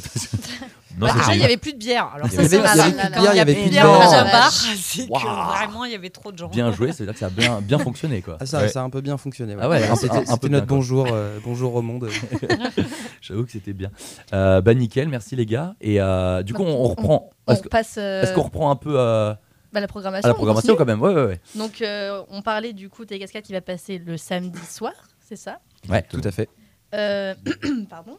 non 0.99 1.07
Bah, 1.07 1.13
c'était- 1.17 1.35
il 1.35 1.39
n'y 1.39 1.45
avait 1.45 1.57
plus 1.57 1.73
de 1.73 1.78
bière. 1.79 2.11
Alors 2.13 2.27
Il 2.27 2.33
y 2.33 2.35
ça, 2.35 2.41
avait- 2.41 2.49
c'est 2.49 2.55
il 2.57 2.59
y 2.59 2.65
avait 2.65 2.77
malin. 2.77 2.83
plus 2.83 3.09
de 3.09 3.15
Quand 3.15 3.21
bière, 3.21 3.33
il 3.33 3.37
y 3.37 3.39
avait 3.39 3.53
plus 3.55 3.63
de 3.65 3.69
bière 3.69 3.85
dans 3.85 3.97
bière. 3.99 4.11
un 4.19 4.23
bar, 4.31 4.51
c'est 4.51 5.07
que 5.07 5.11
Waouh. 5.11 5.47
vraiment 5.57 5.85
il 5.85 5.91
y 5.91 5.95
avait 5.95 6.09
trop 6.11 6.31
de 6.31 6.37
gens. 6.37 6.47
bien 6.49 6.71
joué, 6.71 6.91
c'est-à-dire 6.91 7.13
que 7.13 7.19
ça 7.19 7.25
a 7.27 7.29
bien, 7.29 7.61
bien 7.61 7.79
fonctionné 7.79 8.21
quoi. 8.21 8.37
Ah, 8.39 8.45
ça, 8.45 8.59
Ouais. 8.59 8.67
ça 8.67 8.81
a 8.81 8.83
un 8.83 8.89
peu 8.91 9.01
bien 9.01 9.17
fonctionné. 9.17 9.55
Ah 9.59 9.67
ouais, 9.69 9.87
un- 9.87 9.95
c'était 9.95 10.13
un- 10.15 10.19
un 10.19 10.25
c'était 10.25 10.37
peu 10.39 10.47
notre 10.49 10.67
quoi. 10.67 10.75
bonjour, 10.77 11.07
euh, 11.11 11.39
bonjour 11.43 11.73
au 11.75 11.81
monde. 11.81 12.07
J'avoue 13.21 13.45
que 13.45 13.51
c'était 13.51 13.73
bien. 13.73 13.89
Euh, 14.33 14.61
bah 14.61 14.73
nickel, 14.73 15.07
merci 15.09 15.35
les 15.35 15.45
gars. 15.45 15.75
Et 15.81 15.99
euh, 16.01 16.43
du 16.43 16.53
coup 16.53 16.63
on, 16.63 16.67
on 16.85 16.87
reprend. 16.87 17.29
On 17.47 17.53
Est-ce 17.53 17.63
que- 17.63 17.69
passe 17.69 17.95
euh, 17.97 18.21
est-ce 18.23 18.33
qu'on 18.33 18.43
reprend 18.43 18.69
un 18.71 18.75
peu 18.75 18.93
euh, 18.99 19.33
bah, 19.73 19.79
la 19.79 19.87
programmation. 19.87 20.25
à 20.25 20.29
la 20.29 20.33
on 20.33 20.37
programmation 20.37 20.75
continue. 20.75 20.77
quand 20.77 20.85
même 20.85 21.01
Ouais, 21.01 21.13
ouais, 21.21 21.27
ouais. 21.29 21.39
Donc, 21.55 21.81
euh, 21.81 22.21
on 22.29 22.41
parlait 22.41 22.73
du 22.73 22.89
coup 22.89 23.05
Télécascade 23.05 23.43
qui 23.43 23.53
va 23.53 23.61
passer 23.61 23.97
le 23.99 24.17
samedi 24.17 24.59
soir, 24.67 24.93
c'est 25.27 25.35
ça? 25.35 25.59
Ouais, 25.89 26.03
Tout 26.09 26.21
à 26.23 26.31
fait. 26.31 26.49
Euh, 26.95 27.33
Pardon. 27.89 28.17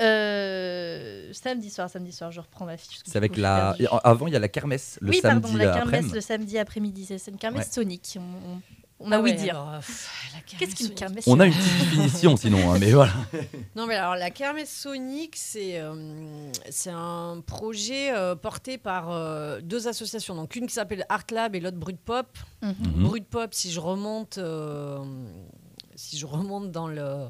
Euh, 0.00 1.32
samedi 1.32 1.70
soir, 1.70 1.88
samedi 1.90 2.12
soir, 2.12 2.30
je 2.32 2.40
reprends 2.40 2.66
ma 2.66 2.76
fiche. 2.76 2.98
C'est 3.04 3.16
avec 3.16 3.36
la. 3.36 3.76
Avant, 4.04 4.26
il 4.26 4.32
y 4.32 4.36
a 4.36 4.38
la 4.40 4.48
kermesse 4.48 4.98
le 5.00 5.10
oui, 5.10 5.20
samedi 5.20 5.40
pardon, 5.42 5.56
la 5.56 5.64
kermesse 5.66 5.84
après-midi. 5.86 6.14
le 6.14 6.20
samedi 6.20 6.58
après-midi. 6.58 7.06
C'est 7.18 7.30
une 7.30 7.36
kermesse 7.38 7.66
Ouais. 7.66 7.72
sonique. 7.72 8.16
On, 8.18 8.20
on- 8.20 8.60
on 9.00 9.12
Ah 9.12 9.16
a 9.16 9.20
ouï 9.20 9.30
ouais, 9.30 9.36
dire. 9.36 9.54
alors, 9.54 9.74
euh, 9.74 9.78
pff, 9.78 10.10
la 10.34 10.40
Qu'est-ce 10.58 10.74
qu'une 10.74 10.90
kermesse 10.92 11.24
kermesse 11.24 11.28
On 11.28 11.38
a 11.38 11.46
une 11.46 11.52
petite 11.52 11.78
définition 11.90 12.36
sinon, 12.36 12.72
hein, 12.72 12.78
mais 12.80 12.90
voilà. 12.90 13.12
Non, 13.76 13.86
mais 13.86 13.94
alors 13.94 14.16
la 14.16 14.30
kermesse 14.32 14.74
sonique, 14.76 15.36
c'est 15.36 15.78
euh, 15.78 16.50
c'est 16.68 16.90
un 16.92 17.40
projet 17.46 18.10
euh, 18.12 18.34
porté 18.34 18.76
par 18.76 19.12
euh, 19.12 19.60
deux 19.60 19.86
associations. 19.86 20.34
Donc 20.34 20.56
une 20.56 20.66
qui 20.66 20.74
s'appelle 20.74 21.06
Art 21.10 21.22
Lab 21.30 21.54
et 21.54 21.60
l'autre 21.60 21.76
Brut 21.76 21.96
Pop. 22.00 22.36
Mhm. 22.62 22.74
Mhm. 22.96 23.02
Brut 23.04 23.24
Pop, 23.28 23.54
si 23.54 23.70
je 23.70 23.78
remonte, 23.78 24.38
euh, 24.38 24.98
si 25.94 26.18
je 26.18 26.26
remonte 26.26 26.72
dans 26.72 26.88
le 26.88 27.28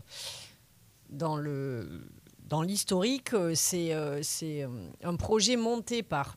dans 1.10 1.36
le 1.36 2.06
dans 2.48 2.62
l'historique, 2.62 3.34
euh, 3.34 3.52
c'est 3.54 3.92
euh, 3.92 4.22
euh, 4.42 4.88
un 5.04 5.16
projet 5.16 5.56
monté 5.56 6.02
par 6.02 6.36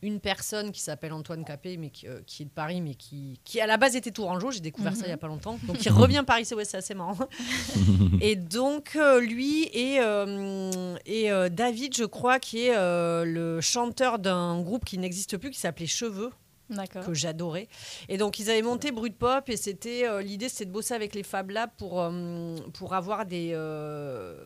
une 0.00 0.20
personne 0.20 0.70
qui 0.70 0.80
s'appelle 0.80 1.12
Antoine 1.12 1.44
Capet, 1.44 1.76
mais 1.76 1.90
qui, 1.90 2.06
euh, 2.06 2.20
qui 2.24 2.42
est 2.42 2.44
de 2.44 2.50
Paris, 2.50 2.80
mais 2.80 2.94
qui, 2.94 3.40
qui 3.42 3.60
à 3.60 3.66
la 3.66 3.76
base 3.78 3.96
était 3.96 4.12
tourangeau. 4.12 4.52
J'ai 4.52 4.60
découvert 4.60 4.94
ça 4.94 5.06
il 5.06 5.10
y 5.10 5.12
a 5.12 5.16
pas 5.16 5.26
longtemps. 5.26 5.58
Donc 5.64 5.84
il 5.84 5.90
revient 5.90 6.22
Paris, 6.24 6.44
c'est 6.44 6.54
ouais, 6.54 6.72
assez 6.72 6.94
marrant. 6.94 7.18
et 8.20 8.36
donc 8.36 8.94
euh, 8.94 9.20
lui 9.20 9.64
et, 9.72 9.98
euh, 9.98 10.96
et 11.04 11.30
David, 11.50 11.96
je 11.96 12.04
crois, 12.04 12.38
qui 12.38 12.66
est 12.66 12.74
le 12.76 13.60
chanteur 13.60 14.20
d'un 14.20 14.60
groupe 14.62 14.84
qui 14.84 14.98
n'existe 14.98 15.36
plus, 15.36 15.50
qui 15.50 15.58
s'appelait 15.58 15.86
Cheveux 15.86 16.30
que 17.04 17.14
j'adorais. 17.14 17.68
Et 18.08 18.18
donc 18.18 18.38
ils 18.38 18.50
avaient 18.50 18.62
monté 18.62 18.92
Brut 18.92 19.16
Pop 19.16 19.48
et 19.48 19.56
c'était 19.56 20.06
euh, 20.06 20.22
l'idée 20.22 20.48
c'était 20.48 20.66
de 20.66 20.70
bosser 20.70 20.94
avec 20.94 21.14
les 21.14 21.22
Fab 21.22 21.50
Labs 21.50 21.70
pour 21.76 22.00
euh, 22.00 22.56
pour 22.74 22.94
avoir 22.94 23.26
des 23.26 23.52
euh, 23.54 24.44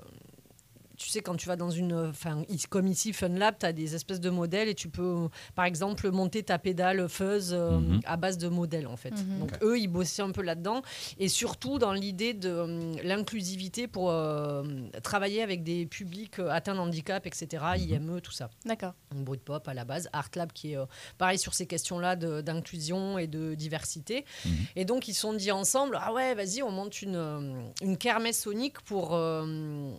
tu 1.02 1.08
sais, 1.08 1.20
quand 1.20 1.34
tu 1.36 1.46
vas 1.48 1.56
dans 1.56 1.70
une. 1.70 1.92
Enfin, 1.92 2.42
ici- 2.48 2.66
comme 2.68 2.86
ici, 2.86 3.12
Fun 3.12 3.28
Lab, 3.28 3.56
tu 3.58 3.66
as 3.66 3.72
des 3.72 3.94
espèces 3.94 4.20
de 4.20 4.30
modèles 4.30 4.68
et 4.68 4.74
tu 4.74 4.88
peux, 4.88 5.28
par 5.54 5.64
exemple, 5.64 6.10
monter 6.10 6.42
ta 6.42 6.58
pédale 6.58 7.08
fuzz 7.08 7.52
euh, 7.52 7.78
Mhm. 7.78 8.00
à 8.04 8.16
base 8.16 8.38
de 8.38 8.48
modèles, 8.48 8.86
en 8.86 8.96
fait. 8.96 9.10
Mhm. 9.10 9.38
Donc, 9.40 9.50
eux, 9.62 9.78
ils 9.78 9.88
bossaient 9.88 10.22
un 10.22 10.30
peu 10.30 10.42
là-dedans. 10.42 10.82
Et 11.18 11.28
surtout 11.28 11.78
dans 11.78 11.92
l'idée 11.92 12.34
de 12.34 12.48
euh, 12.50 12.94
l'inclusivité 13.02 13.86
pour 13.88 14.10
euh, 14.10 14.62
travailler 15.02 15.42
avec 15.42 15.62
des 15.62 15.86
publics 15.86 16.38
atteints 16.38 16.74
de 16.74 16.80
handicap, 16.80 17.26
etc., 17.26 17.64
IME, 17.78 18.20
tout 18.20 18.32
ça. 18.32 18.50
D'accord. 18.64 18.94
Donc, 19.14 19.24
Brut 19.24 19.40
Pop 19.42 19.66
à 19.68 19.74
la 19.74 19.84
base, 19.84 20.08
Art 20.12 20.30
Lab 20.36 20.52
qui 20.52 20.72
est 20.72 20.76
euh, 20.76 20.86
pareil 21.18 21.38
sur 21.38 21.54
ces 21.54 21.66
questions-là 21.66 22.16
d'inclusion 22.16 23.18
et 23.18 23.26
de 23.26 23.54
diversité. 23.54 24.24
Mhm. 24.44 24.52
Et 24.76 24.84
donc 24.84 25.08
ils 25.08 25.14
se 25.14 25.20
sont 25.22 25.32
dit 25.34 25.50
ensemble, 25.50 25.98
ah 26.00 26.12
ouais, 26.12 26.34
vas-y, 26.34 26.62
on 26.62 26.70
monte 26.70 27.02
une, 27.02 27.70
une 27.82 27.96
kermesse 27.96 28.40
sonique 28.42 28.80
pour 28.82 29.14
euh, 29.14 29.92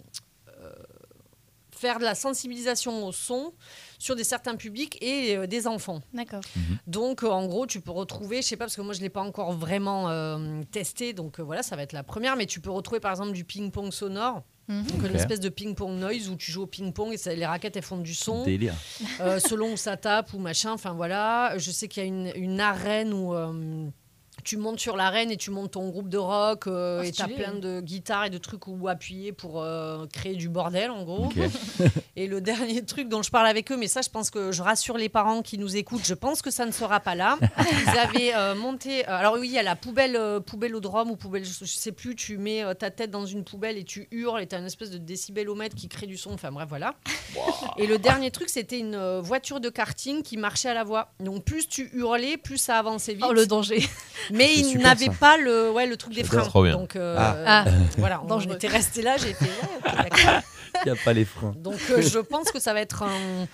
faire 1.84 2.00
de 2.00 2.04
la 2.06 2.16
sensibilisation 2.16 3.06
au 3.06 3.12
son 3.12 3.54
sur 4.00 4.16
des 4.16 4.24
certains 4.24 4.56
publics 4.56 4.98
et 5.02 5.36
euh, 5.36 5.48
des 5.48 5.68
enfants. 5.68 6.02
D'accord. 6.14 6.42
Donc, 6.88 7.24
euh, 7.24 7.28
en 7.30 7.46
gros, 7.46 7.66
tu 7.66 7.82
peux 7.82 7.92
retrouver, 7.92 8.42
je 8.42 8.48
sais 8.48 8.56
pas, 8.58 8.66
parce 8.66 8.76
que 8.78 8.82
moi, 8.82 8.94
je 8.94 9.02
l'ai 9.02 9.10
pas 9.10 9.22
encore 9.22 9.52
vraiment 9.54 10.10
euh, 10.10 10.62
testé, 10.72 11.14
donc 11.14 11.40
euh, 11.40 11.44
voilà, 11.44 11.62
ça 11.64 11.76
va 11.76 11.84
être 11.84 11.94
la 11.94 12.04
première, 12.04 12.36
mais 12.38 12.46
tu 12.46 12.60
peux 12.62 12.72
retrouver, 12.72 13.00
par 13.02 13.12
exemple, 13.12 13.34
du 13.34 13.44
ping-pong 13.44 13.92
sonore. 13.92 14.44
Mhm. 14.70 14.84
Donc 14.86 15.10
une 15.10 15.16
espèce 15.18 15.42
de 15.42 15.50
ping-pong 15.50 16.00
noise 16.00 16.30
où 16.30 16.38
tu 16.38 16.50
joues 16.50 16.62
au 16.64 16.68
ping-pong 16.68 17.12
et 17.12 17.18
ça- 17.18 17.36
les 17.36 17.46
raquettes 17.46 17.76
elles 17.76 17.84
font 17.84 17.98
du 17.98 18.16
son. 18.16 18.46
Délire. 18.46 18.74
Euh, 19.20 19.38
selon 19.40 19.74
où 19.74 19.78
ça 19.78 19.98
tape 19.98 20.34
ou 20.34 20.40
machin. 20.40 20.72
Enfin 20.72 20.94
voilà, 20.94 21.58
je 21.58 21.70
sais 21.70 21.90
qu'il 21.90 22.02
y 22.02 22.06
a 22.06 22.08
une, 22.08 22.32
une 22.38 22.62
arène 22.62 23.12
où 23.14 23.34
euh, 23.36 23.90
tu 24.44 24.58
montes 24.58 24.80
sur 24.80 24.96
l'arène 24.98 25.32
et 25.32 25.38
tu 25.38 25.52
montes 25.52 25.72
ton 25.72 25.90
groupe 25.90 26.10
de 26.10 26.18
rock 26.18 26.68
euh, 26.68 27.02
Ah, 27.02 27.06
et 27.08 27.12
t'as 27.12 27.28
plein 27.28 27.54
de 27.54 27.82
guitares 27.82 28.26
et 28.26 28.30
de 28.30 28.38
trucs 28.38 28.68
où 28.68 28.88
appuyer 28.88 29.32
pour 29.32 29.62
euh, 29.62 30.06
créer 30.12 30.36
du 30.36 30.50
bordel 30.50 30.92
en 30.92 31.04
gros. 31.04 31.30
Et 32.16 32.28
le 32.28 32.42
dernier 32.42 32.86
truc 32.86 33.10
dont 33.10 33.24
je 33.24 33.32
parle 33.32 33.48
avec 33.48 33.72
eux, 33.72 33.78
mais 33.78 33.88
ça 33.88 34.02
je 34.02 34.10
pense 34.10 34.30
que 34.30 34.52
je 34.52 34.62
rassure 34.62 34.98
les 34.98 35.10
parents 35.10 35.42
qui 35.42 35.58
nous 35.58 35.76
écoutent, 35.76 36.06
je 36.06 36.14
pense 36.14 36.44
que 36.44 36.52
ça 36.52 36.66
ne 36.68 36.72
sera 36.72 37.00
pas 37.00 37.16
là. 37.16 37.38
Ils 37.58 37.98
avaient 38.00 38.36
euh, 38.36 38.54
monté, 38.54 39.08
euh, 39.08 39.12
alors 39.18 39.34
oui, 39.40 39.48
il 39.48 39.54
y 39.54 39.58
a 39.58 39.64
la 39.64 39.76
poubelle, 39.76 40.16
euh, 40.16 40.40
poubelle 40.40 40.76
au 40.76 40.80
drum 40.80 41.10
ou 41.10 41.16
poubelle, 41.16 41.44
je, 41.44 41.52
je 41.66 41.66
sais 41.66 41.92
plus, 41.92 42.16
tu 42.16 42.38
mets 42.38 42.64
euh, 42.64 42.76
ta 42.76 42.92
tête 42.92 43.10
dans 43.10 43.26
une 43.26 43.44
poubelle 43.44 43.78
et 43.78 43.84
tu 43.84 44.08
hurles 44.12 44.42
et 44.42 44.46
t'as 44.48 44.60
une 44.60 44.66
espèce 44.66 44.92
de 44.92 45.00
décibelomètre 45.00 45.76
qui 45.76 45.88
crée 45.88 46.06
du 46.06 46.18
son, 46.18 46.34
enfin 46.34 46.52
bref 46.52 46.68
voilà. 46.70 46.94
Et 47.78 47.88
le 47.88 47.98
dernier 47.98 48.30
truc, 48.30 48.50
c'était 48.50 48.78
une 48.80 48.96
euh, 48.96 49.20
voiture 49.20 49.60
de 49.60 49.70
karting 49.70 50.22
qui 50.22 50.38
marchait 50.38 50.70
à 50.70 50.74
la 50.76 50.84
voix. 50.84 51.14
Donc 51.20 51.44
plus 51.44 51.68
tu 51.68 51.90
hurlais, 51.94 52.38
plus 52.38 52.58
ça 52.58 52.78
avançait 52.78 53.14
vite. 53.14 53.26
Oh, 53.28 53.34
le 53.34 53.48
danger. 53.48 53.82
Mais 54.34 54.62
n'avaient 54.80 55.06
ça. 55.06 55.12
pas 55.20 55.38
le, 55.38 55.72
ouais, 55.72 55.86
le 55.86 55.96
truc 55.98 56.14
des 56.14 56.24
freins. 56.24 56.42
Trop 56.42 56.64
bien. 56.64 56.74
Donc 56.74 56.96
euh, 56.96 57.16
Ah. 57.20 57.66
voilà, 57.98 58.22
on 58.24 58.28
Dangereux. 58.28 58.56
était 58.56 58.68
resté 58.68 59.02
là, 59.02 59.16
j'ai 59.18 59.34
fait 59.34 59.46
ouais, 59.46 59.52
ok, 59.78 59.96
d'accord. 59.96 60.42
Il 60.86 60.92
n'y 60.92 60.98
a 61.00 61.02
pas 61.04 61.14
les 61.14 61.24
freins. 61.26 61.54
Donc 61.58 61.80
euh, 61.92 62.02
je 62.02 62.20
pense 62.20 62.52
que 62.52 62.60
ça 62.60 62.74
va 62.74 62.82
être 62.82 63.04
un- 63.04 63.48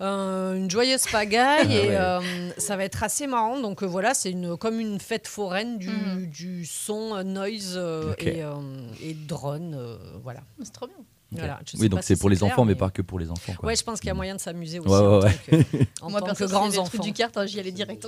un- 0.00 0.54
une 0.56 0.70
joyeuse 0.70 1.04
pagaille 1.10 1.72
et 1.74 1.96
Ah 1.96 2.18
Ouais. 2.20 2.26
euh, 2.26 2.50
ça 2.58 2.76
va 2.76 2.84
être 2.84 3.02
assez 3.02 3.26
marrant. 3.26 3.60
Donc 3.60 3.82
euh, 3.82 3.86
voilà, 3.86 4.12
c'est 4.14 4.30
une, 4.30 4.56
comme 4.56 4.80
une 4.80 4.98
fête 5.00 5.26
foraine 5.28 5.78
du, 5.78 5.88
Mhm. 5.88 6.26
du 6.26 6.66
son, 6.66 7.14
euh, 7.16 7.22
noise 7.22 7.74
euh, 7.76 8.12
et, 8.18 8.42
euh, 8.42 8.54
et 9.02 9.14
drone. 9.14 9.74
euh, 9.78 9.96
voilà. 10.22 10.40
C'est 10.62 10.72
trop 10.72 10.86
bien. 10.86 10.96
Voilà, 11.30 11.60
je 11.66 11.72
sais 11.72 11.78
Oui, 11.82 11.88
donc 11.90 12.00
si 12.00 12.06
c'est 12.06 12.16
pour 12.18 12.30
les 12.30 12.36
clair, 12.38 12.50
enfants, 12.52 12.64
mais 12.64 12.74
pas 12.74 12.88
que 12.90 13.02
pour 13.02 13.18
les 13.18 13.30
enfants. 13.30 13.52
quoi. 13.58 13.68
Ouais, 13.68 13.76
je 13.76 13.84
pense 13.84 14.00
qu'il 14.00 14.06
y 14.08 14.10
a 14.10 14.14
moyen 14.14 14.34
de 14.34 14.40
s'amuser 14.40 14.78
aussi 14.80 14.88
Ouais, 14.88 14.96
en, 14.98 15.20
ouais, 15.20 15.30
tant 15.50 15.56
que, 15.58 15.84
en 16.00 16.10
Moi, 16.10 16.20
tant 16.22 16.34
que 16.34 16.44
grands 16.44 16.76
enfants. 16.78 17.02
du 17.02 17.12
kart, 17.12 17.36
hein, 17.36 17.44
j'y 17.44 17.60
allais 17.60 17.70
direct. 17.70 18.06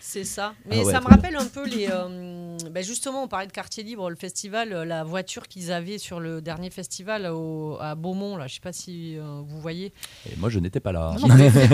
C'est 0.00 0.24
ça. 0.24 0.54
Mais 0.66 0.78
Ah 0.80 0.84
ouais, 0.84 0.92
ça 0.92 1.00
me 1.00 1.06
rappelle 1.06 1.36
un 1.36 1.46
peu 1.46 1.66
les. 1.66 1.88
euh, 1.90 2.56
ben 2.70 2.82
justement, 2.84 3.22
on 3.24 3.28
parlait 3.28 3.46
de 3.46 3.52
quartier 3.52 3.82
libre, 3.82 4.08
le 4.10 4.16
festival, 4.16 4.72
euh, 4.72 4.84
la 4.84 5.04
voiture 5.04 5.48
qu'ils 5.48 5.72
avaient 5.72 5.98
sur 5.98 6.20
le 6.20 6.40
dernier 6.40 6.70
festival 6.70 7.26
au- 7.26 7.76
à 7.80 7.94
Beaumont. 7.94 8.36
Là, 8.36 8.46
je 8.46 8.54
sais 8.54 8.60
pas 8.60 8.72
si 8.72 9.16
euh, 9.18 9.40
vous 9.44 9.60
voyez. 9.60 9.92
Et 10.30 10.36
moi, 10.36 10.48
je 10.50 10.58
n'étais 10.58 10.80
pas 10.80 10.92
là. 10.92 11.14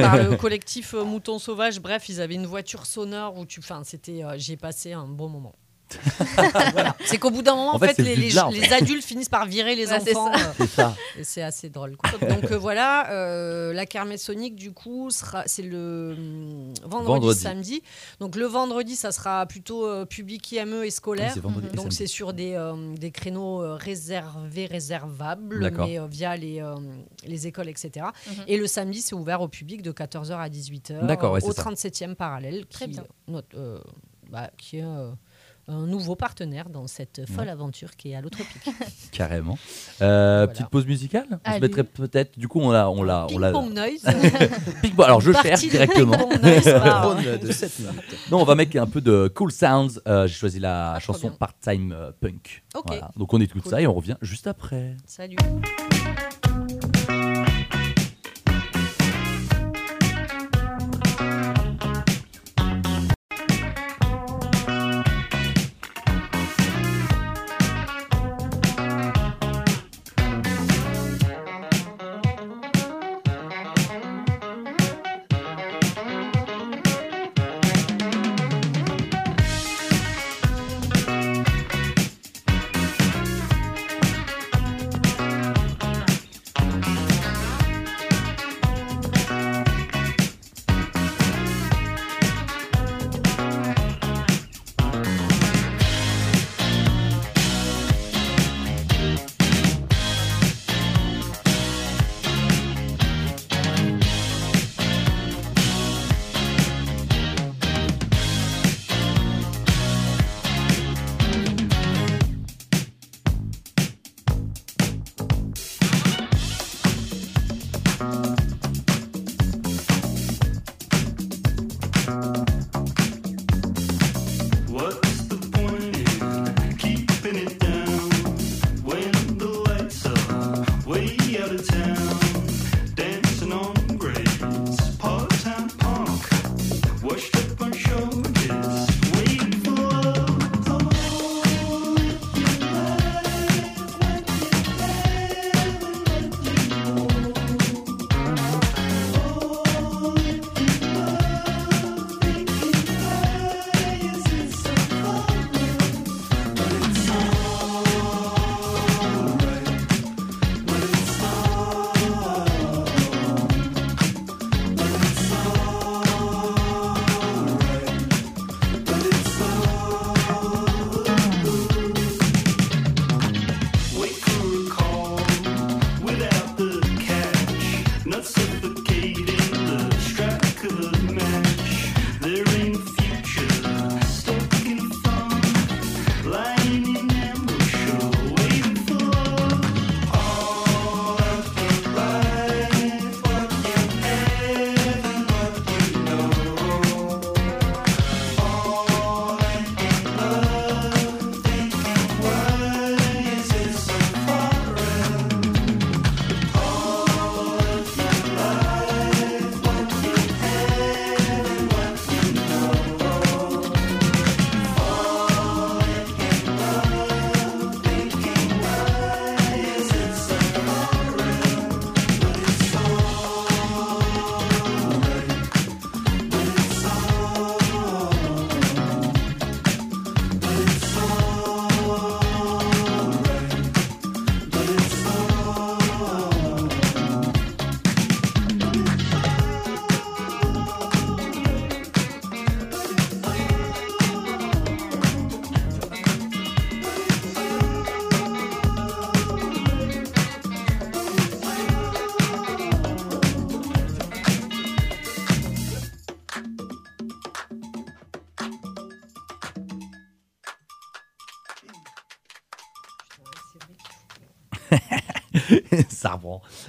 par 0.00 0.16
le 0.16 0.36
collectif 0.38 0.94
euh, 0.94 1.04
Mouton 1.04 1.38
Sauvage. 1.38 1.80
Bref, 1.80 2.08
ils 2.08 2.20
avaient 2.20 2.34
une 2.34 2.46
voiture 2.46 2.86
sonore 2.86 3.36
où 3.38 3.46
tu. 3.46 3.60
Enfin, 3.60 3.82
c'était. 3.84 4.24
euh, 4.24 4.34
J'ai 4.38 4.56
passé 4.56 4.92
un 4.92 5.06
bon 5.06 5.28
moment. 5.28 5.54
Voilà. 6.72 6.96
C'est 7.04 7.18
qu'au 7.18 7.30
bout 7.30 7.42
d'un 7.42 7.54
moment, 7.54 7.74
En 7.74 7.78
fait, 7.78 7.88
fait, 7.88 7.94
c'est 7.96 8.14
le 8.14 8.20
les, 8.20 8.30
les- 8.60 8.72
adultes 8.72 9.04
finissent 9.04 9.28
par 9.28 9.46
virer 9.46 9.74
les 9.76 9.88
Ouais, 9.90 10.00
c'est 10.00 10.14
enfants. 10.16 10.32
ça. 10.32 10.38
euh, 10.38 10.52
C'est 10.58 10.66
ça. 10.68 10.96
c'est 11.22 11.42
assez 11.42 11.68
drôle. 11.70 11.96
quoi. 11.96 12.10
Donc 12.28 12.50
euh, 12.50 12.58
voilà, 12.58 13.10
euh, 13.10 13.72
la 13.72 13.86
kermesse 13.86 14.22
sonique, 14.24 14.54
du 14.56 14.72
coup, 14.72 15.10
sera, 15.10 15.42
c'est 15.46 15.62
le 15.62 16.14
hum, 16.16 16.74
vendredi, 16.84 17.06
Vendredi. 17.20 17.40
samedi. 17.40 17.82
Donc 18.20 18.36
le 18.36 18.46
vendredi, 18.46 18.96
ça 18.96 19.12
sera 19.12 19.46
plutôt 19.46 19.86
euh, 19.86 20.04
public 20.04 20.50
IME 20.52 20.74
et 20.74 20.80
Oui, 20.80 20.90
scolaire. 20.90 21.32
c'est 21.34 21.40
vendredi 21.40 21.68
Donc 21.74 21.92
c'est 21.92 22.06
sur 22.06 22.32
des, 22.32 22.54
euh, 22.54 22.94
des 22.96 23.10
créneaux 23.10 23.76
réservés, 23.76 24.66
réservables, 24.66 25.60
D'accord. 25.60 25.86
mais 25.86 25.98
euh, 25.98 26.06
via 26.06 26.36
les, 26.36 26.60
euh, 26.62 26.74
les 27.26 27.46
écoles, 27.46 27.68
etc. 27.68 28.06
Mhm. 28.28 28.34
Et 28.46 28.56
le 28.56 28.66
samedi, 28.66 29.00
c'est 29.02 29.14
ouvert 29.14 29.40
au 29.40 29.48
public 29.48 29.82
de 29.82 29.92
14h 29.92 30.32
à 30.38 30.48
18h 30.48 31.06
D'accord, 31.06 31.32
ouais, 31.32 31.42
au 31.44 31.52
c'est 31.52 31.62
ça. 31.62 31.70
37e 31.70 32.14
parallèle, 32.14 32.66
Très 32.66 32.86
qui, 32.86 32.92
bien. 32.92 33.04
notre, 33.28 33.48
euh, 33.56 33.78
bah, 34.30 34.50
qui 34.56 34.78
est 34.78 34.82
euh, 34.84 35.10
un 35.70 35.86
nouveau 35.86 36.16
partenaire 36.16 36.68
dans 36.68 36.86
cette 36.86 37.26
folle 37.26 37.46
Ouais. 37.46 37.50
aventure 37.50 37.96
qui 37.96 38.10
est 38.10 38.14
à 38.16 38.20
l'autropique. 38.20 38.68
Carrément. 39.12 39.58
Euh, 40.02 40.44
Voilà. 40.44 40.48
Petite 40.48 40.68
pause 40.68 40.86
musicale 40.86 41.26
On 41.30 41.34
se 41.36 41.38
Allez. 41.44 41.60
mettrait 41.60 41.84
peut-être. 41.84 42.38
Du 42.38 42.48
coup, 42.48 42.60
on 42.60 42.70
l'a. 42.70 42.90
On 42.90 43.02
l'a, 43.02 43.26
on 43.32 43.38
l'a. 43.38 43.52
Noise. 43.52 44.04
Alors, 44.98 45.20
je 45.20 45.32
Partie 45.32 45.48
cherche 45.48 45.60
directement. 45.68 46.16
de 46.16 47.50
7 47.52 47.78
minutes. 47.80 47.94
Non, 48.30 48.40
on 48.40 48.44
va 48.44 48.54
mettre 48.54 48.76
un 48.78 48.86
peu 48.86 49.00
de 49.00 49.28
Cool 49.34 49.52
Sounds. 49.52 50.00
Euh, 50.06 50.26
J'ai 50.26 50.34
choisi 50.34 50.58
la 50.60 50.92
Ah, 50.94 50.98
chanson. 51.00 51.30
Part-Time 51.30 51.92
euh, 51.96 52.10
Punk. 52.20 52.62
Ok. 52.74 52.84
Voilà. 52.88 53.10
Donc, 53.16 53.32
on 53.32 53.40
écoute 53.40 53.62
Cool. 53.62 53.70
ça 53.70 53.80
et 53.80 53.86
on 53.86 53.94
revient 53.94 54.16
juste 54.22 54.46
après. 54.46 54.96
Salut. 55.06 55.36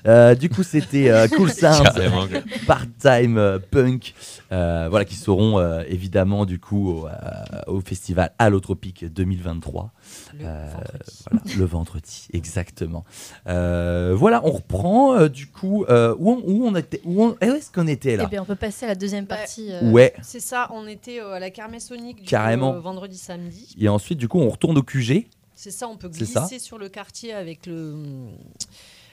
Euh, 0.08 0.36
du 0.36 0.50
coup, 0.50 0.64
c'était 0.64 1.10
euh, 1.10 1.28
Cool 1.28 1.52
Sounds, 1.54 1.84
part-time 2.68 3.38
euh, 3.38 3.60
punk, 3.60 4.14
euh, 4.52 4.88
voilà, 4.90 5.06
qui 5.06 5.16
seront 5.16 5.60
euh, 5.60 5.84
évidemment 5.88 6.46
du 6.46 6.60
coup 6.60 6.90
au, 6.92 7.08
euh, 7.08 7.12
au 7.68 7.82
festival 7.82 8.32
Allotropique 8.40 9.06
2023. 9.06 9.92
Le 10.40 10.46
Euh, 10.46 10.66
vendredi. 10.68 11.24
Voilà, 11.32 11.44
le 11.58 11.66
vendredi, 11.66 12.28
exactement. 12.34 13.04
Euh, 13.48 14.14
voilà, 14.16 14.42
on 14.46 14.52
reprend 14.52 15.16
euh, 15.16 15.30
du 15.30 15.48
coup 15.48 15.86
euh, 15.90 16.16
où, 16.20 16.32
on, 16.32 16.42
où 16.46 16.66
on 16.68 16.76
était, 16.76 17.02
où, 17.06 17.24
on- 17.24 17.30
où 17.32 17.38
est-ce 17.54 17.72
qu'on 17.72 17.88
était 17.88 18.14
Eh 18.14 18.18
là 18.18 18.26
bien, 18.26 18.42
on 18.42 18.46
peut 18.46 18.56
passer 18.56 18.86
à 18.86 18.90
la 18.90 18.96
deuxième 18.96 19.26
partie. 19.26 19.70
euh, 19.72 19.92
Ouais. 19.92 20.14
C'est 20.22 20.40
ça, 20.40 20.70
on 20.74 20.88
était 20.88 21.20
euh, 21.22 21.34
à 21.34 21.40
la 21.40 21.50
kermesse 21.50 21.88
sonique 21.88 22.18
du 22.22 22.24
Carrément. 22.28 22.72
coup, 22.72 22.78
euh, 22.78 22.82
vendredi 22.82 23.18
samedi. 23.18 23.76
Et 23.80 23.90
ensuite, 23.90 24.18
du 24.18 24.28
coup, 24.28 24.40
on 24.40 24.50
retourne 24.50 24.78
au 24.78 24.84
QG. 24.84 25.28
C'est 25.56 25.72
ça, 25.72 25.88
on 25.88 25.96
peut 25.96 26.10
glisser 26.10 26.58
sur 26.60 26.78
le 26.80 26.90
quartier 26.90 27.34
avec 27.34 27.68
le, 27.68 27.96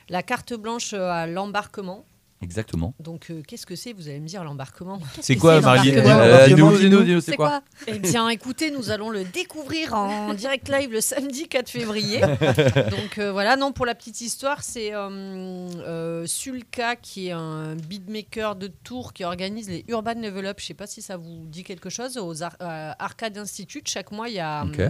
la 0.09 0.23
carte 0.23 0.55
blanche 0.55 0.93
euh, 0.95 1.11
à 1.11 1.27
l'embarquement. 1.27 2.05
Exactement. 2.41 2.95
Donc, 3.01 3.31
euh, 3.33 3.43
qu'est-ce 3.45 3.67
que 3.67 3.75
c'est 3.75 3.93
Vous 3.93 4.07
allez 4.07 4.21
me 4.21 4.29
dire 4.29 4.45
l'embarquement? 4.45 5.01
C'est 5.21 5.35
quoi, 5.35 5.55
Euh, 5.57 6.47
Dis-nous, 6.47 6.47
dis-nous, 6.47 6.77
dis-nous. 6.79 7.03
dis-nous, 7.03 7.21
c'est 7.21 7.35
quoi, 7.35 7.63
Eh 7.89 7.99
bien, 7.99 8.29
écoutez, 8.29 8.71
nous 8.71 8.91
allons 8.93 9.11
le 9.11 9.25
découvrir 9.25 9.95
en 9.95 10.35
direct 10.35 10.69
live 10.69 10.93
le 10.93 11.01
samedi 11.01 11.49
4 11.49 11.69
février. 11.69 12.21
Donc 12.21 13.19
euh, 13.19 13.33
voilà, 13.33 13.57
non, 13.57 13.73
pour 13.73 13.87
la 13.87 13.97
petite 13.97 14.21
histoire, 14.21 14.63
c'est 14.63 14.95
euh, 14.95 15.09
euh, 15.79 16.27
Sulka 16.29 16.95
qui 16.95 17.27
est 17.27 17.33
un 17.33 17.75
beatmaker 17.75 18.55
de 18.55 18.69
Tours 18.69 19.13
qui 19.15 19.25
organise 19.25 19.69
les 19.69 19.85
Urban 19.89 20.15
Level 20.15 20.47
Up. 20.47 20.59
Je 20.61 20.67
sais 20.67 20.75
pas 20.75 20.87
si 20.87 21.03
ça 21.03 21.17
vous 21.17 21.45
dit 21.47 21.65
quelque 21.65 21.91
chose. 21.91 22.19
Aux 22.19 22.45
Ar- 22.45 22.57
euh, 22.63 22.93
Arcade 23.01 23.37
Institute, 23.37 23.89
chaque 23.89 24.13
mois, 24.13 24.29
il 24.29 24.37
y 24.37 24.41
a. 24.41 24.65
Ok. 24.65 24.81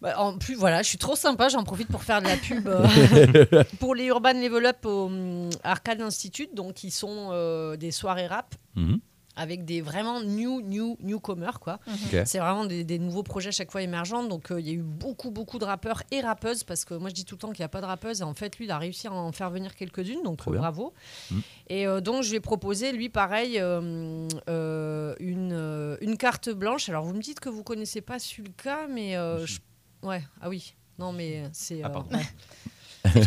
Bah, 0.00 0.18
en 0.20 0.36
plus, 0.36 0.54
voilà, 0.54 0.82
je 0.82 0.88
suis 0.88 0.98
trop 0.98 1.16
sympa, 1.16 1.48
j'en 1.48 1.64
profite 1.64 1.88
pour 1.88 2.02
faire 2.02 2.20
de 2.20 2.26
la 2.28 2.36
pub 2.36 2.68
euh, 2.68 3.64
pour 3.80 3.94
les 3.94 4.04
Urban 4.06 4.32
Level 4.34 4.66
Up 4.66 4.84
au 4.84 5.06
hum, 5.06 5.50
Arcade 5.62 6.00
Institute. 6.02 6.54
Donc, 6.54 6.84
ils 6.84 6.90
sont 6.90 7.28
euh, 7.32 7.76
des 7.76 7.90
soirées 7.90 8.26
rap 8.26 8.54
Mhm. 8.76 8.98
avec 9.36 9.64
des 9.64 9.80
vraiment 9.80 10.20
new, 10.20 10.60
new, 10.62 10.96
newcomers, 11.00 11.58
quoi. 11.60 11.78
Ok. 11.86 12.22
C'est 12.26 12.38
vraiment 12.38 12.64
des, 12.66 12.82
des 12.84 12.98
nouveaux 12.98 13.22
projets 13.22 13.48
à 13.48 13.52
chaque 13.52 13.70
fois 13.70 13.82
émergents. 13.82 14.24
Donc, 14.24 14.50
euh, 14.50 14.60
il 14.60 14.66
y 14.66 14.70
a 14.70 14.74
eu 14.74 14.82
beaucoup, 14.82 15.30
beaucoup 15.30 15.58
de 15.58 15.64
rappeurs 15.64 16.02
et 16.10 16.20
rappeuses 16.20 16.64
parce 16.64 16.84
que 16.84 16.94
moi, 16.94 17.08
je 17.08 17.14
dis 17.14 17.24
tout 17.24 17.36
le 17.36 17.40
temps 17.40 17.50
qu'il 17.52 17.60
n'y 17.62 17.64
a 17.66 17.68
pas 17.68 17.80
de 17.80 17.86
rappeuses. 17.86 18.20
Et 18.20 18.24
en 18.24 18.34
fait, 18.34 18.58
lui, 18.58 18.64
il 18.66 18.70
a 18.72 18.78
réussi 18.78 19.06
à 19.06 19.12
en 19.12 19.32
faire 19.32 19.48
venir 19.50 19.74
quelques-unes. 19.76 20.22
Donc, 20.24 20.40
euh, 20.46 20.50
bravo. 20.52 20.92
Mhm. 21.30 21.42
Et 21.68 21.86
euh, 21.86 22.00
donc, 22.00 22.22
je 22.24 22.30
lui 22.30 22.36
ai 22.36 22.40
proposé, 22.40 22.92
lui, 22.92 23.08
pareil, 23.08 23.58
euh, 23.58 24.28
euh, 24.50 25.14
une, 25.20 25.52
euh, 25.52 25.96
une 26.00 26.16
carte 26.18 26.50
blanche. 26.50 26.88
Alors, 26.88 27.04
vous 27.04 27.14
me 27.14 27.22
dites 27.22 27.40
que 27.40 27.48
vous 27.48 27.62
connaissez 27.62 28.00
pas 28.02 28.18
Sulka, 28.18 28.86
mais. 28.90 29.16
euh, 29.16 29.46
je- 29.46 29.58
Ouais, 30.04 30.22
ah 30.40 30.48
oui. 30.48 30.74
Non, 30.98 31.12
mais 31.12 31.44
c'est. 31.52 31.82
Ah, 31.82 31.88
euh, 31.88 31.90
pardon. 31.90 32.10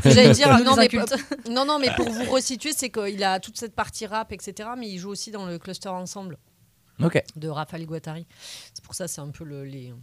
j'allais 0.05 0.32
dire, 0.32 0.47
non 0.63 0.75
mais, 0.75 0.89
non, 1.49 1.65
non, 1.65 1.80
mais 1.80 1.89
pour 1.95 2.09
vous 2.09 2.32
resituer, 2.32 2.71
c'est 2.71 2.89
qu'il 2.89 3.23
a 3.23 3.39
toute 3.39 3.57
cette 3.57 3.75
partie 3.75 4.05
rap, 4.05 4.32
etc. 4.32 4.69
Mais 4.78 4.88
il 4.88 4.97
joue 4.97 5.09
aussi 5.09 5.32
dans 5.32 5.45
le 5.45 5.59
cluster 5.59 5.89
ensemble 5.89 6.38
Ok. 7.03 7.21
de 7.36 7.49
Raphaël 7.49 7.86
Guattari. 7.86 8.25
C'est 8.73 8.84
pour 8.84 8.95
ça, 8.95 9.07
c'est 9.07 9.21
un 9.21 9.30
peu 9.30 9.43
le, 9.43 9.65
les. 9.65 9.93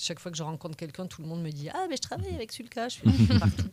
Chaque 0.00 0.20
fois 0.20 0.30
que 0.30 0.36
je 0.36 0.44
rencontre 0.44 0.76
quelqu'un, 0.76 1.06
tout 1.06 1.22
le 1.22 1.28
monde 1.28 1.42
me 1.42 1.50
dit 1.50 1.68
Ah, 1.74 1.86
mais 1.90 1.96
je 1.96 2.00
travaille 2.02 2.32
avec 2.34 2.52
Sulka, 2.52 2.88
je 2.88 2.98
fais 3.26 3.38
partout. 3.38 3.66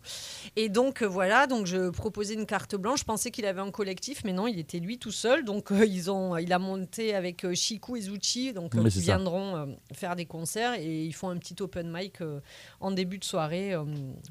Et 0.56 0.70
donc, 0.70 1.04
euh, 1.04 1.06
voilà, 1.08 1.46
donc 1.46 1.68
je 1.68 1.90
proposais 1.92 2.34
une 2.34 2.48
carte 2.48 2.76
blanche. 2.76 3.02
Je 3.02 3.06
pensais 3.06 3.30
qu'il 3.30 3.46
avait 3.46 3.62
un 3.62 3.70
collectif, 3.72 4.24
mais 4.26 4.34
non, 4.34 4.48
il 4.48 4.58
était 4.60 4.80
lui 4.80 4.98
tout 4.98 5.12
seul. 5.12 5.46
Donc, 5.46 5.72
euh, 5.72 5.86
ils 5.86 6.10
ont, 6.10 6.36
il 6.38 6.52
a 6.52 6.58
monté 6.60 7.14
avec 7.14 7.46
euh, 7.46 7.54
Chiku 7.54 7.96
et 7.96 8.02
Zuchi, 8.02 8.54
donc, 8.54 8.74
euh, 8.76 8.82
Mais 8.82 8.90
qui 8.90 9.00
c'est 9.00 9.06
ça. 9.06 9.16
viendront 9.18 9.56
euh, 9.56 9.66
faire 9.94 10.16
des 10.16 10.26
concerts. 10.26 10.74
Et 10.80 11.04
ils 11.06 11.14
font 11.14 11.30
un 11.30 11.38
petit 11.38 11.56
open 11.62 11.92
mic 11.92 12.22
euh, 12.22 12.40
en 12.80 12.90
début 12.92 13.20
de 13.20 13.24
soirée 13.24 13.74
euh, 13.74 13.84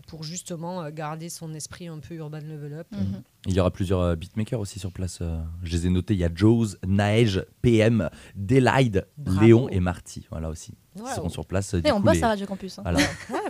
pour 0.09 0.25
justement 0.25 0.83
euh, 0.83 0.91
garder 0.91 1.29
son 1.29 1.55
esprit 1.55 1.87
un 1.87 2.01
peu 2.01 2.15
urban 2.15 2.39
level 2.41 2.75
up. 2.75 2.89
Mhm. 2.91 3.23
Il 3.47 3.53
y 3.55 3.61
aura 3.61 3.71
plusieurs 3.71 4.01
euh, 4.01 4.17
beatmakers 4.17 4.59
aussi 4.59 4.79
sur 4.79 4.91
place. 4.91 5.19
euh, 5.21 5.39
je 5.63 5.73
les 5.73 5.87
ai 5.87 5.91
notés. 5.91 6.15
Il 6.15 6.21
y 6.21 6.25
a 6.25 6.31
Joes, 6.35 6.77
Naej, 6.87 7.45
PM, 7.61 8.09
Delight, 8.35 9.01
Bravo. 9.19 9.41
Léon 9.41 9.69
et 9.69 9.81
Marty. 9.81 10.27
Voilà 10.31 10.49
aussi. 10.49 10.73
Ils 10.97 11.03
Wow. 11.03 11.09
seront 11.15 11.29
sur 11.29 11.45
place. 11.45 11.75
euh, 11.75 11.79
Et 11.79 11.83
du 11.83 11.91
on 11.93 11.97
coup, 11.97 12.03
bosse 12.05 12.15
les- 12.17 12.23
à 12.23 12.29
Radio 12.29 12.47
Campus. 12.47 12.79
hein. 12.79 12.83
Voilà. 12.85 13.01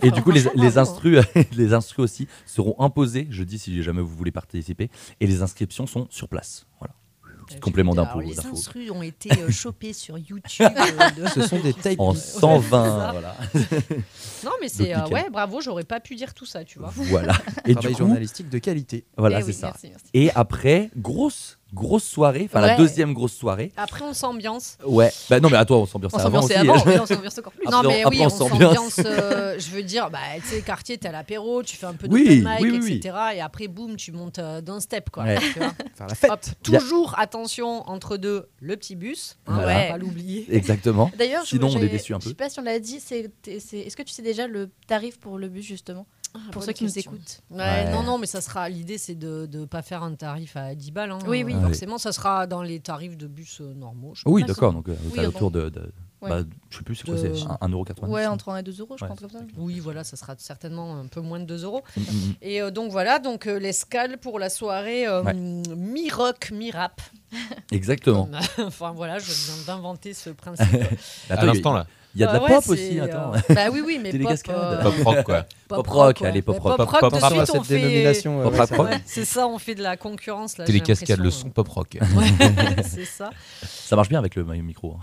Et 0.01 0.11
du 0.11 0.21
coup, 0.21 0.31
les, 0.31 0.77
instrus, 0.77 1.19
les 1.55 1.73
instrus 1.73 2.03
aussi 2.03 2.27
seront 2.45 2.75
imposés 2.79 3.27
jeudi 3.29 3.57
si 3.57 3.81
jamais 3.83 4.01
vous 4.01 4.15
voulez 4.15 4.31
participer. 4.31 4.89
Et 5.21 5.27
les 5.27 5.41
inscriptions 5.41 5.87
sont 5.87 6.07
sur 6.09 6.27
place. 6.27 6.65
Voilà. 6.79 6.93
Petit 7.47 7.59
complément 7.59 7.93
d'impôt. 7.93 8.19
Les 8.21 8.39
instrus 8.45 8.89
ont 8.91 9.01
été 9.01 9.29
euh, 9.39 9.49
chopés 9.51 9.93
sur 9.93 10.17
YouTube. 10.17 10.67
euh, 10.75 11.23
de- 11.23 11.27
Ce 11.29 11.41
sont 11.47 11.59
des 11.59 11.73
tapes. 11.81 11.99
En 11.99 12.11
Ouais, 12.13 12.17
120, 12.17 12.85
ça. 12.85 13.11
voilà. 13.11 13.35
Non, 14.43 14.51
mais 14.61 14.67
c'est 14.69 14.95
euh, 14.95 15.05
ouais, 15.07 15.29
bravo, 15.31 15.61
j'aurais 15.61 15.83
pas 15.83 15.99
pu 15.99 16.15
dire 16.15 16.33
tout 16.33 16.45
ça, 16.45 16.63
tu 16.63 16.79
vois. 16.79 16.91
Voilà. 16.95 17.33
Et 17.65 17.69
du 17.69 17.73
Travail 17.75 17.93
coup, 17.93 17.99
journalistique 17.99 18.49
de 18.49 18.57
qualité. 18.59 19.05
voilà, 19.17 19.39
Eh 19.39 19.41
c'est 19.41 19.47
oui, 19.47 19.53
ça. 19.53 19.67
Merci, 19.67 19.87
merci. 19.89 20.05
Et 20.13 20.31
après, 20.35 20.91
grosse, 20.95 21.57
grosse 21.75 22.03
soirée, 22.05 22.43
enfin 22.49 22.61
la 22.61 22.69
Ouais. 22.69 22.77
deuxième 22.77 23.13
grosse 23.13 23.33
soirée. 23.33 23.71
Après, 23.77 24.01
on 24.03 24.13
s'ambiance. 24.13 24.77
Ouais. 24.85 25.11
Bah 25.29 25.39
non, 25.39 25.49
mais 25.49 25.57
à 25.57 25.65
toi, 25.65 25.77
on 25.77 25.85
s'ambiance 25.85 26.13
On 26.15 26.17
avant 26.17 26.41
s'ambiançait 26.41 26.59
aussi. 26.59 26.69
avant, 26.69 26.83
mais 26.87 26.99
on 26.99 27.05
s'ambiance 27.05 27.37
encore 27.37 27.51
plus. 27.53 27.67
Non, 27.69 27.83
mais 27.83 28.03
oui, 28.07 28.17
on 28.21 28.25
on 28.25 28.29
s'ambiance. 28.29 28.93
s'ambiance. 28.95 28.99
euh, 29.05 29.59
je 29.59 29.69
veux 29.69 29.83
dire, 29.83 30.09
bah, 30.09 30.17
tu 30.41 30.47
sais, 30.47 30.61
quartier, 30.61 30.97
t'es 30.97 31.09
à 31.09 31.11
l'apéro, 31.11 31.61
tu 31.61 31.75
fais 31.77 31.85
un 31.85 31.93
peu 31.93 32.07
de 32.07 32.13
Oui, 32.13 32.39
mic, 32.43 32.47
oui, 32.61 32.71
oui, 32.71 32.79
oui. 32.81 32.93
etc. 32.95 33.15
Et 33.35 33.41
après, 33.41 33.67
boum, 33.67 33.95
tu 33.97 34.11
montes 34.11 34.39
euh, 34.39 34.61
d'un 34.61 34.79
step, 34.79 35.09
quoi. 35.11 35.23
Ouais. 35.23 35.37
tu 35.53 35.59
vois. 35.59 35.73
Faire 35.95 36.07
la 36.07 36.15
fête. 36.15 36.31
Hop, 36.31 36.39
toujours, 36.63 37.13
attention, 37.19 37.87
entre 37.89 38.17
deux, 38.17 38.47
le 38.61 38.75
petit 38.77 38.95
bus. 38.95 39.35
Hein, 39.47 39.55
Voilà. 39.55 39.73
on 39.77 39.81
va 39.83 39.91
pas 39.91 39.97
l'oublier. 39.97 40.45
Exactement. 40.49 41.11
D'ailleurs, 41.17 41.43
je- 41.43 41.49
Sinon, 41.49 41.69
on 41.75 41.79
est 41.81 41.87
déçu 41.89 42.13
un 42.13 42.19
Je 42.19 42.23
peu. 42.23 42.29
sais 42.29 42.35
pas 42.35 42.49
si 42.49 42.59
on 42.59 42.63
l'a 42.63 42.79
dit, 42.79 42.99
c'est, 42.99 43.29
c'est- 43.59 43.79
est-ce 43.79 43.97
que 43.97 44.03
tu 44.03 44.13
sais 44.13 44.21
déjà 44.21 44.47
le 44.47 44.69
tarif 44.87 45.19
pour 45.19 45.37
le 45.37 45.49
bus 45.49 45.65
justement? 45.65 46.05
Pour 46.51 46.61
bonne 46.61 46.63
ceux 46.67 46.73
qui 46.73 46.83
nous 46.83 46.99
écoutent. 46.99 47.41
Ouais, 47.49 47.57
Ouais. 47.57 47.91
Non, 47.91 48.03
non, 48.03 48.17
mais 48.17 48.27
ça 48.27 48.41
sera. 48.41 48.69
L'idée, 48.69 48.97
c'est 48.97 49.15
de 49.15 49.47
ne 49.51 49.65
pas 49.65 49.81
faire 49.81 50.03
un 50.03 50.13
tarif 50.15 50.55
à 50.55 50.75
10 50.75 50.91
balles. 50.91 51.11
hein. 51.11 51.19
Oui, 51.27 51.43
oui. 51.43 51.53
Euh, 51.55 51.61
Forcément, 51.61 51.97
ça 51.97 52.11
sera 52.11 52.47
dans 52.47 52.61
les 52.61 52.79
tarifs 52.79 53.17
de 53.17 53.27
bus 53.27 53.59
euh, 53.61 53.73
normaux. 53.73 54.13
je 54.15 54.23
Oui, 54.25 54.43
d'accord. 54.43 54.73
Donc, 54.73 54.89
euh, 54.89 54.95
Oui, 55.15 55.25
autour 55.25 55.51
de. 55.51 55.69
de 55.69 55.91
Ouais. 56.21 56.29
bah, 56.29 56.41
je 56.71 56.77
sais 56.77 56.83
plus, 56.83 56.95
c'est 56.95 57.03
quoi, 57.05 57.15
De- 57.15 57.19
c'est 57.35 57.45
1,90€. 57.61 58.07
Ouais, 58.09 58.25
entre 58.25 58.49
1 58.49 58.57
et 58.57 58.63
2 58.63 58.79
euros, 58.79 58.95
je 58.97 59.03
Ouais, 59.03 59.09
pense 59.09 59.19
comme 59.19 59.29
ça. 59.29 59.39
Oui, 59.57 59.79
voilà, 59.79 60.03
ça 60.03 60.15
sera 60.15 60.33
certainement 60.39 60.95
un 60.97 61.05
peu 61.07 61.19
moins 61.21 61.39
de 61.39 61.45
2 61.45 61.65
euros. 61.65 61.83
Mm, 61.95 61.99
mm, 62.01 62.03
mm. 62.05 62.33
Et 62.41 62.61
euh, 62.61 62.71
donc 62.71 62.89
voilà, 62.91 63.19
donc 63.19 63.45
euh, 63.45 63.59
l'escale 63.59 64.17
pour 64.17 64.39
la 64.39 64.49
soirée 64.49 65.05
euh, 65.05 65.21
Ouais. 65.21 65.33
mi-rock, 65.35 66.51
mi-rap. 66.51 67.01
Exactement. 67.71 68.29
enfin 68.59 68.91
voilà, 68.93 69.19
je 69.19 69.25
viens 69.31 69.65
d'inventer 69.67 70.13
ce 70.13 70.29
principe. 70.31 70.65
Attends, 71.29 71.41
à 71.41 71.45
l'instant 71.45 71.73
là. 71.73 71.85
Il 72.15 72.21
y 72.21 72.23
a 72.23 72.27
de 72.27 72.31
la 72.33 72.39
Ah 72.39 72.43
ouais, 72.43 72.49
pop 72.49 72.69
aussi, 72.69 72.97
euh, 72.99 73.03
attends. 73.03 73.31
bah 73.49 73.61
oui, 73.73 73.81
oui, 73.85 73.99
mais 74.01 74.09
Télé 74.11 74.23
pop, 74.23 74.31
cascade. 74.31 74.55
euh, 74.55 74.81
Pop 74.83 74.93
rock 75.03 75.23
quoi. 75.25 75.45
Pop 75.67 75.87
rock, 75.87 76.21
allez, 76.21 76.41
pop 76.41 76.57
rock. 76.59 76.77
Pop 76.77 76.89
rock, 76.89 76.99
Pop 77.01 77.13
de 77.13 77.19
rock. 77.19 77.29
suite, 77.31 77.39
à 77.39 77.43
on 77.43 77.45
cette 77.45 77.63
fait... 77.65 77.79
dénomination. 77.79 78.39
euh, 78.39 78.49
Pop 78.51 78.69
rock. 78.77 78.89
c'est 79.05 79.25
ça, 79.25 79.47
on 79.47 79.57
fait 79.59 79.75
de 79.75 79.83
la 79.83 79.97
concurrence 79.97 80.57
là. 80.57 80.63
Télécascade, 80.65 81.19
le 81.19 81.29
son 81.29 81.49
pop 81.49 81.67
rock. 81.67 81.97
Ouais, 82.15 82.25
c'est 82.83 83.03
ça. 83.05 83.31
Ça 83.63 83.95
marche 83.97 84.07
bien 84.09 84.19
avec 84.19 84.35
le 84.35 84.43
micro. 84.45 84.97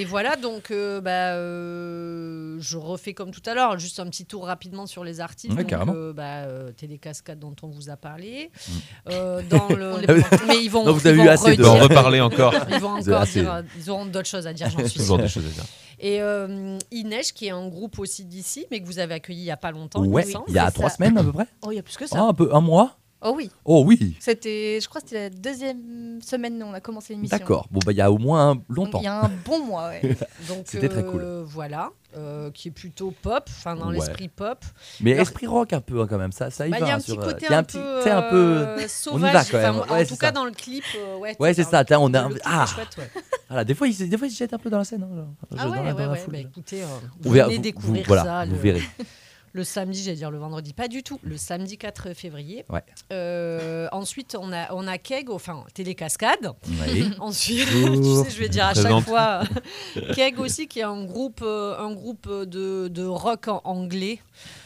Et, 0.00 0.04
voilà, 0.04 0.36
donc 0.36 0.70
euh, 0.70 1.00
bah, 1.00 1.32
euh, 1.34 2.56
je 2.60 2.76
refais 2.76 3.14
comme 3.14 3.30
tout 3.30 3.42
à 3.46 3.54
l'heure, 3.54 3.78
juste 3.78 4.00
un 4.00 4.06
petit 4.06 4.24
tour 4.26 4.46
rapidement 4.46 4.86
sur 4.86 5.04
les 5.04 5.20
artistes. 5.20 5.52
Ouais, 5.52 5.62
donc, 5.62 5.70
carrément. 5.70 5.92
euh, 5.96 6.12
bah, 6.12 6.44
euh, 6.46 6.72
Télécascade 6.72 7.38
dont 7.38 7.54
on 7.62 7.68
vous 7.68 7.90
a 7.90 7.96
parlé. 7.96 8.50
Mm. 8.68 8.72
Euh, 9.10 9.42
dans 9.48 9.68
le... 9.74 9.92
On 9.94 9.96
les 9.98 10.06
mais 10.46 10.62
ils 10.62 10.68
vont, 10.70 10.84
Non, 10.84 10.92
vous 10.92 11.00
ils 11.00 11.08
avez 11.08 11.16
vont 11.18 11.24
eu 11.24 11.28
assez 11.28 11.56
de- 11.56 11.62
On 11.62 11.66
va 11.66 11.70
en 11.70 11.74
redire- 11.74 11.88
reparler 11.88 12.20
encore. 12.20 12.54
Ils 12.70 12.78
vont 12.80 12.88
encore 12.96 13.20
assez. 13.20 13.40
dire, 13.40 13.62
ils 13.76 13.90
auront 13.90 14.06
d'autres 14.06 14.28
choses 14.28 14.46
à 14.46 14.52
dire, 14.52 14.68
j'en 14.70 14.78
suis 14.86 15.00
sûre. 15.00 15.18
des 15.18 15.28
choses 15.28 15.46
à 15.46 15.50
dire. 15.50 15.64
Et 16.00 16.22
euh, 16.22 16.78
Inej, 16.92 17.32
qui 17.34 17.46
est 17.46 17.50
un 17.50 17.66
groupe 17.68 17.98
aussi 17.98 18.24
d'ici, 18.24 18.66
mais 18.70 18.80
que 18.80 18.86
vous 18.86 18.98
avez 19.00 19.14
accueilli 19.14 19.40
il 19.40 19.44
n'y 19.44 19.50
a 19.50 19.56
pas 19.56 19.72
longtemps, 19.72 20.04
Ouais, 20.04 20.24
il 20.48 20.54
y 20.54 20.58
a 20.58 20.70
trois 20.70 20.90
ça. 20.90 20.96
semaines 20.96 21.18
à 21.18 21.24
peu 21.24 21.32
près. 21.32 21.46
Oh, 21.66 21.72
il 21.72 21.76
y 21.76 21.78
a 21.78 21.82
plus 21.82 21.96
que 21.96 22.04
Ah, 22.04 22.08
ça. 22.08 22.22
un 22.22 22.34
peu, 22.34 22.54
un 22.54 22.60
mois. 22.60 22.96
Oh 23.20 23.32
oui, 23.36 23.50
Oh 23.64 23.82
oui. 23.84 24.16
c'était, 24.20 24.78
je 24.80 24.88
crois 24.88 25.00
que 25.00 25.08
c'était 25.08 25.28
la 25.28 25.30
deuxième 25.30 26.20
semaine 26.22 26.62
où 26.62 26.66
on 26.66 26.72
a 26.74 26.80
commencé 26.80 27.14
l'émission. 27.14 27.36
D'accord. 27.36 27.66
Bon, 27.68 27.80
bah, 27.84 27.90
il 27.90 27.98
y 27.98 28.00
a 28.00 28.12
au 28.12 28.18
moins 28.18 28.52
un- 28.52 28.62
longtemps. 28.68 29.00
Il 29.00 29.04
y 29.04 29.08
a 29.08 29.24
un 29.24 29.30
bon 29.44 29.64
mois, 29.64 29.88
ouais. 29.88 30.00
Donc 30.48 30.58
C'était 30.66 30.88
très 30.88 31.02
euh, 31.02 31.42
voilà, 31.44 31.90
euh, 32.16 32.52
qui 32.52 32.68
est 32.68 32.70
plutôt 32.70 33.12
pop, 33.20 33.42
enfin 33.48 33.74
dans 33.74 33.88
Ouais. 33.88 33.94
l'esprit 33.96 34.28
pop. 34.28 34.64
Mais 35.00 35.14
Alors- 35.14 35.22
esprit 35.22 35.48
rock 35.48 35.72
un 35.72 35.80
peu 35.80 36.00
hein, 36.00 36.06
quand 36.08 36.18
même, 36.18 36.30
ça, 36.30 36.52
ça 36.52 36.68
y 36.68 36.70
Bah, 36.70 36.78
va. 36.78 36.86
Il 36.86 36.88
y 36.88 36.92
a 36.92 36.94
un 36.94 36.98
petit 37.00 37.10
sur, 37.10 37.20
euh, 37.20 37.24
côté 37.32 37.48
un, 37.48 37.58
un 37.58 37.62
petit, 37.64 37.78
peu, 37.78 37.96
tu 37.98 38.02
sais, 38.04 38.10
un 38.12 38.22
peu. 38.22 38.36
euh, 38.36 38.88
sauvage. 38.88 39.32
va 39.32 39.44
quand 39.44 39.58
même. 39.58 39.74
Enfin, 39.82 39.94
Ouais, 39.94 40.00
en 40.00 40.04
c'est 40.04 40.06
tout 40.06 40.16
cas, 40.16 40.30
dans 40.30 40.44
le 40.44 40.52
clip, 40.52 40.84
euh, 40.96 41.16
ouais. 41.18 41.36
Ouais, 41.40 41.54
c'est 41.54 41.64
ça. 41.64 41.84
Tiens, 41.84 41.98
on 41.98 42.14
a 42.14 42.28
ah. 42.44 42.66
chouette, 42.66 42.96
ouais. 42.98 43.10
Voilà, 43.48 43.64
des 43.64 43.74
fois, 43.74 43.88
il, 43.88 44.08
des 44.08 44.16
fois, 44.16 44.28
il 44.28 44.30
se 44.30 44.36
jette 44.38 44.52
un 44.54 44.58
peu 44.58 44.70
dans 44.70 44.78
la 44.78 44.84
scène. 44.84 45.02
hein, 45.02 45.16
genre, 45.16 45.26
Ah 45.58 45.64
dans 45.64 45.70
ouais, 45.72 45.76
la- 45.84 45.94
ouais, 45.94 46.06
ouais. 46.06 46.24
bah, 46.30 46.38
écoutez, 46.38 46.82
euh, 46.82 46.86
Vous 47.20 47.32
verrez- 47.32 47.58
découvrir 47.58 48.06
ça. 48.06 48.44
vous 48.46 48.56
verrez. 48.60 48.82
le 49.58 49.64
samedi, 49.64 50.04
j'allais 50.04 50.16
dire 50.16 50.30
le 50.30 50.38
vendredi, 50.38 50.72
pas 50.72 50.86
du 50.86 51.02
tout, 51.02 51.18
le 51.24 51.36
samedi 51.36 51.76
4 51.78 52.14
février. 52.14 52.64
Ouais. 52.70 52.82
Euh, 53.12 53.88
ensuite, 53.90 54.36
on 54.40 54.52
a, 54.52 54.72
on 54.72 54.86
a 54.86 54.98
Keg, 54.98 55.30
enfin, 55.30 55.64
Télécascade. 55.74 56.52
Oui. 56.68 57.10
Ensuite, 57.18 57.66
Bonjour. 57.72 58.22
tu 58.24 58.30
sais, 58.30 58.36
je 58.36 58.38
vais 58.40 58.48
dire 58.48 58.66
à 58.66 58.70
Présente. 58.70 59.00
chaque 59.00 59.08
fois, 59.08 59.42
Keg 60.14 60.38
aussi, 60.38 60.68
qui 60.68 60.78
est 60.78 60.84
un 60.84 61.04
groupe, 61.04 61.40
euh, 61.42 61.76
un 61.76 61.92
groupe 61.92 62.28
de, 62.30 62.86
de 62.86 63.04
rock 63.04 63.48
en 63.48 63.60
anglais. 63.64 64.20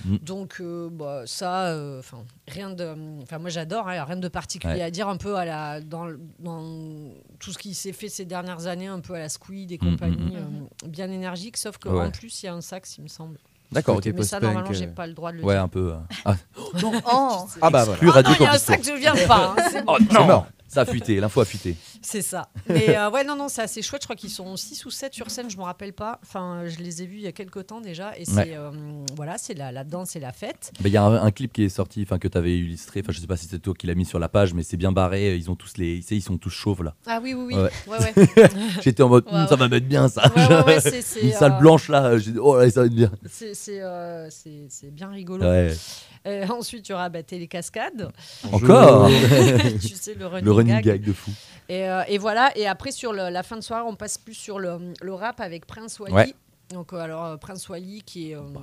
Mm. 0.05 0.17
Donc, 0.19 0.57
euh, 0.61 0.91
bah, 0.91 1.23
ça, 1.25 1.69
euh, 1.69 2.01
enfin, 2.01 2.25
rien 2.49 2.69
de. 2.71 2.95
Enfin, 3.23 3.39
moi, 3.39 3.49
j'adore, 3.49 3.89
hein, 3.89 4.05
rien 4.05 4.17
de 4.17 4.29
particulier 4.29 4.75
Ouais. 4.75 4.83
à 4.83 4.91
dire, 4.91 5.09
un 5.09 5.17
peu 5.17 5.37
à 5.37 5.47
la, 5.47 5.81
dans, 5.81 6.07
dans 6.39 6.63
tout 7.39 7.53
ce 7.53 7.59
qui 7.59 7.73
s'est 7.73 7.93
fait 7.95 8.11
ces 8.11 8.27
dernières 8.27 8.67
années, 8.67 8.89
un 8.89 9.01
peu 9.01 9.15
à 9.15 9.19
la 9.21 9.31
Squid 9.31 9.73
et 9.73 9.79
Mm, 9.79 9.91
compagnie, 9.91 10.37
mm, 10.37 10.69
euh, 10.85 10.87
bien 10.89 11.11
énergique, 11.11 11.57
sauf 11.57 11.79
qu'en 11.79 11.95
Ouais. 11.95 12.11
plus, 12.11 12.43
il 12.43 12.47
y 12.47 12.49
a 12.51 12.55
un 12.55 12.61
sax, 12.61 12.99
il 12.99 13.05
me 13.05 13.09
semble. 13.09 13.39
D'accord, 13.73 13.97
ok. 13.97 14.05
Mais 14.07 14.13
ça, 14.23 14.37
post-punk, 14.37 14.43
normalement, 14.43 14.73
j'ai 14.73 14.85
euh. 14.87 14.93
pas 14.95 15.07
le 15.07 15.13
droit 15.15 15.33
de 15.33 15.39
le 15.39 15.45
Ouais, 15.45 15.55
dire. 15.55 15.63
un 15.63 15.69
peu. 15.69 15.93
euh, 15.93 15.97
Ah, 16.25 16.35
Oh, 17.07 17.47
Ah 17.61 17.71
bah 17.71 17.85
voilà. 17.85 17.99
plus 17.99 18.11
Ah 18.15 18.23
non, 18.23 18.31
il 18.39 18.43
y 18.43 18.47
a 18.47 18.53
un 18.53 18.59
sac, 18.59 18.83
je 18.85 18.93
viens 18.93 19.15
pas. 19.27 19.55
hein. 19.59 19.83
Oh, 19.87 19.99
mort. 20.27 20.47
Ça 20.73 20.81
a 20.83 20.85
fuité, 20.87 21.21
l'info 21.21 21.41
a 21.41 21.45
fuité. 21.45 21.77
C'est 22.01 22.23
ça. 22.23 22.49
Mais 22.69 22.97
euh, 22.97 23.11
ouais, 23.11 23.25
non, 23.25 23.37
non, 23.37 23.49
c'est 23.49 23.63
assez 23.63 23.83
chouette. 23.83 24.03
Je 24.03 24.07
crois 24.07 24.17
qu'ils 24.17 24.31
sont 24.31 24.57
6 24.57 24.85
ou 24.87 24.91
7 24.91 25.13
sur 25.13 25.31
scène, 25.31 25.51
je 25.51 25.57
me 25.57 25.63
rappelle 25.63 25.93
pas. 25.93 26.19
Enfin, 26.23 26.63
je 26.67 26.79
les 26.79 27.03
ai 27.03 27.07
vus 27.07 27.17
il 27.17 27.23
y 27.23 27.27
a 27.27 27.33
quelques 27.33 27.67
temps 27.67 27.81
déjà. 27.81 28.17
Et 28.19 28.25
c'est 28.25 28.33
Ouais. 28.35 28.55
euh, 28.57 28.71
voilà, 29.15 29.37
c'est 29.39 29.55
la, 29.55 29.71
la 29.73 29.85
danse 29.85 30.17
et 30.17 30.21
la 30.21 30.33
fête. 30.33 30.73
Bah, 30.81 30.89
Il 30.89 30.93
y 30.93 30.97
a 30.97 31.03
un, 31.05 31.23
un 31.25 31.31
clip 31.31 31.53
qui 31.53 31.65
est 31.65 31.69
sorti, 31.69 32.03
enfin 32.03 32.19
que 32.19 32.29
tu 32.29 32.39
avais 32.39 32.57
illustré. 32.57 33.01
Enfin, 33.01 33.13
je 33.13 33.21
sais 33.21 33.27
pas 33.27 33.37
si 33.37 33.47
c'est 33.47 33.59
toi 33.59 33.75
qui 33.79 33.87
l'as 33.87 33.95
mis 33.95 34.05
sur 34.07 34.19
la 34.19 34.29
page, 34.29 34.55
mais 34.55 34.63
c'est 34.63 34.77
bien 34.79 34.93
barré. 34.93 35.37
Ils 35.37 35.51
ont 35.51 35.57
tous 35.57 35.77
les, 35.77 36.01
tu 36.07 36.15
ils 36.15 36.23
sont 36.23 36.39
tous 36.39 36.51
chauves 36.51 36.83
là. 36.83 36.95
Ah 37.07 37.21
oui, 37.23 37.35
oui, 37.35 37.55
oui. 37.55 37.55
Ouais. 37.55 37.71
Ouais, 37.87 37.99
ouais. 38.17 38.49
J'étais 38.83 39.03
en 39.03 39.09
mode, 39.11 39.27
Ouais, 39.27 39.47
ça 39.49 39.57
va 39.57 39.69
mettre 39.69 39.87
bien 39.87 40.09
ça. 40.09 40.33
Ouais, 40.35 40.47
ouais, 40.49 40.65
ouais, 40.65 40.81
c'est- 40.81 41.03
c'est, 41.03 41.21
Une 41.21 41.33
salle 41.33 41.53
euh, 41.53 41.59
blanche 41.59 41.89
là. 41.89 42.17
j'ai 42.19 42.33
dit, 42.33 42.39
Oh 42.41 42.57
là, 42.57 42.71
ça 42.71 42.81
va 42.81 42.87
être 42.87 42.95
bien. 42.95 43.11
C'est 43.31 43.55
c'est, 43.55 43.83
euh, 43.83 44.29
c'est- 44.31 44.67
c'est 44.71 44.91
bien 44.91 45.09
rigolo. 45.11 45.45
Ouais. 45.45 45.75
Euh, 46.27 46.47
ensuite, 46.51 46.89
il 46.89 46.93
y 46.93 46.95
aura 46.95 47.09
bah, 47.09 47.23
Télécascade. 47.25 48.11
Encore 48.53 49.09
tu 49.81 49.89
sais, 49.89 50.15
le 50.15 50.27
running, 50.27 50.45
le 50.45 50.53
running 50.63 50.83
gag. 50.83 51.01
gag 51.01 51.03
de 51.05 51.13
fou. 51.13 51.31
Et, 51.69 51.89
euh, 51.89 52.03
et 52.09 52.19
voilà, 52.19 52.51
et 52.57 52.67
après 52.67 52.91
sur 52.93 53.13
le- 53.13 53.29
la 53.31 53.43
fin 53.43 53.57
de 53.57 53.61
soirée, 53.63 53.85
on 53.87 53.95
passe 53.97 54.19
plus 54.19 54.35
sur 54.35 54.59
le, 54.59 54.93
le 55.01 55.15
rap 55.15 55.41
avec 55.41 55.67
Prince 55.67 55.99
Wally. 56.01 56.15
Ouais. 56.15 56.35
Donc 56.71 56.93
euh, 56.93 56.97
alors 56.99 57.25
euh, 57.25 57.37
Prince 57.37 57.69
Wally 57.69 58.03
qui 58.03 58.31
est 58.33 58.37
euh, 58.37 58.41
Bah, 58.43 58.63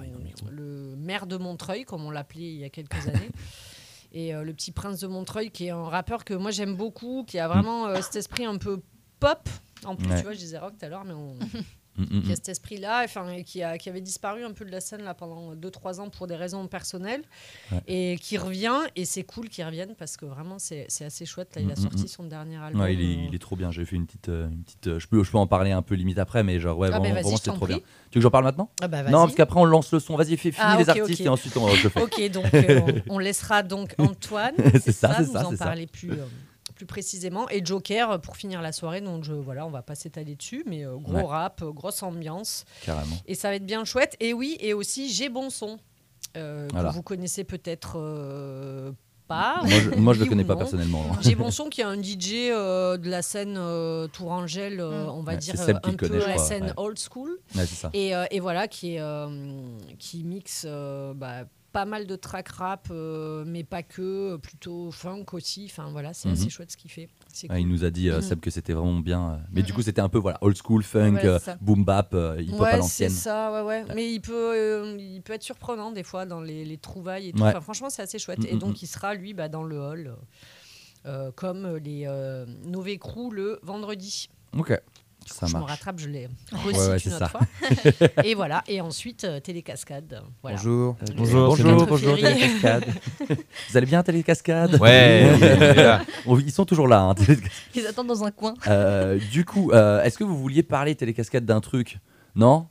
le 0.50 0.96
maire 0.98 1.26
de 1.28 1.38
Montreuil, 1.38 1.86
comme 1.86 2.04
on 2.06 2.12
l'appelait 2.12 2.42
il 2.52 2.58
y 2.60 2.64
a 2.66 2.70
quelques 2.70 3.08
années. 3.08 3.30
Et 4.12 4.34
euh, 4.34 4.44
le 4.44 4.54
petit 4.56 4.72
prince 4.72 5.00
de 5.00 5.08
Montreuil 5.08 5.52
qui 5.52 5.68
est 5.68 5.70
un 5.70 5.84
rappeur 5.84 6.26
que 6.26 6.34
moi 6.34 6.50
j'aime 6.50 6.76
beaucoup, 6.76 7.24
qui 7.28 7.38
a 7.38 7.48
vraiment 7.48 7.86
euh, 7.88 8.02
cet 8.02 8.16
esprit 8.16 8.44
un 8.46 8.58
peu 8.58 8.82
pop. 9.20 9.48
En 9.86 9.96
plus, 9.96 10.10
Ouais. 10.10 10.18
tu 10.18 10.24
vois, 10.24 10.34
je 10.34 10.40
disais 10.40 10.58
rock 10.58 10.74
tout 10.80 10.86
à 10.86 10.90
l'heure, 10.90 11.06
mais 11.06 11.14
on, 11.14 11.38
Hum, 11.98 12.06
hum, 12.12 12.22
qui 12.22 12.28
a 12.28 12.30
hum. 12.30 12.36
cet 12.36 12.50
esprit-là, 12.50 13.02
enfin, 13.04 13.42
qui, 13.44 13.62
a, 13.62 13.78
qui 13.78 13.90
avait 13.90 14.00
disparu 14.00 14.44
un 14.46 14.54
peu 14.54 14.64
de 14.64 14.72
la 14.72 14.80
scène 14.80 15.02
là 15.04 15.14
pendant 15.14 15.54
2-3 15.56 16.00
ans 16.00 16.10
pour 16.10 16.28
des 16.28 16.36
raisons 16.36 16.66
personnelles, 16.68 17.24
Ouais. 17.72 17.82
et 17.88 18.18
qui 18.22 18.38
revient, 18.38 18.78
et 18.96 19.04
c'est 19.06 19.24
cool 19.24 19.50
qu'il 19.50 19.66
revienne 19.66 19.96
parce 19.98 20.16
que 20.16 20.26
vraiment 20.26 20.60
c'est 20.60 20.88
assez 21.02 21.26
chouette. 21.26 21.56
Là, 21.56 21.62
il 21.62 21.70
a 21.70 21.74
Mm, 21.76 21.80
mm, 21.80 21.82
sorti 21.82 22.04
mm. 22.04 22.08
son 22.08 22.24
dernier 22.24 22.58
album. 22.58 22.80
Ouais, 22.82 22.94
il, 22.94 23.02
est, 23.02 23.16
euh, 23.18 23.26
il 23.30 23.36
est 23.36 23.40
trop 23.40 23.56
bien. 23.58 23.72
J'ai 23.72 23.84
fait 23.86 23.96
une 23.98 24.06
petite, 24.06 24.30
euh, 24.30 24.48
une 24.50 24.64
petite. 24.64 24.88
euh, 24.88 25.00
je 25.00 25.08
peux, 25.08 25.24
je 25.24 25.32
peux 25.32 25.38
en 25.38 25.48
parler 25.48 25.72
un 25.72 25.82
peu 25.82 25.96
limite 25.96 26.20
après, 26.20 26.42
mais 26.44 26.60
genre 26.60 26.78
ouais, 26.78 26.90
Ah, 26.94 27.00
vraiment, 27.00 27.16
je 27.30 27.36
c'est 27.36 27.44
trop 27.50 27.58
prie. 27.66 27.68
bien. 27.76 27.78
Tu 28.12 28.18
veux 28.18 28.22
que 28.22 28.22
j'en 28.22 28.32
parle 28.32 28.46
maintenant? 28.46 28.70
Ah 28.82 28.88
bah, 28.88 29.04
Non, 29.04 29.24
parce 29.24 29.36
qu'après 29.36 29.60
on 29.60 29.66
lance 29.66 29.92
le 29.92 30.00
son. 30.00 30.16
Vas-y, 30.16 30.38
fais 30.38 30.52
finir 30.52 30.68
Ah, 30.70 30.78
les 30.80 30.90
artistes 30.90 31.20
et 31.22 31.28
ensuite 31.30 31.56
on, 31.58 31.68
le 31.68 31.74
fais. 31.76 32.02
Ok, 32.02 32.32
donc 32.32 32.54
euh, 32.54 32.82
on, 33.10 33.16
on 33.16 33.20
laissera 33.20 33.62
donc 33.62 33.94
Antoine, 33.98 34.56
C'est 34.80 34.92
ça, 34.94 35.14
c'est 35.18 35.24
nous 35.28 35.34
ça, 35.34 35.48
en 35.48 35.52
ça. 35.52 35.66
parler 35.66 35.86
plus, 35.88 36.12
euh, 36.12 36.26
plus 36.80 36.86
précisément, 36.86 37.50
et 37.50 37.64
Joker 37.64 38.22
pour 38.22 38.38
finir 38.38 38.62
la 38.62 38.72
soirée. 38.72 39.02
Donc 39.02 39.26
je, 39.26 39.34
voilà, 39.34 39.66
on 39.66 39.70
va 39.70 39.82
pas 39.82 39.96
s'étaler 39.96 40.36
dessus, 40.36 40.64
mais 40.66 40.86
euh, 40.86 40.96
gros 40.96 41.14
Ouais. 41.16 41.24
rap, 41.26 41.62
euh, 41.62 41.72
grosse 41.72 42.02
ambiance, 42.04 42.64
Carrément. 42.86 43.18
et 43.28 43.36
ça 43.36 43.50
va 43.50 43.56
être 43.56 43.66
bien 43.66 43.84
chouette. 43.84 44.16
Et 44.22 44.32
oui, 44.34 44.56
et 44.62 44.74
aussi 44.74 45.10
j'ai 45.12 45.28
bon 45.28 45.50
son, 45.50 45.78
euh, 46.38 46.70
Voilà. 46.72 46.90
que 46.90 46.94
vous 46.96 47.04
connaissez 47.04 47.44
peut-être 47.44 47.98
euh, 48.00 48.94
pas. 49.28 49.60
Moi, 49.64 49.80
je, 49.82 49.90
moi, 50.00 50.14
je 50.14 50.22
le 50.22 50.26
connais 50.30 50.46
pas 50.46 50.54
non. 50.54 50.60
personnellement. 50.60 51.04
hein. 51.12 51.18
J'ai 51.22 51.36
bon 51.36 51.52
son 51.52 51.68
qui 51.68 51.82
est 51.82 51.84
un 51.84 52.02
DJ 52.02 52.50
euh, 52.50 52.96
de 52.96 53.10
la 53.10 53.22
scène 53.22 53.56
euh, 53.58 54.08
Tourangelle, 54.08 54.80
euh, 54.80 55.06
Mm. 55.08 55.10
on 55.10 55.22
va 55.22 55.34
Ouais, 55.34 55.38
dire 55.38 55.56
un 55.60 55.66
peu 55.92 56.08
connaît, 56.08 56.18
la 56.20 56.34
crois, 56.36 56.46
scène 56.46 56.64
ouais. 56.64 56.74
old 56.78 56.98
school. 56.98 57.32
Ouais, 57.56 57.66
c'est 57.66 57.76
ça. 57.76 57.90
Et, 57.94 58.16
euh, 58.16 58.24
et 58.32 58.40
voilà, 58.40 58.70
qui, 58.70 58.96
est, 58.96 59.02
euh, 59.02 59.28
qui 60.00 60.24
mixe 60.24 60.64
euh, 60.66 61.14
bah, 61.14 61.44
pas 61.72 61.86
mal 61.86 62.08
de 62.08 62.16
track 62.16 62.48
rap, 62.50 62.88
euh, 62.92 63.44
mais 63.46 63.64
pas 63.64 63.84
que, 63.84 64.34
euh, 64.34 64.38
plutôt 64.38 64.92
funk 64.92 65.26
aussi. 65.34 65.66
Enfin 65.70 65.90
voilà, 65.92 66.14
c'est 66.14 66.28
Mhm. 66.28 66.34
assez 66.34 66.50
chouette 66.50 66.72
ce 66.72 66.78
qu'il 66.78 66.90
fait. 66.92 67.10
C'est 67.32 67.48
Ah, 67.50 67.60
il 67.60 67.68
nous 67.68 67.84
a 67.84 67.90
dit, 67.90 68.10
euh, 68.10 68.16
Mhm. 68.18 68.22
Seb, 68.22 68.40
que 68.40 68.50
c'était 68.50 68.74
vraiment 68.74 69.00
bien. 69.00 69.34
euh, 69.34 69.38
Mais 69.52 69.62
du 69.62 69.72
Mhm. 69.72 69.76
coup, 69.78 69.82
c'était 69.84 70.02
un 70.02 70.10
peu 70.10 70.18
voilà, 70.18 70.38
old 70.42 70.58
school, 70.58 70.84
funk, 70.84 71.14
Ouais, 71.14 71.40
c'est 71.40 71.62
boom 71.62 71.84
bap, 71.86 72.14
hip 72.14 72.18
hop 72.18 72.62
à 72.62 72.64
Ouais, 72.64 72.72
c'est 72.72 72.78
l'ancienne. 72.78 73.10
ça, 73.12 73.52
ouais, 73.52 73.62
ouais. 73.62 73.86
Mais 73.96 74.12
il 74.12 74.20
peut, 74.22 74.34
euh, 74.56 74.98
il 75.00 75.22
peut 75.22 75.34
être 75.34 75.44
surprenant 75.44 75.92
des 75.92 76.04
fois 76.04 76.26
dans 76.26 76.42
les, 76.42 76.66
les 76.66 76.78
trouvailles 76.78 77.30
et 77.30 77.34
tout. 77.34 77.44
Enfin, 77.44 77.62
franchement, 77.62 77.90
c'est 77.90 78.02
assez 78.02 78.20
chouette. 78.20 78.44
Et 78.46 78.54
Mhm, 78.54 78.60
donc, 78.60 78.70
mhm. 78.72 78.78
il 78.82 78.88
sera, 78.88 79.14
lui, 79.14 79.34
bah, 79.34 79.48
dans 79.50 79.64
le 79.64 79.78
hall, 79.80 80.16
comme 81.36 81.78
les 81.78 82.08
Nové 82.66 82.98
Crew 82.98 83.32
le 83.32 83.60
vendredi. 83.64 84.30
Ok, 84.58 84.74
ça 85.34 85.46
je 85.48 85.56
me 85.58 85.62
rattrape, 85.62 86.00
je 86.00 86.08
l'ai 86.08 86.28
Ouais, 86.52 86.58
recite 86.66 86.80
ouais, 86.82 86.94
une 86.94 87.00
c'est 87.00 87.10
autre 87.14 87.18
ça. 87.20 87.28
fois. 87.30 87.42
et 88.24 88.36
voilà. 88.36 88.64
Et 88.68 88.82
ensuite, 88.82 89.24
euh, 89.24 89.40
Télécascade. 89.40 90.22
Voilà. 90.42 90.58
Bonjour. 90.58 90.96
Euh, 91.02 91.14
Bonjour, 91.16 91.48
bonjour, 91.50 91.86
bonjour, 91.88 92.18
Ferry. 92.18 92.22
Télécascade. 92.40 92.86
Vous 93.70 93.78
allez 93.78 93.86
bien, 93.86 94.04
Télécascade? 94.04 94.76
Ouais, 94.82 95.28
Ils 96.28 96.52
sont 96.52 96.66
toujours 96.66 96.88
là, 96.88 97.02
hein, 97.02 97.16
Télécascade. 97.16 97.52
ils 97.76 97.88
attendent 97.88 98.08
dans 98.08 98.24
un 98.24 98.32
coin. 98.32 98.54
Euh, 98.68 99.20
du 99.32 99.46
coup, 99.46 99.72
euh, 99.72 100.04
est-ce 100.04 100.18
que 100.18 100.24
vous 100.24 100.38
vouliez 100.38 100.64
parler 100.64 100.96
Télécascade 100.96 101.46
d'un 101.46 101.62
truc? 101.62 102.00
Non? 102.36 102.68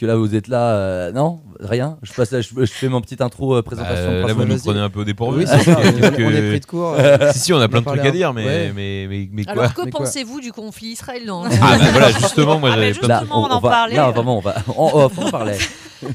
Que 0.00 0.06
là, 0.06 0.16
vous 0.16 0.34
êtes 0.34 0.48
là, 0.48 0.74
euh, 0.76 1.12
non 1.12 1.40
Rien 1.60 1.98
je, 2.02 2.12
passe, 2.14 2.30
je, 2.30 2.40
je 2.40 2.64
fais 2.72 2.88
mon 2.88 3.02
petite 3.02 3.20
intro 3.20 3.54
euh, 3.54 3.62
présentation. 3.62 4.10
Euh, 4.10 4.20
là, 4.22 4.28
François. 4.28 4.34
vous 4.34 4.48
nous 4.48 4.54
vas-y. 4.56 4.62
prenez 4.64 4.80
un 4.80 4.88
peu 4.88 5.00
au 5.00 5.04
dépourvu. 5.04 5.40
Oui, 5.40 5.46
c'est 5.46 5.62
ça. 5.62 5.74
Qu'est-ce 5.76 6.06
on, 6.06 6.10
que- 6.16 6.22
on 6.22 6.30
est 6.30 6.48
pris 6.48 6.60
de 6.60 6.64
court. 6.66 6.96
Si, 7.32 7.38
si, 7.38 7.52
on 7.52 7.60
a 7.60 7.68
plein 7.68 7.80
de 7.82 7.86
trucs 7.86 8.00
à 8.00 8.10
dire, 8.10 8.32
mais, 8.32 8.44
ouais. 8.46 8.72
mais, 8.74 9.06
mais, 9.08 9.28
mais 9.30 9.44
quoi 9.44 9.52
Alors, 9.52 9.74
que 9.74 9.88
pensez-vous 9.90 10.40
du 10.40 10.52
conflit 10.52 10.88
israél-iran 10.92 11.44
Ah, 11.60 11.76
bah 11.78 11.84
voilà, 11.92 12.10
justement, 12.12 12.58
moi 12.58 12.70
Ah, 12.72 12.76
j'avais 12.76 12.94
plein 12.94 13.20
de 13.22 13.26
on 13.30 13.34
en 13.44 13.60
va, 13.60 13.68
parlait. 13.70 13.96
Là, 13.96 14.10
vraiment, 14.10 14.38
on 14.38 14.40
va. 14.40 14.54
En 14.74 14.90
off, 14.94 15.12
on 15.18 15.30
parlait. 15.30 15.58
Mais 16.02 16.08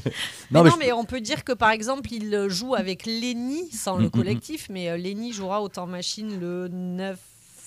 non, 0.50 0.64
mais, 0.80 0.92
on 0.92 1.04
peut 1.04 1.20
dire 1.20 1.44
que 1.44 1.52
par 1.52 1.70
exemple, 1.70 2.12
il 2.12 2.46
joue 2.48 2.74
avec 2.74 3.06
Lenny, 3.06 3.70
sans 3.72 3.96
Mm, 3.98 4.02
le 4.02 4.06
mm, 4.08 4.10
collectif, 4.10 4.66
mais 4.68 4.98
Lenny 4.98 5.32
jouera 5.32 5.62
au 5.62 5.68
temps 5.68 5.86
machine 5.86 6.40
le 6.40 6.66
9, 6.68 7.16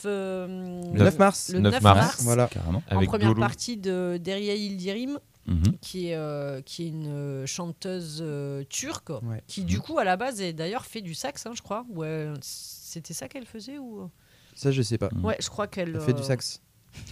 euh, 0.06 0.48
Le 0.94 1.00
9 1.00 1.18
mars. 1.18 1.50
le 1.54 1.60
9 1.60 1.74
9 1.76 1.82
mars. 1.84 1.98
mars, 1.98 2.18
Voilà. 2.24 2.48
Carrément. 2.48 2.84
en 2.92 2.96
avec 2.98 3.08
première 3.10 3.36
partie 3.36 3.78
de 3.78 4.20
Deria 4.22 4.54
Yildirim, 4.56 5.18
Mhm. 5.50 5.78
qui 5.82 6.10
est, 6.10 6.16
euh, 6.16 6.62
qui 6.62 6.84
est 6.84 6.88
une 6.90 7.08
euh, 7.08 7.46
chanteuse 7.46 8.20
euh, 8.22 8.64
turque, 8.70 9.10
Ouais. 9.24 9.42
qui 9.48 9.64
du 9.64 9.80
coup 9.80 9.98
à 9.98 10.04
la 10.04 10.16
base 10.16 10.42
est 10.42 10.54
d'ailleurs 10.54 10.86
fait 10.86 11.02
du 11.02 11.14
sax, 11.16 11.46
hein, 11.46 11.52
je 11.56 11.62
crois. 11.62 11.86
Ouais, 11.90 12.32
c'était 12.42 13.14
ça 13.14 13.28
qu'elle 13.28 13.46
faisait 13.46 13.78
ou? 13.80 14.10
Ça, 14.56 14.72
je 14.72 14.82
sais 14.82 14.98
pas. 14.98 15.10
Mm. 15.14 15.26
Ouais, 15.26 15.38
je 15.40 15.50
crois 15.50 15.68
qu'elle 15.68 15.96
Elle 15.96 16.02
fait 16.02 16.14
du 16.14 16.24
sax. 16.24 16.62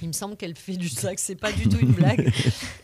Il 0.01 0.07
me 0.09 0.13
semble 0.13 0.36
qu'elle 0.38 0.55
fait 0.55 0.75
du 0.78 0.89
sax, 0.89 1.21
c'est 1.23 1.36
pas 1.36 1.51
du 1.51 1.67
tout 1.69 1.78
une 1.80 1.91
blague. 1.93 2.32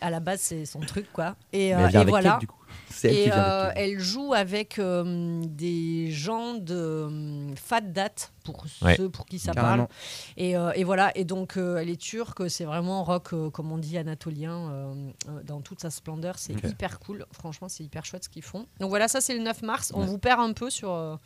à 0.00 0.10
la 0.10 0.20
base, 0.20 0.40
c'est 0.40 0.64
son 0.64 0.80
truc 0.80 1.06
quoi. 1.12 1.36
Et, 1.52 1.74
euh, 1.74 1.78
elle 1.80 1.88
vient 1.90 1.98
et 2.00 2.02
avec 2.02 2.08
voilà. 2.10 2.30
Kate, 2.32 2.40
du 2.40 2.46
coup. 2.46 2.56
Elle 3.02 3.10
Et 3.12 3.30
euh, 3.32 3.70
elle 3.76 3.98
joue 4.00 4.32
avec 4.34 4.78
euh, 4.78 5.42
des 5.44 6.10
gens 6.10 6.54
de 6.54 6.74
euh, 6.74 7.54
Fat 7.56 7.80
Date, 7.82 8.32
pour 8.44 8.64
Ouais. 8.82 8.96
ceux 8.96 9.08
pour 9.08 9.26
qui 9.26 9.38
ça 9.38 9.52
Carrément. 9.52 9.84
parle. 9.86 9.88
Et, 10.36 10.56
euh, 10.56 10.72
et 10.74 10.84
voilà, 10.84 11.10
et 11.16 11.24
donc 11.24 11.56
euh, 11.56 11.76
elle 11.78 11.88
est 11.90 12.00
turque, 12.00 12.48
c'est 12.50 12.64
vraiment 12.64 13.02
rock, 13.04 13.32
euh, 13.32 13.50
comme 13.50 13.70
on 13.72 13.78
dit, 13.78 13.98
anatolien, 13.98 14.70
euh, 14.70 14.94
euh, 15.28 15.42
dans 15.44 15.60
toute 15.60 15.80
sa 15.80 15.90
splendeur. 15.90 16.38
C'est 16.38 16.52
hyper 16.64 16.98
cool, 17.00 17.26
franchement, 17.32 17.68
c'est 17.68 17.84
hyper 17.84 18.04
chouette 18.04 18.24
ce 18.24 18.28
qu'ils 18.28 18.42
font. 18.42 18.66
Donc 18.80 18.88
voilà, 18.90 19.08
ça 19.08 19.20
c'est 19.20 19.34
le 19.34 19.42
9 19.42 19.62
mars. 19.62 19.92
On 19.94 20.00
Ouais. 20.00 20.06
vous 20.06 20.18
perd 20.18 20.40
un 20.40 20.52
peu 20.52 20.70
sur. 20.70 21.18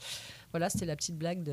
Voilà, 0.53 0.70
c'était 0.70 0.86
la 0.86 0.96
petite 0.96 1.16
blague 1.18 1.42
de 1.42 1.53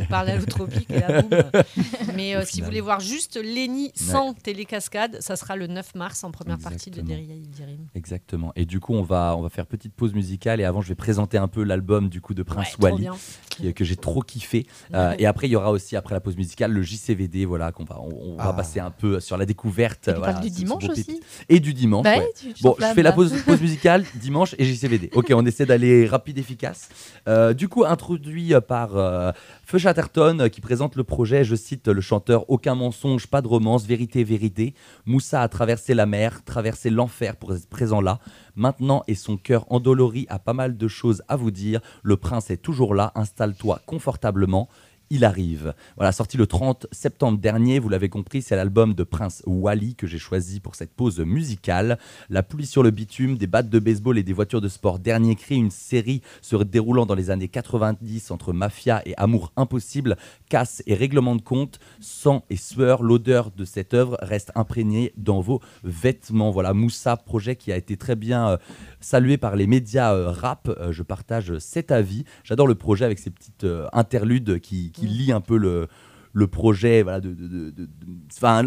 on 0.00 0.04
parle 0.06 0.28
à 0.30 0.36
l'utropique 0.36 0.90
et 0.90 1.00
la 1.00 1.22
boum. 1.22 1.30
Mais 2.14 2.34
euh, 2.36 2.42
si 2.44 2.60
vous 2.60 2.66
voulez 2.66 2.80
voir 2.80 3.00
juste 3.00 3.36
Lenny 3.36 3.90
sans 3.94 4.32
télécascade, 4.34 5.16
ça 5.20 5.36
sera 5.36 5.56
le 5.56 5.66
9 5.66 5.94
mars 5.94 6.24
en 6.24 6.30
première 6.30 6.58
partie 6.58 6.90
de. 6.90 7.00
Deria 7.00 7.34
Yildirim. 7.34 7.86
Exactement. 7.94 8.52
Et 8.56 8.64
du 8.64 8.80
coup, 8.80 8.94
on 8.94 9.02
va, 9.02 9.34
on 9.36 9.42
va 9.42 9.48
faire 9.48 9.66
petite 9.66 9.92
pause 9.94 10.14
musicale. 10.14 10.60
Et 10.60 10.64
avant, 10.64 10.80
je 10.80 10.88
vais 10.88 10.94
présenter 10.94 11.38
un 11.38 11.48
peu 11.48 11.62
l'album 11.62 12.08
du 12.08 12.20
coup 12.20 12.34
de 12.34 12.42
Prince 12.42 12.76
Ouais, 12.78 12.90
Wally. 12.92 13.08
qui- 13.50 13.72
que 13.74 13.84
j'ai 13.84 13.96
trop 13.96 14.20
kiffé. 14.22 14.66
Euh, 14.94 15.14
et 15.18 15.26
après, 15.26 15.46
il 15.48 15.50
y 15.50 15.56
aura 15.56 15.70
aussi, 15.70 15.96
après 15.96 16.14
la 16.14 16.20
pause 16.20 16.36
musicale, 16.36 16.72
le 16.72 16.82
JCVD, 16.82 17.44
voilà, 17.44 17.72
qu'on 17.72 17.84
va, 17.84 18.00
on, 18.00 18.32
on 18.32 18.36
va 18.36 18.44
Ah. 18.48 18.52
passer 18.54 18.80
un 18.80 18.90
peu 18.90 19.20
sur 19.20 19.36
la 19.36 19.44
découverte. 19.44 20.08
Et 20.08 20.12
voilà, 20.14 20.34
du 20.40 20.48
dimanche 20.50 20.88
aussi. 20.88 21.20
Et 21.48 21.60
du 21.60 21.74
dimanche, 21.74 22.04
Bah 22.04 22.12
ouais. 22.14 22.18
ouais, 22.20 22.32
tu- 22.38 22.52
tu 22.54 22.62
Bon, 22.62 22.74
je 22.78 22.84
fais 22.86 23.02
la 23.02 23.10
là. 23.10 23.12
pause, 23.12 23.34
pause 23.44 23.60
musicale 23.60 24.04
dimanche 24.14 24.54
et 24.58 24.64
JCVD. 24.64 25.10
Ok, 25.14 25.30
on 25.34 25.44
essaie 25.44 25.66
d'aller 25.66 26.06
rapide, 26.06 26.38
efficace. 26.38 26.88
Euh, 27.28 27.52
du 27.52 27.68
coup, 27.68 27.84
introduit 27.84 28.27
euh, 28.28 28.60
par 28.60 28.96
euh, 28.96 29.32
Feu 29.64 29.78
Chatterton 29.78 30.40
euh, 30.40 30.48
qui 30.48 30.60
présente 30.60 30.96
le 30.96 31.04
projet, 31.04 31.44
je 31.44 31.54
cite 31.54 31.88
le 31.88 32.00
chanteur 32.00 32.48
Aucun 32.48 32.74
mensonge, 32.74 33.26
pas 33.26 33.42
de 33.42 33.48
romance, 33.48 33.86
vérité, 33.86 34.24
vérité. 34.24 34.74
Moussa 35.06 35.42
a 35.42 35.48
traversé 35.48 35.94
la 35.94 36.06
mer, 36.06 36.44
traversé 36.44 36.90
l'enfer 36.90 37.36
pour 37.36 37.54
être 37.54 37.68
présent 37.68 38.00
là. 38.00 38.18
Maintenant, 38.54 39.02
et 39.06 39.14
son 39.14 39.36
cœur 39.36 39.64
endolori 39.72 40.26
a 40.28 40.38
pas 40.38 40.52
mal 40.52 40.76
de 40.76 40.88
choses 40.88 41.22
à 41.28 41.36
vous 41.36 41.50
dire. 41.50 41.80
Le 42.02 42.16
prince 42.16 42.50
est 42.50 42.62
toujours 42.62 42.94
là, 42.94 43.12
installe-toi 43.14 43.80
confortablement. 43.86 44.68
Il 45.10 45.24
arrive. 45.24 45.74
Voilà, 45.96 46.12
sorti 46.12 46.36
le 46.36 46.46
30 46.46 46.86
septembre 46.92 47.38
dernier, 47.38 47.78
vous 47.78 47.88
l'avez 47.88 48.10
compris, 48.10 48.42
c'est 48.42 48.56
l'album 48.56 48.92
de 48.94 49.04
Prince 49.04 49.42
Wally 49.46 49.94
que 49.94 50.06
j'ai 50.06 50.18
choisi 50.18 50.60
pour 50.60 50.74
cette 50.74 50.92
pause 50.92 51.20
musicale. 51.20 51.98
La 52.28 52.42
pluie 52.42 52.66
sur 52.66 52.82
le 52.82 52.90
bitume, 52.90 53.38
des 53.38 53.46
battes 53.46 53.70
de 53.70 53.78
baseball 53.78 54.18
et 54.18 54.22
des 54.22 54.34
voitures 54.34 54.60
de 54.60 54.68
sport. 54.68 54.98
Dernier 54.98 55.34
cri, 55.34 55.56
une 55.56 55.70
série 55.70 56.20
se 56.42 56.56
déroulant 56.56 57.06
dans 57.06 57.14
les 57.14 57.30
années 57.30 57.48
90 57.48 58.30
entre 58.30 58.52
mafia 58.52 59.02
et 59.06 59.14
amour 59.16 59.52
impossible, 59.56 60.16
casse 60.48 60.82
et 60.86 60.94
règlement 60.94 61.36
de 61.36 61.42
compte, 61.42 61.78
sang 62.00 62.44
et 62.50 62.56
sueur. 62.56 63.02
L'odeur 63.02 63.50
de 63.50 63.64
cette 63.64 63.94
œuvre 63.94 64.18
reste 64.20 64.52
imprégnée 64.54 65.12
dans 65.16 65.40
vos 65.40 65.60
vêtements. 65.84 66.50
Voilà, 66.50 66.74
Moussa, 66.74 67.16
projet 67.16 67.56
qui 67.56 67.72
a 67.72 67.76
été 67.76 67.96
très 67.96 68.16
bien 68.16 68.50
euh, 68.50 68.56
salué 69.00 69.38
par 69.38 69.56
les 69.56 69.66
médias 69.66 70.14
euh, 70.14 70.30
rap. 70.30 70.68
Euh, 70.68 70.92
je 70.92 71.02
partage 71.02 71.58
cet 71.58 71.90
avis. 71.90 72.24
J'adore 72.44 72.66
le 72.66 72.74
projet 72.74 73.04
avec 73.04 73.18
ces 73.18 73.30
petites 73.30 73.66
interludes 73.92 74.60
qui 74.60 74.92
lient 75.06 75.32
un 75.32 75.40
peu 75.40 75.56
le, 75.56 75.88
le 76.34 76.46
projet, 76.46 77.02
voilà, 77.02 77.20
de, 77.20 77.32
de- 77.32 77.70
de- 77.70 77.88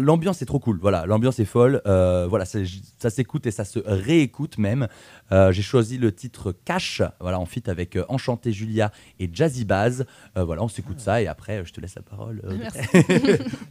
l'ambiance 0.02 0.42
est 0.42 0.46
trop 0.46 0.58
cool. 0.58 0.78
Voilà, 0.80 1.06
l'ambiance 1.06 1.38
est 1.38 1.44
folle. 1.44 1.80
Euh, 1.86 2.26
voilà, 2.28 2.44
ça, 2.44 2.58
ça 2.98 3.08
s'écoute 3.10 3.46
et 3.46 3.50
ça 3.50 3.64
se 3.64 3.78
réécoute 3.84 4.58
même. 4.58 4.88
Euh, 5.30 5.52
J'ai 5.52 5.62
choisi 5.62 5.96
le 5.98 6.12
titre 6.12 6.52
Cash, 6.64 7.02
voilà, 7.20 7.38
en 7.38 7.46
fit 7.46 7.62
avec 7.66 7.96
euh, 7.96 8.04
Enchanté 8.08 8.52
Julia 8.52 8.90
et 9.20 9.30
Jazzy 9.32 9.64
Baz. 9.64 10.04
Voilà, 10.36 10.62
on 10.62 10.68
s'écoute 10.68 11.00
ça 11.00 11.22
et 11.22 11.26
après, 11.28 11.64
je 11.64 11.72
te 11.72 11.80
laisse 11.80 11.94
la 11.94 12.02
parole. 12.02 12.42
Merci. 12.58 12.80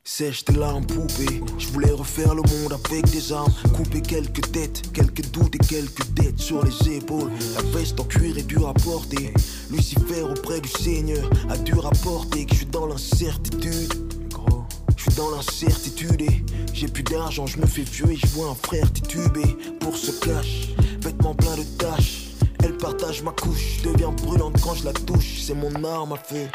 Sèche 0.02 0.46
tes 0.46 0.54
larmes 0.54 0.86
poupées, 0.86 1.42
je 1.58 1.68
voulais 1.68 1.90
refaire 1.90 2.34
le 2.34 2.42
monde 2.42 2.72
avec 2.72 3.04
des 3.10 3.32
armes. 3.32 3.52
Couper 3.76 4.00
quelques 4.00 4.50
têtes, 4.50 4.90
quelques 4.92 5.30
doutes 5.30 5.54
et 5.54 5.58
quelques 5.58 6.08
dettes 6.14 6.38
sur 6.38 6.64
les 6.64 6.96
épaules. 6.96 7.30
La 7.54 7.62
veste 7.78 8.00
en 8.00 8.04
cuir 8.04 8.36
est 8.38 8.42
dure 8.42 8.68
à 8.68 8.74
porter. 8.74 9.32
Lucifer 9.70 10.22
auprès 10.22 10.60
du 10.60 10.68
Seigneur 10.68 11.28
a 11.50 11.56
dû 11.58 11.74
rapporter 11.74 12.46
Que 12.46 12.54
je 12.54 12.64
dans 12.64 12.86
l'incertitude. 12.86 13.92
Je 14.96 15.02
suis 15.02 15.14
dans 15.14 15.30
l'incertitude 15.30 16.22
et 16.22 16.44
j'ai 16.72 16.88
plus 16.88 17.02
d'argent, 17.02 17.46
je 17.46 17.58
me 17.58 17.66
fais 17.66 17.82
vieux 17.82 18.10
et 18.10 18.16
je 18.16 18.26
vois 18.28 18.50
un 18.50 18.54
frère 18.54 18.90
titubé 18.92 19.56
pour 19.80 19.96
ce 19.96 20.12
cash, 20.12 20.68
vêtements 21.02 21.34
pleins 21.34 21.56
de 21.56 21.62
taches. 21.78 22.19
Elle 22.62 22.76
partage 22.76 23.22
ma 23.22 23.32
couche, 23.32 23.78
je 23.78 23.88
deviens 23.88 24.10
brûlante 24.10 24.60
quand 24.62 24.74
je 24.74 24.84
la 24.84 24.92
touche, 24.92 25.40
c'est 25.40 25.54
mon 25.54 25.72
arme 25.84 26.12
à 26.12 26.16
feu. 26.16 26.48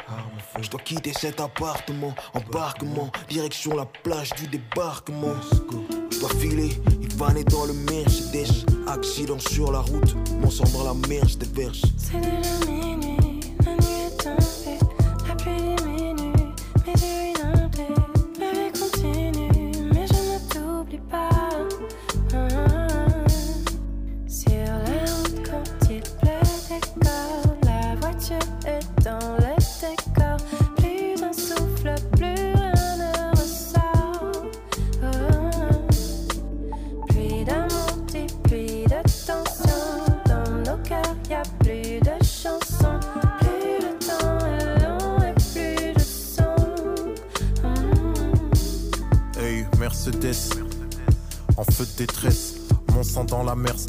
Je 0.62 0.70
dois 0.70 0.80
quitter 0.82 1.14
cet 1.14 1.40
appartement, 1.40 2.14
embarquement, 2.34 3.10
direction 3.30 3.76
la 3.76 3.86
plage 3.86 4.32
du 4.36 4.48
débarquement. 4.48 5.36
Je 6.12 6.20
dois 6.20 6.30
filer, 6.30 6.70
il 7.02 7.14
va 7.16 7.28
aller 7.28 7.44
dans 7.44 7.66
le 7.66 7.74
Mercedes. 7.74 8.66
Accident 8.88 9.40
sur 9.40 9.72
la 9.72 9.80
route, 9.80 10.16
mon 10.42 10.50
sang 10.50 10.66
dans 10.74 10.84
la 10.84 10.94
mer 11.08 11.28
se 11.30 11.38
déverse. 11.38 11.82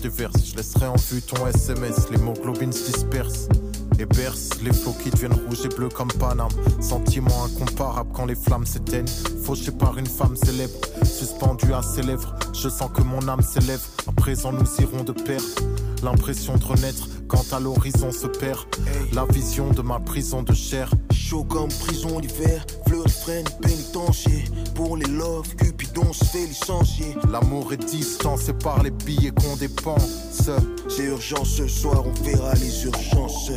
Je 0.08 0.56
laisserai 0.56 0.86
en 0.86 0.94
vue 0.94 1.20
ton 1.20 1.48
SMS. 1.48 2.08
L'hémoglobine 2.12 2.72
se 2.72 2.92
disperse 2.92 3.48
et 3.98 4.06
berce. 4.06 4.50
Les 4.62 4.72
flots 4.72 4.94
qui 5.02 5.10
deviennent 5.10 5.32
rouges 5.32 5.64
et 5.64 5.68
bleus 5.68 5.88
comme 5.88 6.12
Paname. 6.12 6.48
Sentiment 6.80 7.44
incomparable 7.44 8.10
quand 8.14 8.24
les 8.24 8.36
flammes 8.36 8.66
s'éteignent. 8.66 9.08
Fauché 9.42 9.72
par 9.72 9.98
une 9.98 10.06
femme 10.06 10.36
célèbre, 10.36 10.78
suspendue 11.02 11.72
à 11.72 11.82
ses 11.82 12.02
lèvres. 12.02 12.36
Je 12.52 12.68
sens 12.68 12.88
que 12.94 13.02
mon 13.02 13.26
âme 13.26 13.42
s'élève. 13.42 13.82
À 14.06 14.12
présent, 14.12 14.52
nous 14.52 14.66
irons 14.80 15.02
de 15.02 15.12
pair. 15.12 15.40
L'impression 16.04 16.56
de 16.56 16.64
renaître 16.64 17.08
quand 17.26 17.52
à 17.52 17.58
l'horizon 17.58 18.12
se 18.12 18.28
perd. 18.28 18.60
La 19.12 19.24
vision 19.24 19.70
de 19.70 19.82
ma 19.82 19.98
prison 19.98 20.42
de 20.42 20.52
chair. 20.52 20.88
Chaud 21.10 21.42
comme 21.42 21.68
prison 21.68 22.20
d'hiver, 22.20 22.64
fleur 22.85 22.85
freine 23.08 23.46
pénitencier. 23.60 24.44
Pour 24.74 24.96
les 24.96 25.08
love, 25.08 25.54
Cupidon 25.56 26.12
se 26.12 26.24
fait 26.24 26.46
licencier. 26.46 27.14
L'amour 27.30 27.72
est 27.72 27.84
distant, 27.84 28.36
c'est 28.36 28.58
par 28.62 28.82
les 28.82 28.90
billets 28.90 29.30
qu'on 29.30 29.56
dépense. 29.56 30.50
C'est 30.88 31.04
urgent 31.04 31.44
ce 31.44 31.66
soir, 31.66 32.04
on 32.06 32.22
verra 32.22 32.54
les 32.54 32.84
urgences. 32.84 33.50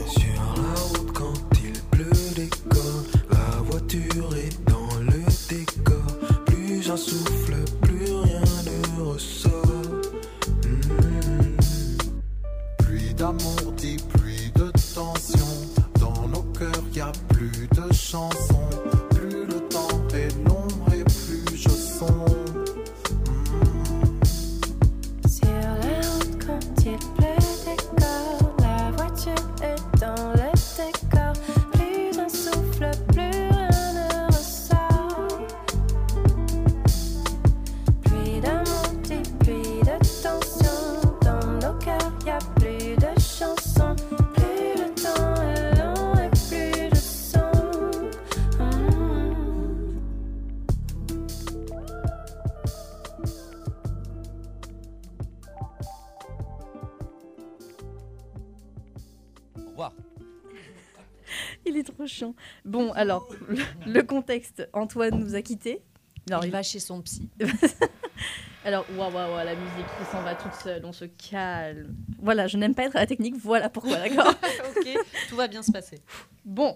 Bon, 62.90 62.94
alors, 62.96 63.28
le, 63.48 63.58
le 63.92 64.04
contexte, 64.04 64.68
Antoine 64.74 65.20
nous 65.20 65.36
a 65.36 65.42
quittés. 65.42 65.82
Alors, 66.30 66.46
il 66.46 66.52
va 66.52 66.62
chez 66.64 66.80
son 66.80 67.02
psy. 67.02 67.30
Alors, 68.66 68.86
waouh, 68.98 69.12
waouh, 69.14 69.32
waouh, 69.32 69.46
la 69.46 69.56
musique 69.56 69.86
qui 69.98 70.06
s'en 70.12 70.22
va 70.22 70.36
toute 70.36 70.54
seule, 70.54 70.84
on 70.86 70.92
se 70.92 71.06
calme. 71.06 71.96
Voilà, 72.22 72.46
je 72.48 72.58
n'aime 72.58 72.76
pas 72.76 72.84
être 72.84 72.96
à 72.98 73.00
la 73.00 73.08
technique, 73.08 73.36
voilà 73.38 73.70
pourquoi, 73.70 73.96
d'accord 73.98 74.28
ok, 74.78 74.88
tout 75.30 75.36
va 75.38 75.48
bien 75.48 75.64
se 75.64 75.72
passer. 75.72 76.00
Bon, 76.44 76.76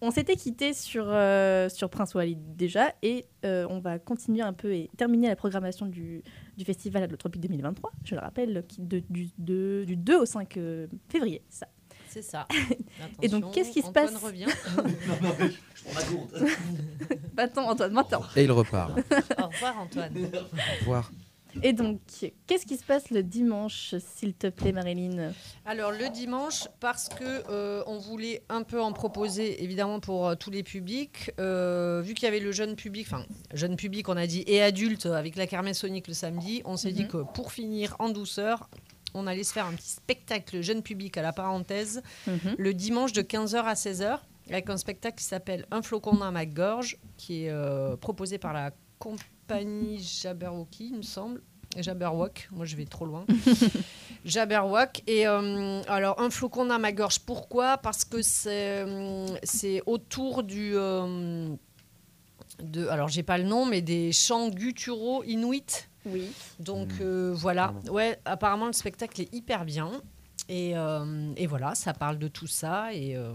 on 0.00 0.10
s'était 0.10 0.36
quitté 0.36 0.72
sur, 0.72 1.04
euh, 1.06 1.68
sur 1.68 1.90
Prince 1.90 2.14
Walid 2.14 2.56
déjà, 2.56 2.94
et 3.02 3.26
euh, 3.44 3.66
on 3.68 3.78
va 3.78 3.98
continuer 3.98 4.40
un 4.42 4.54
peu 4.54 4.72
et 4.72 4.90
terminer 4.96 5.28
la 5.28 5.36
programmation 5.36 5.84
du, 5.86 6.22
du 6.56 6.64
festival 6.64 7.02
Aglotropique 7.02 7.42
2023, 7.42 7.92
je 8.04 8.14
le 8.14 8.20
rappelle, 8.22 8.64
qui 8.66 8.80
de- 8.80 9.02
du, 9.10 9.28
de- 9.38 9.84
du 9.86 9.96
2 9.96 10.16
au 10.18 10.24
5 10.26 10.56
euh, 10.56 10.86
février, 11.10 11.42
ça. 11.50 11.66
C'est 12.16 12.22
ça. 12.22 12.48
Et 13.22 13.28
donc, 13.28 13.52
qu'est-ce 13.52 13.72
qui 13.72 13.82
se 13.82 13.88
Antoine 13.88 14.06
passe 14.10 14.22
revient. 14.22 14.46
je 14.66 15.84
prends 15.84 15.94
ma 15.94 16.02
gourde. 16.04 16.48
Attends, 17.36 17.68
Antoine, 17.68 17.92
maintenant. 17.92 18.22
Et 18.34 18.44
il 18.44 18.52
repart. 18.52 18.92
Au 19.38 19.46
revoir, 19.48 19.78
Antoine. 19.78 20.14
Au 20.16 20.78
revoir. 20.80 21.12
Et 21.62 21.72
donc, 21.74 22.00
qu'est-ce 22.46 22.64
qui 22.66 22.76
se 22.76 22.84
passe 22.84 23.10
le 23.10 23.22
dimanche, 23.22 23.94
s'il 23.98 24.34
te 24.34 24.46
plaît, 24.46 24.72
Marilyn 24.72 25.32
Alors 25.64 25.90
le 25.90 26.10
dimanche, 26.10 26.68
parce 26.80 27.08
que 27.08 27.44
euh, 27.50 27.82
on 27.86 27.98
voulait 27.98 28.42
un 28.50 28.62
peu 28.62 28.80
en 28.80 28.92
proposer, 28.92 29.62
évidemment 29.62 30.00
pour 30.00 30.26
euh, 30.28 30.34
tous 30.34 30.50
les 30.50 30.62
publics, 30.62 31.30
euh, 31.40 32.02
vu 32.04 32.12
qu'il 32.14 32.24
y 32.24 32.28
avait 32.28 32.40
le 32.40 32.52
jeune 32.52 32.76
public, 32.76 33.06
enfin 33.10 33.24
jeune 33.54 33.76
public, 33.76 34.08
on 34.10 34.16
a 34.18 34.26
dit 34.26 34.44
et 34.46 34.60
adulte 34.62 35.06
avec 35.06 35.36
la 35.36 35.46
kermesse 35.46 35.78
sonique 35.78 36.08
le 36.08 36.14
samedi, 36.14 36.60
on 36.66 36.76
s'est 36.76 36.92
dit 36.92 37.04
Mhm. 37.04 37.08
que 37.08 37.16
pour 37.32 37.52
finir 37.52 37.96
en 38.00 38.10
douceur, 38.10 38.68
on 39.16 39.26
allait 39.26 39.44
se 39.44 39.52
faire 39.52 39.66
un 39.66 39.72
petit 39.72 39.90
spectacle 39.90 40.60
jeune 40.60 40.82
public 40.82 41.16
à 41.18 41.22
la 41.22 41.32
parenthèse 41.32 42.02
Mhm. 42.26 42.54
le 42.58 42.74
dimanche 42.74 43.12
de 43.12 43.22
15h 43.22 43.56
à 43.64 43.74
16h 43.74 44.18
avec 44.48 44.70
un 44.70 44.76
spectacle 44.76 45.18
qui 45.18 45.24
s'appelle 45.24 45.66
Un 45.72 45.82
flocon 45.82 46.14
dans 46.14 46.30
ma 46.30 46.46
gorge, 46.46 46.98
qui 47.16 47.44
est 47.44 47.50
euh, 47.50 47.96
proposé 47.96 48.38
par 48.38 48.52
la 48.52 48.70
compagnie 49.00 49.98
Jabberwocky, 50.00 50.90
il 50.92 50.96
me 50.98 51.02
semble. 51.02 51.42
Jabberwock, 51.76 52.48
moi 52.52 52.64
je 52.64 52.76
vais 52.76 52.84
trop 52.86 53.04
loin. 53.06 53.26
Jabberwock. 54.24 55.02
Et 55.06 55.26
euh, 55.26 55.82
alors, 55.88 56.20
un 56.20 56.30
flocon 56.30 56.66
dans 56.66 56.78
ma 56.78 56.92
gorge, 56.92 57.20
pourquoi? 57.20 57.78
Parce 57.78 58.04
que 58.04 58.22
c'est 58.22 58.84
euh, 58.86 59.26
autour 59.86 60.42
du. 60.42 60.72
de, 60.72 61.56
alors, 62.88 63.08
j'ai 63.08 63.22
pas 63.22 63.38
le 63.38 63.44
nom, 63.44 63.66
mais 63.66 63.82
des 63.82 64.12
chants 64.12 64.48
gutturaux 64.48 65.22
inuits. 65.24 65.86
Oui. 66.06 66.30
Donc 66.58 66.88
euh, 67.00 67.32
voilà. 67.36 67.74
Ouais, 67.90 68.18
apparemment, 68.24 68.66
le 68.66 68.72
spectacle 68.72 69.20
est 69.20 69.34
hyper 69.34 69.64
bien. 69.64 69.90
Et, 70.48 70.76
euh, 70.76 71.32
et 71.36 71.46
voilà, 71.46 71.74
ça 71.74 71.92
parle 71.92 72.18
de 72.18 72.28
tout 72.28 72.46
ça. 72.46 72.92
Et. 72.94 73.16
euh, 73.16 73.34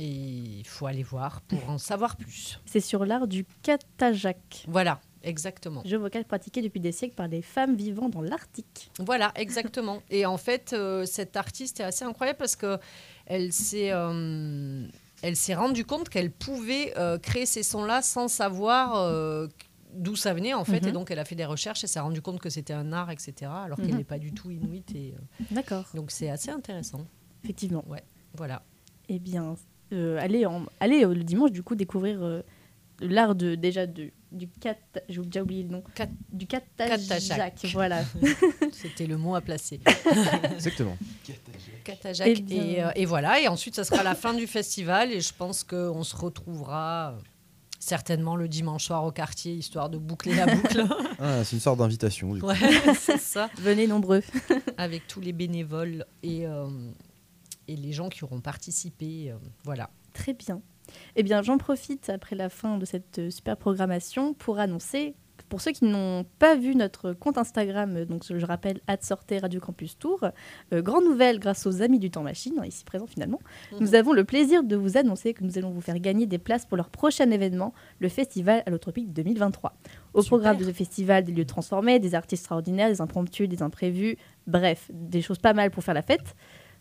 et 0.00 0.06
il 0.06 0.64
faut 0.64 0.86
aller 0.86 1.02
voir 1.02 1.40
pour 1.40 1.68
en 1.70 1.76
savoir 1.78 2.14
plus. 2.16 2.60
C'est 2.66 2.78
sur 2.78 3.04
l'art 3.04 3.26
du 3.26 3.44
Katajak. 3.64 4.64
Voilà, 4.68 5.00
Exactement. 5.24 5.82
Jeu 5.84 5.96
vocal 5.98 6.24
pratiqué 6.24 6.62
depuis 6.62 6.78
des 6.78 6.92
siècles 6.92 7.16
par 7.16 7.28
des 7.28 7.42
femmes 7.42 7.74
vivant 7.74 8.08
dans 8.08 8.22
l'Arctique. 8.22 8.90
Voilà, 9.00 9.32
exactement. 9.34 10.00
Et 10.10 10.24
en 10.26 10.36
fait, 10.36 10.72
euh, 10.72 11.04
cette 11.06 11.36
artiste 11.36 11.80
est 11.80 11.84
assez 11.84 12.04
incroyable 12.04 12.38
parce 12.38 12.54
que 12.54 12.78
elle 13.26 13.52
s'est, 13.52 13.90
euh, 13.90 14.86
elle 15.22 15.34
s'est 15.36 15.54
rendue 15.56 15.84
compte 15.84 16.08
qu'elle 16.08 16.30
pouvait 16.30 16.94
euh, 16.96 17.18
créer 17.18 17.46
ces 17.46 17.64
sons-là 17.64 18.00
sans 18.00 18.28
savoir 18.28 18.94
euh, 18.94 19.48
d'où 19.94 20.16
ça 20.16 20.34
venait 20.34 20.54
en 20.54 20.64
fait. 20.64 20.80
Mhm. 20.82 20.88
Et 20.88 20.92
donc, 20.92 21.10
elle 21.10 21.18
a 21.18 21.24
fait 21.24 21.34
des 21.34 21.44
recherches 21.44 21.84
et 21.84 21.86
s'est 21.86 22.00
rendue 22.00 22.22
compte 22.22 22.40
que 22.40 22.50
c'était 22.50 22.72
un 22.74 22.92
art, 22.92 23.10
etc. 23.10 23.50
Alors 23.64 23.76
qu'elle 23.78 23.90
Mhm. 23.92 23.98
n'est 23.98 24.04
pas 24.04 24.18
du 24.18 24.32
tout 24.32 24.50
inuite. 24.50 24.92
Et, 24.94 25.14
euh, 25.16 25.44
D'accord. 25.50 25.84
donc, 25.94 26.10
c'est 26.10 26.30
assez 26.30 26.50
intéressant. 26.50 27.06
Effectivement. 27.44 27.84
Ouais, 27.88 28.02
voilà. 28.36 28.62
Eh 29.08 29.18
bien, 29.18 29.54
euh, 29.92 30.18
allez, 30.20 30.44
en- 30.46 30.66
allez 30.80 31.04
euh, 31.04 31.14
le 31.14 31.24
dimanche, 31.24 31.52
du 31.52 31.62
coup, 31.62 31.74
découvrir 31.74 32.22
euh, 32.22 32.42
l'art 33.00 33.34
de, 33.34 33.54
déjà 33.54 33.86
de, 33.86 34.10
du 34.32 34.48
cat... 34.48 34.76
J'ai 35.08 35.22
déjà 35.22 35.42
oublié 35.42 35.62
le 35.62 35.70
nom. 35.70 35.82
Cat- 35.94 36.08
du. 36.32 36.46
Katajak. 36.46 37.66
Voilà. 37.72 38.02
C'était 38.72 39.06
le 39.06 39.16
mot 39.16 39.34
à 39.34 39.40
placer. 39.40 39.80
Exactement. 40.52 40.96
Katajak. 41.84 42.28
Eh 42.28 42.54
Et, 42.74 42.84
euh, 42.84 42.90
et 42.94 43.04
voilà. 43.06 43.40
Et 43.40 43.48
ensuite, 43.48 43.74
ça 43.74 43.84
sera 43.84 44.02
la 44.02 44.14
fin 44.14 44.34
du 44.34 44.46
festival. 44.46 45.12
Et 45.12 45.20
je 45.20 45.32
pense 45.32 45.64
qu'on 45.64 46.02
se 46.02 46.14
retrouvera 46.16 47.12
euh, 47.16 47.20
certainement 47.78 48.36
le 48.36 48.48
dimanche 48.48 48.84
soir 48.86 49.04
au 49.04 49.12
quartier, 49.12 49.54
histoire 49.54 49.88
de 49.90 49.98
boucler 49.98 50.34
la 50.34 50.46
boucle. 50.54 50.84
Ah, 51.20 51.42
c'est 51.42 51.56
une 51.56 51.60
sorte 51.60 51.80
d'invitation. 51.80 52.32
du 52.32 52.40
coup. 52.40 52.46
ouais, 52.46 52.54
c'est 52.96 53.18
ça. 53.18 53.50
Venez 53.58 53.88
nombreux. 53.88 54.22
Avec 54.76 55.08
tous 55.08 55.20
les 55.20 55.32
bénévoles 55.32 56.04
et, 56.22 56.46
euh, 56.46 56.68
et 57.66 57.74
les 57.74 57.92
gens 57.92 58.08
qui 58.08 58.22
auront 58.22 58.40
participé. 58.40 59.32
euh, 59.32 59.36
voilà. 59.64 59.90
Très 60.14 60.32
bien. 60.32 60.62
Eh 61.16 61.24
bien, 61.24 61.42
j'en 61.42 61.58
profite 61.58 62.08
après 62.08 62.36
la 62.36 62.48
fin 62.48 62.78
de 62.78 62.84
cette 62.84 63.18
euh, 63.18 63.30
super 63.30 63.56
programmation 63.56 64.32
pour 64.32 64.60
annoncer, 64.60 65.16
pour 65.48 65.60
ceux 65.60 65.72
qui 65.72 65.84
n'ont 65.84 66.24
pas 66.38 66.56
vu 66.56 66.74
notre 66.74 67.12
compte 67.12 67.38
Instagram, 67.38 68.04
donc 68.04 68.24
je 68.28 68.46
rappelle, 68.46 68.80
sortez 69.00 69.38
Radio 69.38 69.60
Campus 69.60 69.98
Tour, 69.98 70.28
euh, 70.72 70.82
grande 70.82 71.04
nouvelle 71.04 71.38
grâce 71.38 71.66
aux 71.66 71.82
amis 71.82 71.98
du 71.98 72.10
temps 72.10 72.22
machine, 72.22 72.60
ici 72.66 72.84
présents 72.84 73.06
finalement, 73.06 73.40
nous 73.80 73.94
avons 73.94 74.12
le 74.12 74.24
plaisir 74.24 74.62
de 74.62 74.76
vous 74.76 74.96
annoncer 74.96 75.34
que 75.34 75.44
nous 75.44 75.58
allons 75.58 75.70
vous 75.70 75.80
faire 75.80 75.98
gagner 75.98 76.26
des 76.26 76.38
places 76.38 76.66
pour 76.66 76.76
leur 76.76 76.90
prochain 76.90 77.30
événement, 77.30 77.72
le 77.98 78.08
Festival 78.08 78.62
Allotropique 78.66 79.12
2023. 79.12 79.74
Au 80.14 80.22
Super. 80.22 80.38
programme 80.38 80.56
de 80.56 80.64
ce 80.64 80.72
festival, 80.72 81.24
des 81.24 81.32
lieux 81.32 81.44
transformés, 81.44 81.98
des 81.98 82.14
artistes 82.14 82.42
extraordinaires, 82.42 82.88
des 82.88 83.00
impromptus, 83.00 83.48
des 83.48 83.62
imprévus, 83.62 84.16
bref, 84.46 84.90
des 84.92 85.22
choses 85.22 85.38
pas 85.38 85.52
mal 85.52 85.70
pour 85.70 85.84
faire 85.84 85.94
la 85.94 86.02
fête. 86.02 86.34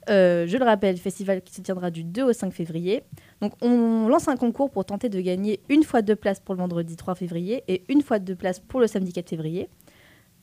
Euh, 0.09 0.47
je 0.47 0.57
le 0.57 0.63
rappelle, 0.63 0.97
festival 0.97 1.41
qui 1.41 1.53
se 1.53 1.61
tiendra 1.61 1.91
du 1.91 2.03
2 2.03 2.23
au 2.23 2.33
5 2.33 2.53
février. 2.53 3.03
Donc 3.41 3.53
on 3.61 4.07
lance 4.07 4.27
un 4.29 4.37
concours 4.37 4.71
pour 4.71 4.85
tenter 4.85 5.09
de 5.09 5.19
gagner 5.19 5.59
une 5.69 5.83
fois 5.83 6.01
deux 6.01 6.15
places 6.15 6.39
pour 6.39 6.55
le 6.55 6.59
vendredi 6.61 6.95
3 6.95 7.15
février 7.15 7.63
et 7.67 7.83
une 7.89 8.01
fois 8.01 8.19
deux 8.19 8.35
places 8.35 8.59
pour 8.59 8.79
le 8.79 8.87
samedi 8.87 9.11
4 9.13 9.29
février. 9.29 9.67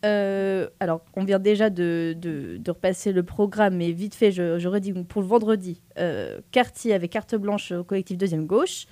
Euh, 0.04 0.68
alors, 0.80 1.00
on 1.14 1.24
vient 1.24 1.38
déjà 1.38 1.70
de, 1.70 2.14
de- 2.18 2.58
de 2.58 2.70
repasser 2.70 3.10
le 3.12 3.22
programme, 3.22 3.76
mais 3.76 3.90
vite 3.92 4.14
fait, 4.14 4.32
je, 4.32 4.58
je 4.58 4.68
redis 4.68 4.92
pour 4.92 5.22
le 5.22 5.28
vendredi, 5.28 5.80
euh, 5.98 6.40
Cartier 6.50 6.92
avec 6.92 7.10
carte 7.10 7.34
blanche 7.34 7.72
au 7.72 7.84
collectif 7.84 8.18
Deuxième 8.18 8.44
Gauche. 8.46 8.84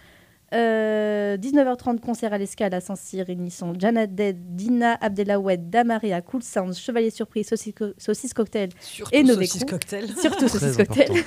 Euh, 0.53 1.37
19h30, 1.39 2.01
concert 2.01 2.33
à 2.33 2.39
l'escale 2.39 2.75
à 2.75 2.81
Saint-Cyr, 2.81 3.25
réunissant 3.27 3.73
Jana 3.79 4.07
Dead, 4.07 4.37
Dina 4.55 4.99
Abdelawed, 5.01 5.71
Damaria, 5.71 6.21
Cool 6.21 6.43
Sounds, 6.43 6.75
Chevalier 6.75 7.11
Surprise, 7.11 7.49
Saucisse, 7.49 7.75
Co- 7.75 7.95
Saucisse 7.97 8.35
Cocktail 8.35 8.69
Surtout 8.81 9.15
et 9.15 9.23
cocktail. 9.67 10.09
Surtout 10.21 10.47
Très 10.47 10.59
Saucisse 10.59 10.77
Cocktail. 10.77 11.11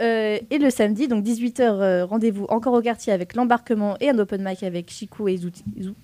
Euh, 0.00 0.38
et 0.48 0.56
le 0.58 0.70
samedi, 0.70 1.08
donc 1.08 1.22
18h, 1.26 2.04
rendez-vous 2.04 2.46
encore 2.48 2.72
au 2.72 2.80
quartier 2.80 3.12
avec 3.12 3.34
l'embarquement 3.34 3.96
et 4.00 4.08
un 4.08 4.18
open 4.18 4.42
mic 4.42 4.62
avec 4.62 4.90
Chikou 4.90 5.28
et 5.28 5.36
Zouti, 5.36 5.62
Zou- 5.78 5.94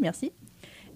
merci. 0.00 0.32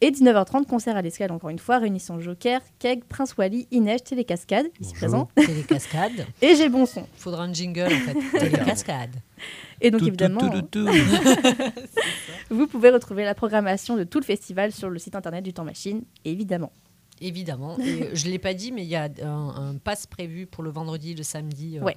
Et 0.00 0.10
19h30, 0.10 0.66
concert 0.66 0.96
à 0.96 1.02
l'escale, 1.02 1.32
encore 1.32 1.50
une 1.50 1.58
fois, 1.58 1.78
réunissant 1.78 2.20
Joker, 2.20 2.60
Keg, 2.78 3.04
Prince 3.04 3.36
Wally, 3.36 3.66
Inej, 3.70 4.02
Télécascade, 4.04 4.66
ici 4.80 4.94
présent, 4.94 5.28
Télécascade. 5.34 6.26
et 6.42 6.54
J'ai 6.54 6.68
Bon 6.68 6.86
Son. 6.86 7.06
Faudra 7.16 7.44
un 7.44 7.52
jingle 7.52 7.86
en 7.86 7.88
fait. 7.88 8.38
Télécascade. 8.38 9.16
Et 9.80 9.90
donc 9.90 10.00
Tout, 10.00 10.06
tout, 10.06 10.08
évidemment, 10.08 10.40
tout, 10.40 10.62
tout, 10.62 10.86
tout. 10.86 10.88
vous 12.50 12.66
pouvez 12.66 12.90
retrouver 12.90 13.24
la 13.24 13.34
programmation 13.34 13.96
de 13.96 14.04
tout 14.04 14.20
le 14.20 14.24
festival 14.24 14.72
sur 14.72 14.88
le 14.88 14.98
site 14.98 15.16
internet 15.16 15.44
du 15.44 15.52
Temps 15.52 15.64
Machine, 15.64 16.02
évidemment. 16.24 16.72
Évidemment. 17.20 17.76
Et 17.80 18.14
je 18.14 18.26
ne 18.26 18.30
l'ai 18.30 18.38
pas 18.38 18.54
dit, 18.54 18.70
mais 18.70 18.84
il 18.84 18.88
y 18.88 18.94
a 18.96 19.08
un, 19.24 19.70
un 19.70 19.74
pass 19.76 20.06
prévu 20.06 20.46
pour 20.46 20.62
le 20.62 20.70
vendredi, 20.70 21.14
le 21.14 21.24
samedi, 21.24 21.78
euh, 21.78 21.82
Ouais. 21.82 21.96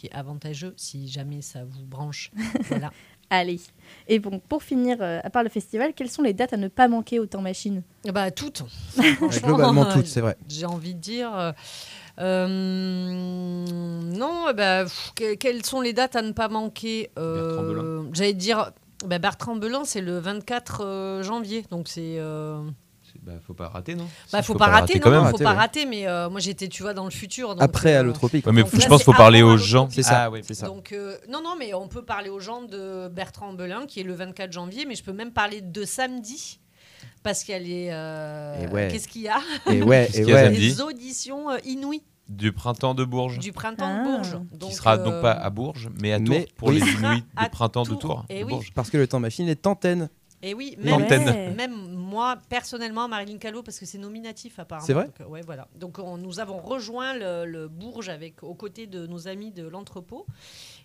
Qui 0.00 0.06
est 0.06 0.12
avantageux 0.14 0.72
si 0.76 1.08
jamais 1.08 1.42
ça 1.42 1.64
vous 1.64 1.84
branche. 1.84 2.30
Voilà. 2.68 2.90
Allez. 3.32 3.60
Et 4.08 4.18
bon, 4.18 4.40
pour 4.48 4.62
finir, 4.62 4.96
euh, 5.00 5.20
à 5.22 5.30
part 5.30 5.44
le 5.44 5.48
festival, 5.50 5.92
quelles 5.94 6.10
sont 6.10 6.22
les 6.22 6.32
dates 6.32 6.52
à 6.52 6.56
ne 6.56 6.66
pas 6.66 6.88
manquer 6.88 7.20
au 7.20 7.26
Temps 7.26 7.42
Machine? 7.42 7.82
Bah, 8.12 8.30
toutes. 8.32 8.62
Globalement 9.44 9.86
euh, 9.86 9.92
toutes, 9.92 10.06
c'est 10.06 10.20
vrai. 10.20 10.36
J'ai 10.48 10.66
envie 10.66 10.94
de 10.94 11.00
dire. 11.00 11.52
euh, 12.18 14.04
non, 14.16 14.52
bah, 14.54 14.82
pff, 14.84 15.12
que- 15.14 15.34
quelles 15.34 15.64
sont 15.64 15.80
les 15.80 15.92
dates 15.92 16.16
à 16.16 16.22
ne 16.22 16.32
pas 16.32 16.48
manquer 16.48 17.10
Bertrand 17.16 17.62
Euh, 17.62 18.02
J'allais 18.12 18.32
dire. 18.34 18.72
bah, 19.06 19.18
Bertrand 19.18 19.54
Belin, 19.56 19.84
c'est 19.84 20.00
le 20.00 20.18
24 20.18 20.82
euh, 20.84 21.22
janvier. 21.22 21.64
Donc, 21.70 21.86
c'est. 21.88 22.16
C'est- 23.12 23.18
Bah, 23.22 23.32
faut 23.46 23.54
pas 23.54 23.68
rater, 23.68 23.94
non 23.94 24.06
Bah, 24.32 24.40
Si, 24.40 24.46
faut, 24.46 24.54
pas 24.54 24.66
rater, 24.66 25.00
quand 25.00 25.10
non, 25.10 25.16
même. 25.16 25.24
faut 25.26 25.32
Rater, 25.32 25.44
pas 25.44 25.50
ouais. 25.52 25.56
rater, 25.56 25.86
mais 25.86 26.06
euh, 26.06 26.28
moi 26.30 26.40
j'étais, 26.40 26.68
tu 26.68 26.82
vois, 26.82 26.94
dans 26.94 27.04
le 27.04 27.10
futur. 27.10 27.50
donc, 27.54 27.62
Après 27.62 27.94
euh, 27.94 28.00
Allotropique. 28.00 28.46
Ouais, 28.46 28.52
mais 28.52 28.62
Donc 28.62 28.70
je 28.74 28.78
là, 28.80 28.86
pense 28.88 28.98
qu'il 28.98 29.04
faut 29.06 29.12
parler 29.12 29.42
aux 29.42 29.54
à 29.54 29.56
gens. 29.56 29.88
C'est 29.90 30.02
ça, 30.02 30.24
Ah, 30.24 30.30
oui. 30.30 30.42
ça. 30.50 30.66
Donc, 30.66 30.92
euh, 30.92 31.16
non, 31.28 31.40
non, 31.42 31.54
mais 31.58 31.74
on 31.74 31.88
peut 31.88 32.02
parler 32.04 32.28
aux 32.30 32.40
gens 32.40 32.62
de 32.62 33.08
Bertrand 33.08 33.52
Belin, 33.52 33.86
qui 33.86 34.00
est 34.00 34.04
le 34.04 34.14
24 34.14 34.52
janvier, 34.52 34.84
mais 34.86 34.94
je 34.94 35.02
peux 35.02 35.12
même 35.12 35.32
parler 35.32 35.60
de 35.60 35.84
samedi, 35.84 36.60
parce 37.22 37.44
qu'il 37.44 37.52
y 37.52 37.56
a 37.56 37.60
les. 37.60 37.88
euh, 37.90 38.62
Et 38.64 38.66
ouais. 38.68 38.88
Qu'est-ce 38.90 39.08
qu'il 39.08 39.22
y 39.22 39.28
a? 39.28 39.40
Et 39.70 39.82
ouais, 39.82 40.08
y 40.14 40.32
a 40.32 40.48
Les 40.50 40.80
auditions 40.80 41.46
inouïes 41.64 42.02
Du 42.28 42.52
printemps 42.52 42.94
de 42.94 43.04
Bourges. 43.04 43.38
du 43.40 43.52
printemps 43.52 43.92
Ah. 43.92 43.98
de 43.98 44.04
Bourges. 44.04 44.38
Qui 44.52 44.58
Donc, 44.58 44.72
sera 44.72 44.94
euh, 44.96 45.04
donc 45.04 45.20
pas 45.20 45.32
à 45.32 45.50
Bourges, 45.50 45.88
mais 46.00 46.12
à 46.12 46.18
Tours 46.18 46.28
mais- 46.28 46.46
pour 46.56 46.68
oui. 46.68 46.76
les 46.76 46.80
Il 46.86 46.92
sera 46.96 47.12
Inuits 47.14 47.24
à 47.36 47.46
de 47.46 47.50
printemps 47.50 47.82
de 47.82 47.94
Tours. 47.96 48.24
Eh 48.28 48.40
de 48.40 48.44
oui. 48.44 48.50
Bourges. 48.52 48.70
Parce 48.74 48.88
que 48.90 48.96
le 48.98 49.06
temps 49.08 49.18
machine 49.20 49.48
est 49.48 49.66
antenne. 49.66 50.08
Et 50.42 50.54
oui, 50.54 50.74
Mais 50.78 50.92
même, 50.92 51.02
Antenne. 51.02 51.24
ouais. 51.28 51.50
même 51.54 51.74
moi, 51.94 52.38
personnellement, 52.48 53.06
Marilyn 53.08 53.36
Callot, 53.36 53.62
parce 53.62 53.78
que 53.78 53.84
c'est 53.84 53.98
nominatif 53.98 54.58
apparemment. 54.58 54.86
C'est 54.86 54.94
vrai 54.94 55.04
Donc, 55.06 55.20
euh, 55.20 55.24
ouais, 55.26 55.42
voilà. 55.42 55.68
Donc 55.76 55.98
on- 55.98 56.16
nous 56.16 56.40
avons 56.40 56.58
rejoint 56.58 57.12
le, 57.14 57.44
le 57.44 57.68
Bourges 57.68 58.08
avec, 58.08 58.42
aux 58.42 58.54
côtés 58.54 58.86
de 58.86 59.06
nos 59.06 59.28
amis 59.28 59.50
de 59.52 59.66
l'entrepôt. 59.68 60.24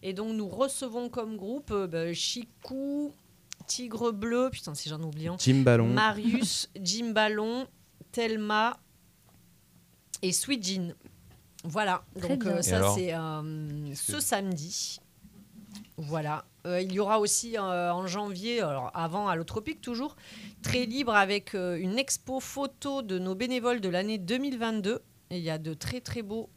Et 0.03 0.11
donc 0.13 0.35
nous 0.35 0.49
recevons 0.49 1.07
comme 1.07 1.37
groupe 1.37 1.71
euh, 1.71 1.87
bah, 1.87 2.11
Chicou, 2.13 3.13
Tigre 3.65 4.11
Bleu, 4.11 4.49
putain 4.51 4.73
si 4.75 4.89
j'en 4.89 5.01
oublie 5.01 5.29
un, 5.29 5.37
Team 5.37 5.63
Ballon. 5.63 5.87
Marius, 5.87 6.69
Jim 6.81 7.11
Ballon, 7.13 7.65
Thelma 8.11 8.77
et 10.21 10.31
Sweet 10.33 10.63
Jean. 10.67 10.93
Voilà, 11.63 12.03
Très 12.19 12.27
donc 12.27 12.43
bien. 12.43 12.51
euh, 12.57 12.61
ça 12.61 12.91
c'est 12.93 13.13
euh, 13.13 13.95
ce 13.95 14.19
samedi. 14.19 14.99
Voilà. 15.97 16.45
Euh, 16.65 16.81
il 16.81 16.91
y 16.91 16.99
aura 16.99 17.19
aussi 17.19 17.57
euh, 17.57 17.93
en 17.93 18.07
janvier, 18.07 18.61
alors 18.61 18.91
avant 18.93 19.27
à 19.27 19.35
l'Autropique 19.35 19.81
toujours, 19.81 20.15
très 20.61 20.85
libre 20.85 21.13
avec 21.13 21.53
euh, 21.53 21.77
une 21.77 21.97
expo 21.97 22.39
photo 22.39 23.01
de 23.01 23.19
nos 23.19 23.35
bénévoles 23.35 23.81
de 23.81 23.89
l'année 23.89 24.17
2022. 24.17 25.01
Et 25.29 25.37
il 25.37 25.43
y 25.43 25.49
a 25.49 25.57
de 25.57 25.73
très 25.73 26.01
très 26.01 26.21
beaux 26.21 26.49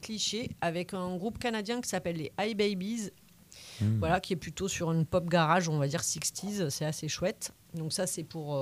clichés 0.00 0.48
avec 0.62 0.94
un 0.94 1.14
groupe 1.18 1.38
canadien 1.38 1.82
qui 1.82 1.90
s'appelle 1.90 2.16
les 2.16 2.32
High 2.40 2.56
Babies. 2.56 3.10
Hmm. 3.82 3.98
Voilà, 3.98 4.18
qui 4.18 4.32
est 4.32 4.36
plutôt 4.36 4.66
sur 4.66 4.92
une 4.92 5.04
pop 5.04 5.28
garage, 5.28 5.68
on 5.68 5.76
va 5.76 5.86
dire 5.86 6.00
60s, 6.00 6.70
c'est 6.70 6.86
assez 6.86 7.06
chouette. 7.06 7.52
Donc 7.74 7.92
ça, 7.92 8.06
c'est 8.06 8.24
pour 8.24 8.58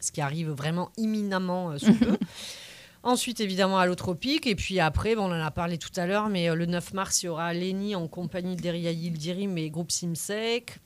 ce 0.00 0.10
qui 0.10 0.20
arrive 0.20 0.50
vraiment 0.50 0.90
imminemment 0.96 1.78
sous 1.78 1.94
peu. 1.98 2.18
Ensuite, 3.04 3.40
évidemment, 3.40 3.78
à 3.78 3.84
l'Autropique. 3.84 4.46
Et 4.46 4.54
puis 4.54 4.80
après, 4.80 5.14
on 5.16 5.26
en 5.26 5.32
a 5.32 5.50
parlé 5.50 5.76
tout 5.76 5.90
à 5.96 6.06
l'heure, 6.06 6.30
mais 6.30 6.48
euh, 6.48 6.54
le 6.54 6.64
9 6.64 6.94
mars, 6.94 7.22
il 7.22 7.26
y 7.26 7.28
aura 7.28 7.52
Lenny 7.52 7.94
en 7.94 8.08
compagnie 8.08 8.56
d'Eria 8.56 8.90
Yildirim 8.90 9.58
et 9.58 9.68
groupe 9.68 9.92
Simsec. 9.92 10.78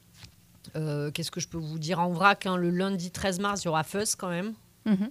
Euh, 0.75 1.13
Qu'est-ce 1.13 1.31
que 1.31 1.39
je 1.39 1.47
peux 1.47 1.59
vous 1.59 1.79
dire? 1.79 2.01
En 2.01 2.11
vrac 2.11 2.45
hein, 2.47 2.57
Le 2.57 2.71
lundi 2.71 3.13
13 3.13 3.39
mars, 3.39 3.63
il 3.63 3.67
y 3.67 3.69
aura 3.69 3.85
Fuzz 3.85 4.17
quand 4.17 4.29
même. 4.31 4.55
Mhm. 4.85 5.11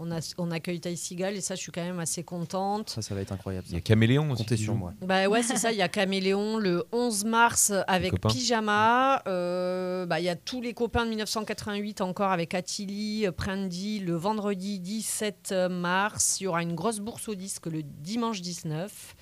On, 0.00 0.12
a, 0.12 0.34
on 0.38 0.50
accueille 0.52 0.80
Taï 0.80 0.96
Sigal 0.96 1.34
et 1.34 1.40
ça, 1.40 1.56
je 1.56 1.60
suis 1.60 1.72
quand 1.72 1.82
même 1.82 1.98
assez 1.98 2.22
contente. 2.22 2.90
Ça, 2.90 3.02
ça 3.02 3.14
va 3.16 3.20
être 3.20 3.32
incroyable. 3.32 3.66
Il 3.68 3.74
y 3.74 3.76
a 3.76 3.80
Caméléon 3.80 4.30
aussi. 4.30 4.44
Comptez 4.44 4.56
sur 4.56 4.74
moi. 4.76 4.92
Bah 5.02 5.26
ouais, 5.28 5.42
c'est 5.42 5.56
ça. 5.56 5.72
Il 5.72 5.78
y 5.78 5.82
a 5.82 5.88
Caméléon 5.88 6.58
le 6.58 6.84
11 6.92 7.24
mars 7.24 7.72
avec. 7.88 8.20
Pyjama. 8.20 9.22
Euh, 9.26 10.06
bah, 10.06 10.20
Il 10.20 10.24
y 10.24 10.28
a 10.28 10.36
tous 10.36 10.60
les 10.60 10.72
copains 10.72 11.04
de 11.04 11.10
1988 11.10 12.00
encore 12.00 12.30
avec 12.30 12.54
Attili, 12.54 13.26
Prendy 13.36 13.98
le 13.98 14.14
vendredi 14.14 14.78
17 14.78 15.54
mars. 15.70 16.40
Il 16.40 16.44
y 16.44 16.46
aura 16.46 16.62
une 16.62 16.74
grosse 16.74 17.00
bourse 17.00 17.28
au 17.28 17.34
disque 17.34 17.66
le 17.66 17.82
dimanche 17.82 18.40
19. 18.40 19.16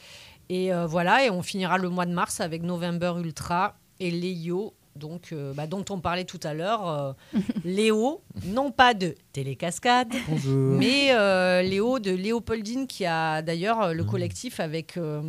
Et 0.49 0.73
euh, 0.73 0.87
voilà, 0.87 1.25
et 1.25 1.31
on 1.31 1.43
finira 1.43 1.79
le 1.79 1.89
mois 1.89 2.07
de 2.07 2.13
mars 2.13 2.41
avec 2.41 2.63
November 2.63 3.15
Ultra 3.19 3.79
et 3.99 4.11
Léo. 4.11 4.75
Donc, 4.97 5.29
euh, 5.33 5.53
bah, 5.55 5.67
dont 5.67 5.85
on 5.91 6.01
parlait 6.01 6.25
tout 6.25 6.41
à 6.43 6.55
l'heure, 6.55 6.89
euh, 6.89 7.13
Léo, 7.65 8.23
non 8.47 8.71
pas 8.71 8.95
de 8.95 9.15
Télécascade, 9.33 10.13
Bonjour. 10.29 10.79
mais 10.79 11.11
euh, 11.13 11.63
Léo 11.63 11.99
de 11.99 12.11
Léopoldine, 12.13 12.87
qui 12.87 13.05
a 13.07 13.43
d'ailleurs 13.43 13.93
le 13.95 14.05
collectif 14.05 14.61
avec 14.61 14.97
euh, 14.97 15.21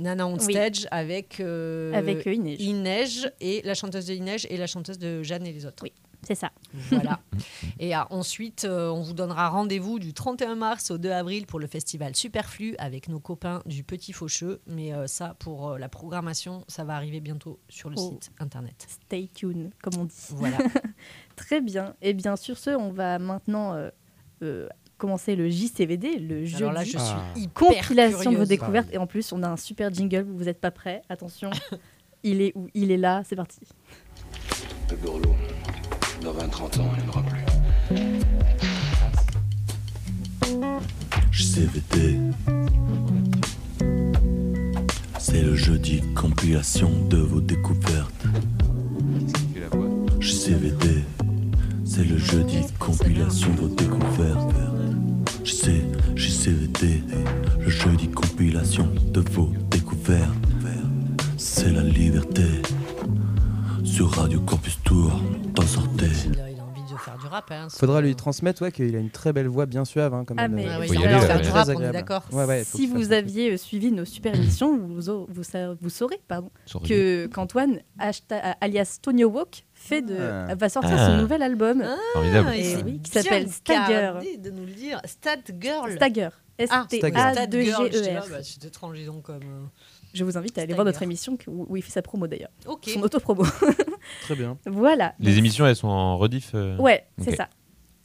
Nana 0.00 0.26
on 0.26 0.36
Oui. 0.38 0.52
Stage, 0.54 0.86
avec, 0.90 1.40
euh, 1.40 1.92
Avec 1.92 2.24
Inej. 2.26 2.60
Inej 2.60 3.30
et 3.40 3.60
la 3.64 3.74
chanteuse 3.74 4.06
de 4.06 4.14
Inej 4.14 4.46
et 4.50 4.56
la 4.56 4.66
chanteuse 4.66 4.98
de 4.98 5.22
Jeanne 5.22 5.46
et 5.46 5.52
les 5.52 5.66
autres. 5.66 5.82
Oui. 5.82 5.92
C'est 6.22 6.34
ça. 6.34 6.50
Voilà. 6.90 7.20
Et 7.80 7.94
ah, 7.94 8.06
ensuite, 8.10 8.64
euh, 8.64 8.88
on 8.90 9.02
vous 9.02 9.14
donnera 9.14 9.48
rendez-vous 9.48 9.98
du 9.98 10.12
31 10.12 10.54
mars 10.54 10.90
au 10.90 10.98
2 10.98 11.10
avril 11.10 11.46
pour 11.46 11.58
le 11.58 11.66
festival 11.66 12.14
Superflu 12.14 12.74
avec 12.78 13.08
nos 13.08 13.20
copains 13.20 13.62
du 13.66 13.84
Petit 13.84 14.12
Faucheux. 14.12 14.60
Mais 14.66 14.92
euh, 14.92 15.06
ça, 15.06 15.34
pour 15.38 15.70
euh, 15.70 15.78
la 15.78 15.88
programmation, 15.88 16.64
ça 16.68 16.84
va 16.84 16.94
arriver 16.94 17.20
bientôt 17.20 17.58
sur 17.68 17.88
le 17.88 17.96
Oh. 17.98 18.10
site 18.12 18.30
internet. 18.38 18.86
Stay 18.88 19.28
tuned, 19.34 19.70
comme 19.82 19.94
on 19.98 20.04
dit. 20.04 20.14
Voilà. 20.30 20.58
Très 21.36 21.60
bien. 21.60 21.94
Et 22.02 22.12
bien 22.12 22.36
sur 22.36 22.58
ce, 22.58 22.70
on 22.70 22.92
va 22.92 23.18
maintenant 23.18 23.72
euh, 23.74 23.88
euh, 24.42 24.68
commencer 24.98 25.36
le 25.36 25.48
JCVD, 25.48 26.18
le. 26.18 26.44
Alors 26.56 26.72
là, 26.72 26.84
je 26.84 26.90
suis 26.90 26.98
Ah. 27.00 27.32
compilation 27.54 28.30
de 28.32 28.36
vos 28.36 28.44
découvertes. 28.44 28.88
Et 28.92 28.98
en 28.98 29.06
plus, 29.06 29.32
on 29.32 29.42
a 29.42 29.48
un 29.48 29.56
super 29.56 29.92
jingle. 29.92 30.26
Vous 30.28 30.44
n'êtes 30.44 30.60
pas 30.60 30.70
prêts 30.70 31.00
Attention. 31.08 31.48
il 32.22 32.42
est 32.42 32.52
où 32.54 32.68
Il 32.74 32.90
est 32.90 32.98
là. 32.98 33.22
C'est 33.24 33.36
parti. 33.36 33.60
Le 34.90 34.96
dans 36.22 36.32
20-30 36.32 36.80
ans, 36.80 36.90
il 36.96 37.02
n'y 37.02 37.08
en 37.08 37.12
aura 37.12 37.22
plus. 37.22 37.44
JCVD. 41.30 42.18
C'est 45.18 45.42
le 45.42 45.54
jeudi 45.54 46.02
compilation 46.14 46.90
de 47.08 47.18
vos 47.18 47.40
découvertes. 47.40 48.26
JCVD. 50.20 51.04
C'est 51.84 52.04
le 52.04 52.18
jeudi 52.18 52.60
compilation 52.78 53.50
de 53.54 53.60
vos 53.60 53.68
découvertes. 53.68 54.54
JC, 55.44 55.82
JCVD. 56.16 57.02
Le 57.58 57.68
jeudi 57.70 58.08
compilation 58.08 58.88
de 59.12 59.20
vos 59.32 59.52
découvertes. 59.70 60.34
C'est 61.36 61.72
la 61.72 61.82
liberté. 61.82 62.62
Sur 63.92 64.10
Radio 64.12 64.40
Campus 64.40 64.78
Tour, 64.84 65.12
t'en 65.54 65.62
sortez. 65.66 66.06
Il 66.32 66.40
a, 66.40 66.50
il 66.50 66.58
a 66.58 66.62
envie 66.64 66.82
de 66.82 66.96
faire 66.98 67.18
du 67.18 67.26
rap. 67.26 67.50
Hein, 67.50 67.68
Faudra 67.70 68.00
lui 68.00 68.14
transmettre 68.14 68.62
ouais, 68.62 68.70
qu'il 68.72 68.94
a 68.94 68.98
une 68.98 69.10
très 69.10 69.32
belle 69.32 69.48
voix 69.48 69.66
bien 69.66 69.84
suave. 69.84 70.14
Hein, 70.14 70.24
Ah, 70.36 70.48
mais- 70.48 70.66
euh, 70.66 70.70
Ah 70.74 70.78
oui, 70.80 70.86
Faut 70.88 70.94
il 70.94 71.00
faire 71.00 71.40
du 71.40 71.48
rap, 71.48 71.68
on 71.74 71.80
est 71.80 71.90
d'accord. 71.92 72.22
Ouais, 72.32 72.44
ouais, 72.44 72.64
faut 72.64 72.78
si 72.78 72.86
vous 72.86 73.12
aviez 73.12 73.52
euh, 73.52 73.56
suivi 73.56 73.90
nos 73.92 74.04
super 74.04 74.34
émissions, 74.34 74.78
vous, 74.78 75.08
au- 75.10 75.26
vous, 75.30 75.42
sa- 75.42 75.74
vous 75.74 75.88
saurez 75.90 76.20
pardon, 76.28 76.50
que 76.84 77.26
qu'Antoine, 77.26 77.80
hashta- 77.98 78.56
alias 78.60 78.98
Tonio 79.02 79.28
Walk, 79.28 79.64
fait 79.74 80.02
de, 80.02 80.16
Ah. 80.18 80.54
va 80.54 80.68
sortir 80.68 80.96
Ah. 80.96 81.06
son 81.06 81.16
nouvel 81.18 81.42
album. 81.42 81.82
Ah, 81.84 82.20
Et 82.56 82.76
oui, 82.84 83.00
qui 83.02 83.10
s'appelle 83.10 83.48
Stagger. 83.50 84.12
de 84.38 84.50
nous 84.50 84.64
le 84.66 84.72
dire. 84.72 85.00
Stagger. 85.04 85.80
Ah, 85.82 85.86
Stagger. 85.88 86.28
Stag 86.68 86.72
Girl. 86.74 86.88
j'étais 86.90 87.10
là, 87.10 87.32
S-T-A-2-G-E-R. 87.32 88.24
C'est 88.42 88.64
étrange, 88.66 88.96
dis 88.98 89.06
donc. 89.06 89.22
Comme, 89.22 89.36
euh, 89.36 89.66
Je 90.12 90.24
vous 90.24 90.36
invite 90.36 90.58
à 90.58 90.62
aller 90.62 90.74
voir 90.74 90.84
notre 90.84 91.02
émission 91.02 91.36
où 91.46 91.66
où 91.68 91.76
il 91.76 91.82
fait 91.82 91.90
sa 91.90 92.02
promo 92.02 92.26
d'ailleurs. 92.26 92.50
Ok. 92.66 92.88
Son 92.92 93.02
auto-promo. 93.02 93.44
Très 94.22 94.34
bien. 94.34 94.58
voilà. 94.66 95.14
Les 95.20 95.38
émissions, 95.38 95.66
elles 95.66 95.76
sont 95.76 95.88
en 95.88 96.18
rediff 96.18 96.52
euh, 96.54 96.76
Ouais, 96.78 97.06
c'est 97.18 97.36
ça. 97.36 97.48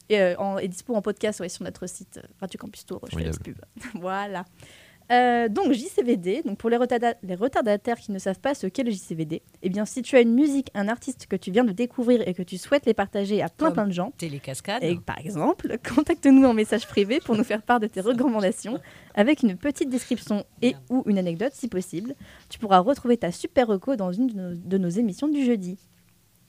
Et, 0.08 0.20
euh, 0.20 0.36
en, 0.38 0.58
et 0.58 0.68
dispo 0.68 0.94
en 0.94 1.02
podcast 1.02 1.40
ouais, 1.40 1.48
sur 1.48 1.64
notre 1.64 1.88
site 1.88 2.20
euh, 2.22 2.28
Radio 2.40 2.58
Campus 2.58 2.86
Tour. 2.86 3.00
Je 3.10 3.18
fais 3.18 3.30
pub. 3.42 3.58
voilà. 3.94 4.44
Euh, 5.12 5.48
donc 5.48 5.72
JCVD, 5.72 6.42
donc 6.44 6.58
pour 6.58 6.68
les, 6.68 6.76
retarda- 6.76 7.14
les 7.22 7.36
retardataires 7.36 7.98
qui 7.98 8.10
ne 8.10 8.18
savent 8.18 8.40
pas 8.40 8.54
ce 8.54 8.66
qu'est 8.66 8.82
le 8.82 8.90
JCVD, 8.90 9.40
eh 9.62 9.68
bien 9.68 9.84
si 9.84 10.02
tu 10.02 10.16
as 10.16 10.20
une 10.20 10.34
musique, 10.34 10.70
un 10.74 10.88
artiste 10.88 11.26
que 11.28 11.36
tu 11.36 11.52
viens 11.52 11.62
de 11.64 11.70
découvrir 11.72 12.26
et 12.26 12.34
que 12.34 12.42
tu 12.42 12.58
souhaites 12.58 12.86
les 12.86 12.94
partager 12.94 13.40
à 13.40 13.48
plein 13.48 13.68
Comme 13.68 13.74
plein 13.74 13.86
de 13.86 13.92
gens, 13.92 14.12
Télécascade. 14.18 14.82
et 14.82 14.96
par 14.96 15.18
exemple, 15.18 15.76
contacte-nous 15.94 16.44
en 16.44 16.54
message 16.54 16.86
privé 16.88 17.20
pour 17.24 17.36
nous 17.36 17.44
faire 17.44 17.62
part 17.62 17.78
de 17.78 17.86
tes 17.86 18.00
recommandations 18.00 18.80
avec 19.14 19.42
une 19.42 19.56
petite 19.56 19.90
description 19.90 20.44
et 20.60 20.74
ou 20.90 21.04
une 21.06 21.18
anecdote 21.18 21.52
si 21.54 21.68
possible. 21.68 22.14
Tu 22.48 22.58
pourras 22.58 22.80
retrouver 22.80 23.16
ta 23.16 23.30
super 23.30 23.68
reco 23.68 23.94
dans 23.94 24.10
une 24.12 24.26
de 24.26 24.34
nos, 24.34 24.54
de 24.56 24.78
nos 24.78 24.88
émissions 24.88 25.28
du 25.28 25.44
jeudi. 25.44 25.78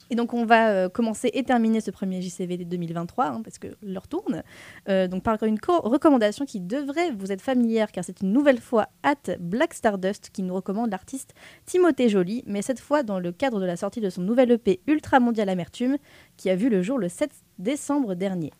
Et 0.09 0.15
donc 0.15 0.33
on 0.33 0.45
va 0.45 0.69
euh, 0.69 0.89
commencer 0.89 1.29
et 1.33 1.43
terminer 1.43 1.81
ce 1.81 1.91
premier 1.91 2.21
JCVD 2.21 2.65
2023 2.65 3.25
hein, 3.25 3.41
parce 3.43 3.57
que 3.59 3.67
l'heure 3.81 4.07
tourne. 4.07 4.43
Euh, 4.89 5.07
donc 5.07 5.23
par 5.23 5.41
une 5.43 5.59
co- 5.59 5.81
recommandation 5.81 6.45
qui 6.45 6.59
devrait 6.61 7.11
vous 7.11 7.31
être 7.31 7.41
familière 7.41 7.91
car 7.91 8.03
c'est 8.03 8.21
une 8.21 8.31
nouvelle 8.31 8.59
fois 8.59 8.87
at 9.03 9.15
Black 9.39 9.73
Stardust 9.73 10.29
qui 10.31 10.43
nous 10.43 10.53
recommande 10.55 10.91
l'artiste 10.91 11.33
Timothée 11.65 12.09
Joly, 12.09 12.43
mais 12.47 12.61
cette 12.61 12.79
fois 12.79 13.03
dans 13.03 13.19
le 13.19 13.31
cadre 13.31 13.59
de 13.59 13.65
la 13.65 13.75
sortie 13.75 14.01
de 14.01 14.09
son 14.09 14.21
nouvel 14.21 14.51
EP 14.51 14.79
Ultra 14.87 15.19
Mondial 15.19 15.49
Amertume 15.49 15.97
qui 16.37 16.49
a 16.49 16.55
vu 16.55 16.69
le 16.69 16.81
jour 16.81 16.97
le 16.97 17.09
7 17.09 17.29
décembre 17.59 18.15
dernier. 18.15 18.51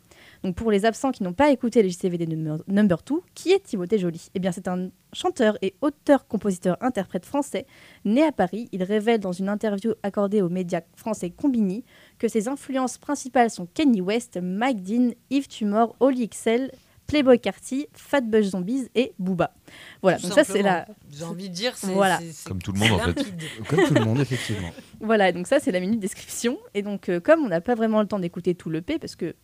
Donc 0.43 0.55
pour 0.55 0.71
les 0.71 0.85
absents 0.85 1.11
qui 1.11 1.23
n'ont 1.23 1.33
pas 1.33 1.51
écouté 1.51 1.81
les 1.81 1.89
JCVD 1.89 2.27
number, 2.27 2.63
number 2.67 3.01
2, 3.05 3.15
qui 3.33 3.51
est 3.51 3.63
Timothée 3.63 3.99
Joly? 3.99 4.29
Eh 4.35 4.39
bien 4.39 4.51
c'est 4.51 4.67
un 4.67 4.89
chanteur 5.13 5.57
et 5.61 5.75
auteur-compositeur-interprète 5.81 7.25
français 7.25 7.65
né 8.05 8.23
à 8.23 8.31
Paris. 8.31 8.69
Il 8.71 8.83
révèle 8.83 9.19
dans 9.19 9.31
une 9.31 9.49
interview 9.49 9.93
accordée 10.03 10.41
aux 10.41 10.49
médias 10.49 10.81
français 10.95 11.29
Combini 11.29 11.83
que 12.19 12.27
ses 12.27 12.47
influences 12.47 12.97
principales 12.97 13.49
sont 13.49 13.67
Kanye 13.73 14.01
West, 14.01 14.39
Mike 14.41 14.83
Dean, 14.83 15.11
Yves 15.29 15.47
Tumor, 15.47 15.95
Oli 15.99 16.27
XL, 16.29 16.71
Playboy 17.07 17.39
Carty, 17.39 17.88
Fatbush 17.93 18.47
Zombies 18.47 18.89
et 18.93 19.13
Booba. 19.17 19.53
Voilà, 20.01 20.17
Tout 20.17 20.27
donc 20.27 20.33
ça 20.33 20.43
c'est 20.43 20.61
la 20.61 20.85
J'ai 21.09 21.23
envie 21.23 21.49
de 21.49 21.53
dire, 21.53 21.75
c'est 21.77 21.88
Voilà. 21.88 22.19
Comme 22.45 22.61
tout 22.61 22.73
le 22.73 22.79
monde, 22.79 22.91
en 22.91 22.99
fait. 22.99 23.25
Comme 23.67 23.83
tout 23.85 23.93
le 23.93 24.05
monde, 24.05 24.19
effectivement. 24.19 24.71
Voilà, 24.99 25.31
donc 25.31 25.47
ça 25.47 25.59
c'est 25.59 25.71
la 25.71 25.79
minute 25.79 25.99
description. 25.99 26.57
Et 26.73 26.81
donc 26.81 27.07
euh, 27.09 27.19
comme 27.19 27.45
on 27.45 27.47
n'a 27.47 27.61
pas 27.61 27.75
vraiment 27.75 28.01
le 28.01 28.07
temps 28.07 28.19
d'écouter 28.19 28.55
tout 28.55 28.69
le 28.69 28.81
P, 28.81 28.99
parce 28.99 29.15
que 29.15 29.35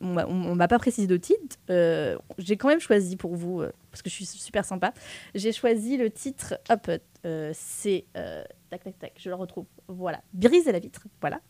on 0.00 0.54
m'a- 0.54 0.68
pas 0.68 0.78
précisé 0.78 1.06
de 1.06 1.16
titre, 1.16 1.56
euh, 1.68 2.16
j'ai 2.38 2.56
quand 2.56 2.68
même 2.68 2.80
choisi 2.80 3.16
pour 3.16 3.34
vous, 3.36 3.60
euh, 3.60 3.72
parce 3.90 4.02
que 4.02 4.10
je 4.10 4.14
suis 4.14 4.24
super 4.26 4.64
sympa, 4.64 4.92
j'ai 5.34 5.52
choisi 5.52 5.96
le 5.96 6.10
titre, 6.10 6.54
hop, 6.70 6.90
euh, 7.26 7.50
c'est, 7.54 8.06
euh, 8.16 8.42
tac 8.70 8.82
tac 8.84 8.98
tac, 8.98 9.12
je 9.18 9.28
le 9.28 9.34
retrouve, 9.34 9.66
voilà, 9.88 10.20
Briser 10.32 10.72
la 10.72 10.78
vitre, 10.78 11.02
voilà. 11.20 11.40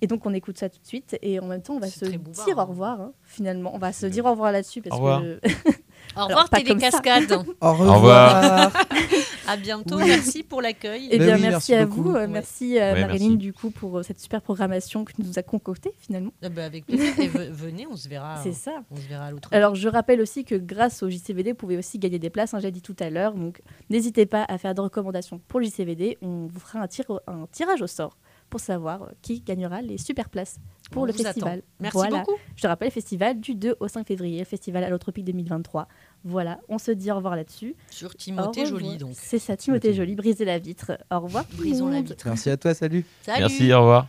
Et 0.00 0.06
donc 0.06 0.26
on 0.26 0.34
écoute 0.34 0.58
ça 0.58 0.68
tout 0.68 0.80
de 0.80 0.86
suite, 0.86 1.16
et 1.22 1.38
en 1.38 1.46
même 1.46 1.62
temps 1.62 1.74
on 1.74 1.80
va 1.80 1.88
se 1.88 2.04
bouvard, 2.16 2.44
dire 2.46 2.58
hein. 2.58 2.62
au 2.62 2.66
revoir, 2.66 3.00
hein, 3.00 3.12
finalement, 3.22 3.74
on 3.74 3.78
va 3.78 3.92
se 3.92 4.06
dire 4.06 4.24
au 4.26 4.30
revoir 4.30 4.52
là-dessus, 4.52 4.82
parce 4.82 4.98
Au 5.00 5.20
que... 5.20 5.40
Au 6.16 6.20
Alors, 6.20 6.28
revoir, 6.28 6.50
comme 6.50 6.58
ça. 6.58 6.64
Télécascade. 6.64 7.32
Au 7.60 7.72
revoir. 7.74 8.72
à 9.46 9.56
bientôt. 9.56 9.96
Oui. 9.98 10.04
Merci 10.06 10.42
pour 10.42 10.62
l'accueil. 10.62 11.08
Eh 11.10 11.18
Bah 11.18 11.24
bien, 11.26 11.34
oui, 11.36 11.40
merci, 11.42 11.52
merci 11.52 11.74
à 11.74 11.86
beaucoup. 11.86 12.02
vous, 12.04 12.10
euh, 12.10 12.20
Ouais. 12.20 12.26
merci 12.26 12.78
à 12.78 12.92
Ouais, 12.94 13.00
Marilyn 13.02 13.24
merci. 13.30 13.36
du 13.36 13.52
coup 13.52 13.70
pour 13.70 13.98
euh, 13.98 14.02
cette 14.02 14.18
super 14.18 14.40
programmation 14.42 15.04
que 15.04 15.12
nous 15.18 15.38
a 15.38 15.42
concoctée 15.42 15.92
finalement. 15.98 16.30
Ah 16.42 16.48
bah, 16.48 16.64
avec 16.64 16.86
plaisir. 16.86 17.12
Et 17.20 17.28
venez, 17.28 17.86
on 17.90 17.96
se 17.96 18.08
verra. 18.08 18.40
C'est 18.42 18.52
ça. 18.52 18.72
On 18.90 18.96
se 18.96 19.02
verra 19.08 19.26
à 19.26 19.30
l'autre. 19.30 19.48
Alors, 19.52 19.74
je 19.74 19.88
rappelle 19.88 20.20
aussi 20.20 20.44
que 20.44 20.54
grâce 20.54 21.02
au 21.02 21.10
JCVD, 21.10 21.50
vous 21.50 21.56
pouvez 21.56 21.76
aussi 21.76 21.98
gagner 21.98 22.18
des 22.18 22.30
places, 22.30 22.54
hein, 22.54 22.60
j'ai 22.60 22.70
dit 22.70 22.82
tout 22.82 22.96
à 22.98 23.10
l'heure. 23.10 23.34
Donc, 23.34 23.60
n'hésitez 23.90 24.26
pas 24.26 24.44
à 24.48 24.58
faire 24.58 24.74
des 24.74 24.80
recommandations 24.82 25.40
pour 25.48 25.60
le 25.60 25.66
JCVD. 25.66 26.18
On 26.22 26.46
vous 26.46 26.60
fera 26.60 26.80
un, 26.80 26.86
tir- 26.86 27.20
un 27.26 27.46
tirage 27.52 27.82
au 27.82 27.86
sort 27.86 28.16
pour 28.50 28.60
savoir 28.60 29.02
euh, 29.02 29.06
qui 29.22 29.40
gagnera 29.40 29.82
les 29.82 29.98
super 29.98 30.28
places 30.30 30.58
pour 30.90 31.02
On 31.02 31.06
le 31.06 31.12
festival. 31.12 31.58
attend. 31.58 31.66
Merci 31.80 31.96
Voilà. 31.96 32.18
beaucoup. 32.18 32.36
Je 32.54 32.62
te 32.62 32.66
rappelle, 32.66 32.90
festival 32.90 33.40
du 33.40 33.54
2 33.54 33.76
au 33.80 33.88
5 33.88 34.06
février, 34.06 34.44
festival 34.44 34.84
Allotropique 34.84 35.24
2023. 35.24 35.88
Voilà, 36.24 36.60
on 36.68 36.78
se 36.78 36.90
dit 36.92 37.10
au 37.10 37.16
revoir 37.16 37.34
là-dessus. 37.36 37.74
Sur 37.90 38.14
Timothée. 38.14 38.66
Joly, 38.66 38.96
donc. 38.98 39.10
C'est 39.14 39.38
ça, 39.38 39.56
Timothée 39.56 39.92
Joly, 39.94 40.14
briser 40.14 40.44
la 40.44 40.58
vitre. 40.58 40.92
Au 41.10 41.20
revoir. 41.20 41.44
Brisons 41.56 41.88
la 41.88 42.02
vitre. 42.02 42.24
Merci 42.26 42.50
à 42.50 42.56
toi, 42.56 42.72
salut. 42.74 43.04
Salut. 43.22 43.40
Merci, 43.40 43.72
au 43.72 43.80
revoir. 43.80 44.08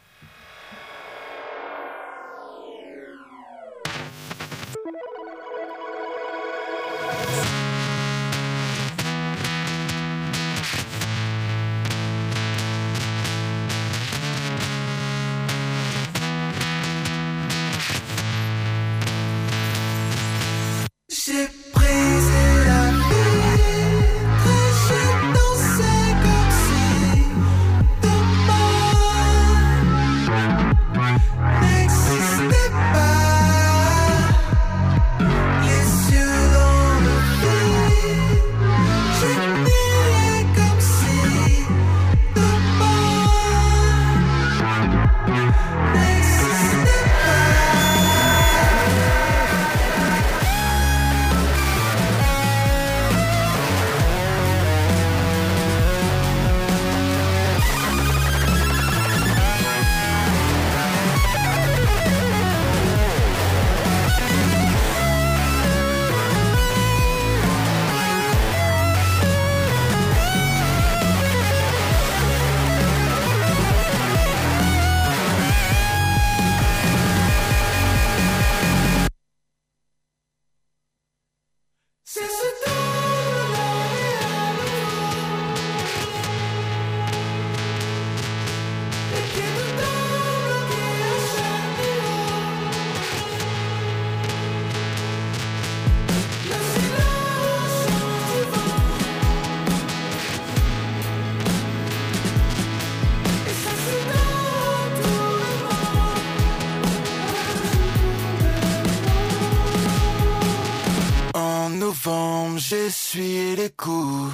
J'essuie 113.07 113.55
les 113.55 113.69
coups. 113.69 114.33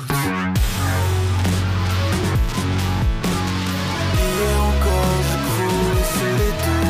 Hier 4.18 4.58
encore, 4.70 5.18
je 5.30 5.38
croulais 5.48 6.08
sur 6.16 6.34
les 6.42 6.54
dos. 6.64 6.90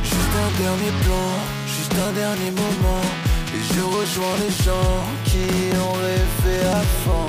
Juste 0.03 0.35
un 0.47 0.51
dernier 0.62 0.93
plan, 1.05 1.29
juste 1.66 1.97
un 2.09 2.12
dernier 2.12 2.51
moment. 2.53 3.07
Et 3.55 3.62
je 3.74 3.81
rejoins 3.81 4.37
les 4.41 4.55
gens 4.64 4.99
qui 5.24 5.47
ont 5.76 5.93
rêvé 5.93 6.59
à 6.68 6.83
fond. 7.05 7.28